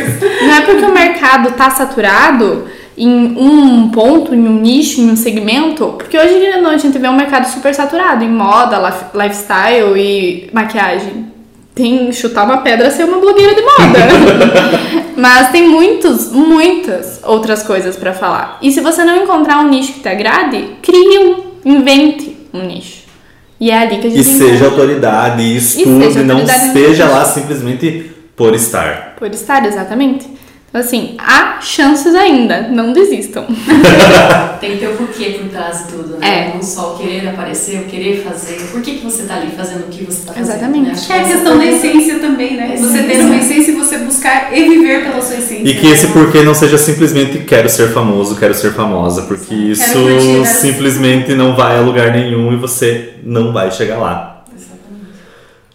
Não 0.42 0.54
é 0.54 0.60
porque 0.62 0.84
o 0.84 0.92
mercado 0.92 1.52
tá 1.52 1.70
saturado 1.70 2.66
em 2.96 3.08
um 3.38 3.88
ponto, 3.90 4.34
em 4.34 4.46
um 4.46 4.60
nicho, 4.60 5.00
em 5.00 5.10
um 5.10 5.16
segmento, 5.16 5.94
porque 5.98 6.18
hoje 6.18 6.34
em 6.34 6.40
dia 6.40 6.60
não, 6.60 6.70
a 6.70 6.76
gente 6.76 6.98
vê 6.98 7.08
um 7.08 7.16
mercado 7.16 7.46
super 7.48 7.74
saturado 7.74 8.22
em 8.24 8.28
moda, 8.30 8.78
lif- 8.78 9.14
lifestyle 9.14 9.98
e 9.98 10.50
maquiagem. 10.52 11.32
Tem 11.74 12.12
chutar 12.12 12.44
uma 12.44 12.58
pedra 12.58 12.90
ser 12.90 13.04
uma 13.04 13.18
blogueira 13.18 13.54
de 13.54 13.62
moda. 13.62 13.98
Mas 15.16 15.48
tem 15.50 15.68
muitos, 15.68 16.30
muitas 16.30 17.20
outras 17.24 17.62
coisas 17.62 17.96
pra 17.96 18.12
falar. 18.12 18.58
E 18.60 18.70
se 18.70 18.80
você 18.80 19.04
não 19.04 19.22
encontrar 19.22 19.60
um 19.60 19.68
nicho 19.68 19.94
que 19.94 20.00
te 20.00 20.08
agrade, 20.08 20.76
crie 20.82 21.18
um, 21.18 21.36
invente 21.64 22.36
um 22.52 22.66
nicho. 22.66 23.02
E 23.58 23.70
é 23.70 23.78
ali 23.78 23.98
que 23.98 24.06
a 24.06 24.10
gente 24.10 24.20
E 24.20 24.24
seja 24.24 24.66
encontra. 24.66 24.68
autoridade, 24.68 25.42
e 25.42 25.56
estude, 25.56 25.84
seja 26.04 26.22
não 26.24 26.36
autoridade 26.40 26.66
esteja 26.66 27.04
nicho. 27.04 27.16
lá 27.16 27.24
simplesmente 27.24 28.10
por 28.36 28.54
estar. 28.54 29.14
Por 29.16 29.30
estar, 29.32 29.64
exatamente. 29.64 30.26
Assim, 30.74 31.16
há 31.18 31.60
chances 31.60 32.14
ainda, 32.14 32.62
não 32.68 32.94
desistam. 32.94 33.44
Tem 34.58 34.70
que 34.72 34.76
ter 34.78 34.88
o 34.88 34.96
porquê 34.96 35.38
por 35.38 35.50
trás 35.50 35.80
de 35.80 35.92
tudo, 35.92 36.16
né? 36.16 36.48
É. 36.50 36.54
Não 36.54 36.62
só 36.62 36.94
o 36.94 36.98
querer 36.98 37.28
aparecer, 37.28 37.80
o 37.80 37.84
querer 37.84 38.22
fazer. 38.22 38.54
Por 38.70 38.80
que, 38.80 38.92
que 38.92 39.04
você 39.04 39.24
tá 39.24 39.34
ali 39.36 39.50
fazendo 39.54 39.80
o 39.80 39.88
que 39.88 40.02
você 40.02 40.24
tá 40.24 40.32
fazendo? 40.32 40.48
Exatamente. 40.50 40.86
Né? 40.86 40.92
Acho 40.92 41.06
Que 41.08 41.12
é 41.12 41.20
a 41.20 41.24
questão 41.24 41.58
da 41.58 41.62
pergunta- 41.64 41.86
essência 41.86 42.18
também, 42.20 42.56
né? 42.56 42.74
Você 42.78 43.02
ter 43.02 43.20
uma 43.20 43.36
essência 43.36 43.70
e 43.72 43.74
você 43.74 43.98
buscar 43.98 44.56
e 44.56 44.68
viver 44.68 45.02
pela 45.04 45.20
sua 45.20 45.36
essência. 45.36 45.68
E 45.68 45.74
que 45.74 45.86
esse 45.88 46.06
porquê 46.06 46.42
não 46.42 46.54
seja 46.54 46.78
simplesmente 46.78 47.40
quero 47.40 47.68
ser 47.68 47.88
famoso, 47.92 48.36
quero 48.36 48.54
ser 48.54 48.72
famosa, 48.72 49.22
porque 49.22 49.54
isso 49.54 49.92
curtir, 49.92 50.38
né? 50.38 50.44
simplesmente 50.46 51.34
não 51.34 51.54
vai 51.54 51.76
a 51.76 51.80
lugar 51.82 52.12
nenhum 52.12 52.50
e 52.50 52.56
você 52.56 53.14
não 53.22 53.52
vai 53.52 53.70
chegar 53.70 53.98
lá. 53.98 54.44
Exatamente. 54.56 55.12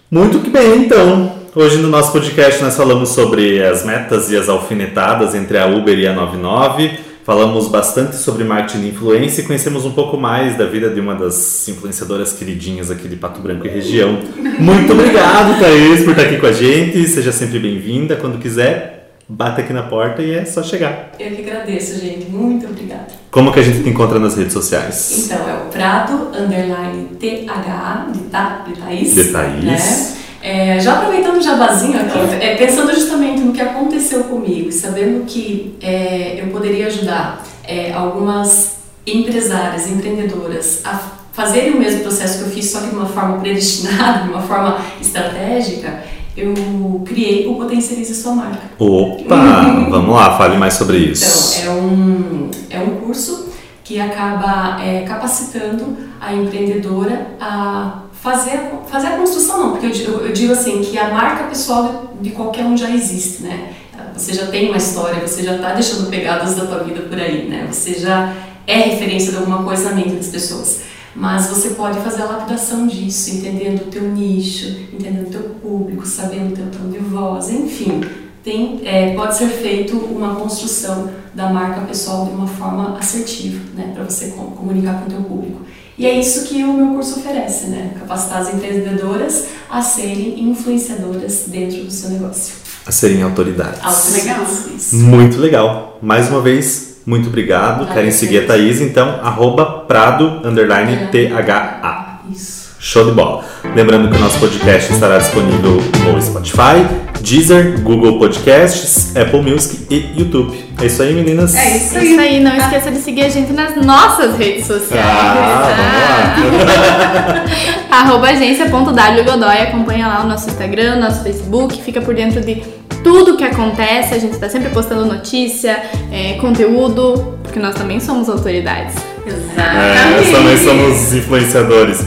Muito 0.09 0.39
que 0.39 0.49
bem, 0.49 0.85
então. 0.85 1.36
Hoje 1.59 1.77
no 1.79 1.87
nosso 1.87 2.11
podcast 2.11 2.61
nós 2.61 2.77
falamos 2.77 3.09
sobre 3.09 3.63
as 3.63 3.83
metas 3.83 4.29
e 4.29 4.37
as 4.37 4.47
alfinetadas 4.47 5.33
entre 5.33 5.57
a 5.57 5.65
Uber 5.65 5.97
e 5.97 6.05
a 6.05 6.13
99. 6.13 6.99
Falamos 7.23 7.67
bastante 7.67 8.15
sobre 8.15 8.43
marketing 8.43 8.89
influência 8.89 9.41
e 9.41 9.43
conhecemos 9.43 9.83
um 9.83 9.89
pouco 9.89 10.17
mais 10.17 10.55
da 10.55 10.67
vida 10.67 10.87
de 10.91 10.99
uma 10.99 11.15
das 11.15 11.67
influenciadoras 11.67 12.31
queridinhas 12.31 12.91
aqui 12.91 13.07
de 13.07 13.15
Pato 13.15 13.41
Branco 13.41 13.65
e 13.65 13.71
região. 13.71 14.19
Muito 14.59 14.93
obrigado, 14.93 15.59
Thaís, 15.59 16.03
por 16.03 16.11
estar 16.11 16.25
aqui 16.25 16.37
com 16.37 16.45
a 16.45 16.51
gente. 16.51 17.07
Seja 17.07 17.31
sempre 17.31 17.57
bem-vinda. 17.57 18.15
Quando 18.17 18.37
quiser, 18.37 19.09
bata 19.27 19.61
aqui 19.61 19.73
na 19.73 19.81
porta 19.81 20.21
e 20.21 20.35
é 20.35 20.45
só 20.45 20.61
chegar. 20.61 21.13
Eu 21.19 21.31
que 21.31 21.41
agradeço, 21.41 21.99
gente. 21.99 22.29
Muito 22.29 22.67
obrigada. 22.67 23.07
Como 23.31 23.51
que 23.51 23.59
a 23.59 23.63
gente 23.63 23.81
te 23.81 23.89
encontra 23.89 24.19
nas 24.19 24.37
redes 24.37 24.53
sociais? 24.53 25.25
Então, 25.25 25.49
é 25.49 25.55
o 25.55 25.71
Prado, 25.71 26.27
underline 26.37 27.07
THA, 27.19 28.11
de, 28.13 28.19
tá, 28.25 28.63
de 28.67 28.79
Thaís. 28.79 29.15
De 29.15 29.23
Thaís. 29.31 29.63
Né? 29.63 30.17
É, 30.41 30.79
já 30.79 30.93
aproveitando 30.93 31.37
o 31.37 31.41
jabazinho 31.41 31.99
aqui, 31.99 32.19
é, 32.39 32.55
pensando 32.55 32.93
justamente 32.93 33.41
no 33.41 33.51
que 33.51 33.61
aconteceu 33.61 34.25
comigo 34.25 34.69
e 34.69 34.71
sabendo 34.71 35.25
que 35.25 35.75
é, 35.81 36.41
eu 36.41 36.47
poderia 36.47 36.87
ajudar 36.87 37.43
é, 37.63 37.91
algumas 37.91 38.77
empresárias, 39.05 39.89
empreendedoras 39.89 40.81
a 40.85 40.99
fazerem 41.31 41.73
o 41.73 41.79
mesmo 41.79 42.01
processo 42.01 42.39
que 42.39 42.43
eu 42.45 42.49
fiz, 42.49 42.69
só 42.71 42.81
que 42.81 42.87
de 42.87 42.95
uma 42.95 43.05
forma 43.05 43.37
predestinada, 43.39 44.23
de 44.25 44.29
uma 44.29 44.41
forma 44.41 44.79
estratégica, 44.99 46.03
eu 46.35 47.03
criei 47.05 47.47
o 47.47 47.55
Potencialize 47.55 48.13
Sua 48.13 48.33
Marca. 48.33 48.61
Opa! 48.77 49.35
Vamos 49.89 50.15
lá, 50.15 50.37
fale 50.37 50.57
mais 50.57 50.75
sobre 50.75 50.97
isso. 50.97 51.59
Então, 51.61 51.73
é 51.73 51.81
um, 51.81 52.51
é 52.69 52.79
um 52.79 52.95
curso 52.97 53.49
que 53.83 53.99
acaba 53.99 54.83
é, 54.83 55.01
capacitando 55.01 55.97
a 56.19 56.33
empreendedora 56.33 57.27
a 57.39 58.01
fazer, 58.21 58.71
fazer 58.89 59.07
a 59.07 59.17
construção, 59.17 59.59
não, 59.59 59.71
porque 59.71 59.87
eu 59.87 60.25
eu 60.25 60.33
digo 60.33 60.53
assim, 60.53 60.81
que 60.81 60.97
a 60.97 61.09
marca 61.09 61.45
pessoal 61.45 62.11
de, 62.19 62.29
de 62.29 62.35
qualquer 62.35 62.65
um 62.65 62.75
já 62.75 62.89
existe, 62.89 63.43
né? 63.43 63.73
Você 64.15 64.33
já 64.33 64.47
tem 64.47 64.67
uma 64.69 64.77
história, 64.77 65.25
você 65.25 65.43
já 65.43 65.55
está 65.55 65.73
deixando 65.73 66.09
pegadas 66.09 66.55
da 66.55 66.65
tua 66.65 66.83
vida 66.83 67.01
por 67.01 67.19
aí, 67.19 67.47
né? 67.47 67.67
Você 67.71 67.93
já 67.93 68.33
é 68.65 68.79
referência 68.79 69.31
de 69.31 69.37
alguma 69.37 69.63
coisa 69.63 69.89
na 69.89 69.95
mente 69.95 70.15
das 70.15 70.27
pessoas. 70.27 70.81
Mas 71.15 71.47
você 71.47 71.69
pode 71.69 71.99
fazer 71.99 72.23
a 72.23 72.25
lapidação 72.25 72.85
disso, 72.85 73.31
entendendo 73.31 73.81
o 73.81 73.91
teu 73.91 74.03
nicho, 74.03 74.67
entendendo 74.93 75.27
o 75.27 75.31
teu 75.31 75.41
público, 75.61 76.05
sabendo 76.05 76.53
o 76.53 76.55
teu 76.55 76.65
tom 76.67 76.89
de 76.89 76.99
voz, 76.99 77.49
enfim. 77.49 78.01
Tem, 78.47 78.79
é, 78.85 79.13
pode 79.13 79.35
ser 79.35 79.47
feito 79.49 79.97
uma 79.97 80.35
construção 80.35 81.09
da 81.33 81.49
marca 81.49 81.81
pessoal 81.81 82.23
de 82.27 82.31
uma 82.31 82.47
forma 82.47 82.97
assertiva, 82.97 83.59
né, 83.75 83.91
para 83.93 84.05
você 84.05 84.27
com- 84.27 84.51
comunicar 84.51 85.01
com 85.01 85.07
o 85.07 85.09
teu 85.09 85.21
público. 85.21 85.61
E 85.97 86.05
é 86.05 86.17
isso 86.17 86.45
que 86.45 86.63
o 86.63 86.71
meu 86.71 86.93
curso 86.93 87.19
oferece, 87.19 87.65
né? 87.67 87.91
Capacitar 87.99 88.37
as 88.43 88.53
empreendedoras 88.53 89.47
a 89.69 89.81
serem 89.81 90.49
influenciadoras 90.49 91.43
dentro 91.47 91.83
do 91.83 91.91
seu 91.91 92.09
negócio. 92.11 92.53
A 92.85 92.91
serem 92.93 93.21
autoridades. 93.21 94.13
Legal. 94.13 94.45
Isso. 94.77 94.95
Muito 94.95 95.37
legal. 95.41 95.97
Mais 96.01 96.29
uma 96.29 96.39
vez, 96.39 96.99
muito 97.05 97.27
obrigado. 97.27 97.85
Ah, 97.89 97.93
Querem 97.93 98.11
seguir 98.11 98.45
a 98.45 98.47
Thaís, 98.47 98.79
então, 98.79 99.09
arroba 99.21 99.65
prado, 99.85 100.39
underline, 100.47 101.07
T-H-A. 101.11 102.21
Isso. 102.31 102.67
Show 102.79 103.03
de 103.03 103.11
bola. 103.11 103.43
Lembrando 103.75 104.09
que 104.09 104.15
o 104.15 104.19
nosso 104.19 104.39
podcast 104.39 104.93
estará 104.93 105.17
disponível 105.17 105.81
no 106.05 106.21
Spotify, 106.21 106.85
Deezer, 107.27 107.81
Google 107.81 108.17
Podcasts, 108.17 109.15
Apple 109.15 109.41
Music 109.41 109.85
e 109.89 110.13
YouTube. 110.19 110.55
É 110.81 110.85
isso 110.85 111.03
aí, 111.03 111.13
meninas? 111.13 111.53
É 111.55 111.77
isso 111.77 111.95
É 111.95 111.99
aí. 111.99 112.11
isso 112.11 112.19
aí, 112.21 112.39
não 112.39 112.55
esqueça 112.55 112.89
de 112.91 112.99
seguir 112.99 113.23
a 113.25 113.29
gente 113.29 113.51
nas 113.51 113.75
nossas 113.85 114.37
redes 114.37 114.65
sociais. 114.65 115.05
Ah, 115.05 116.35
vamos 116.37 116.63
lá. 116.63 117.43
Arroba 117.99 118.29
agência.wgodoy, 118.29 119.57
acompanha 119.61 120.07
lá 120.07 120.23
o 120.23 120.27
nosso 120.27 120.49
Instagram, 120.49 120.95
o 120.95 120.99
nosso 121.01 121.23
Facebook, 121.23 121.81
fica 121.81 121.99
por 122.01 122.15
dentro 122.15 122.39
de 122.41 122.63
tudo 123.03 123.35
que 123.37 123.43
acontece, 123.43 124.13
a 124.13 124.19
gente 124.19 124.37
tá 124.37 124.47
sempre 124.49 124.69
postando 124.69 125.05
notícia, 125.05 125.81
é, 126.11 126.33
conteúdo, 126.33 127.37
porque 127.43 127.59
nós 127.59 127.75
também 127.75 127.99
somos 127.99 128.29
autoridades. 128.29 128.95
É, 129.25 129.29
Exatamente. 129.29 130.31
nós 130.31 130.31
também 130.39 130.57
somos 130.57 131.13
influenciadores. 131.13 131.99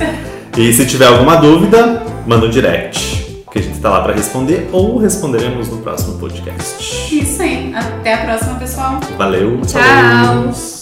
E 0.56 0.72
se 0.72 0.86
tiver 0.86 1.06
alguma 1.06 1.36
dúvida, 1.36 2.02
manda 2.26 2.46
um 2.46 2.50
direct, 2.50 3.19
que 3.50 3.58
a 3.58 3.62
gente 3.62 3.80
tá 3.80 3.90
lá 3.90 4.02
para 4.02 4.14
responder 4.14 4.68
ou 4.72 4.96
responderemos 4.96 5.68
no 5.68 5.78
próximo 5.78 6.18
podcast. 6.18 7.14
Isso 7.14 7.42
aí. 7.42 7.74
Até 7.74 8.14
a 8.14 8.24
próxima, 8.24 8.54
pessoal. 8.58 9.00
Valeu. 9.16 9.60
Tchau. 9.62 9.80
falou. 9.80 10.79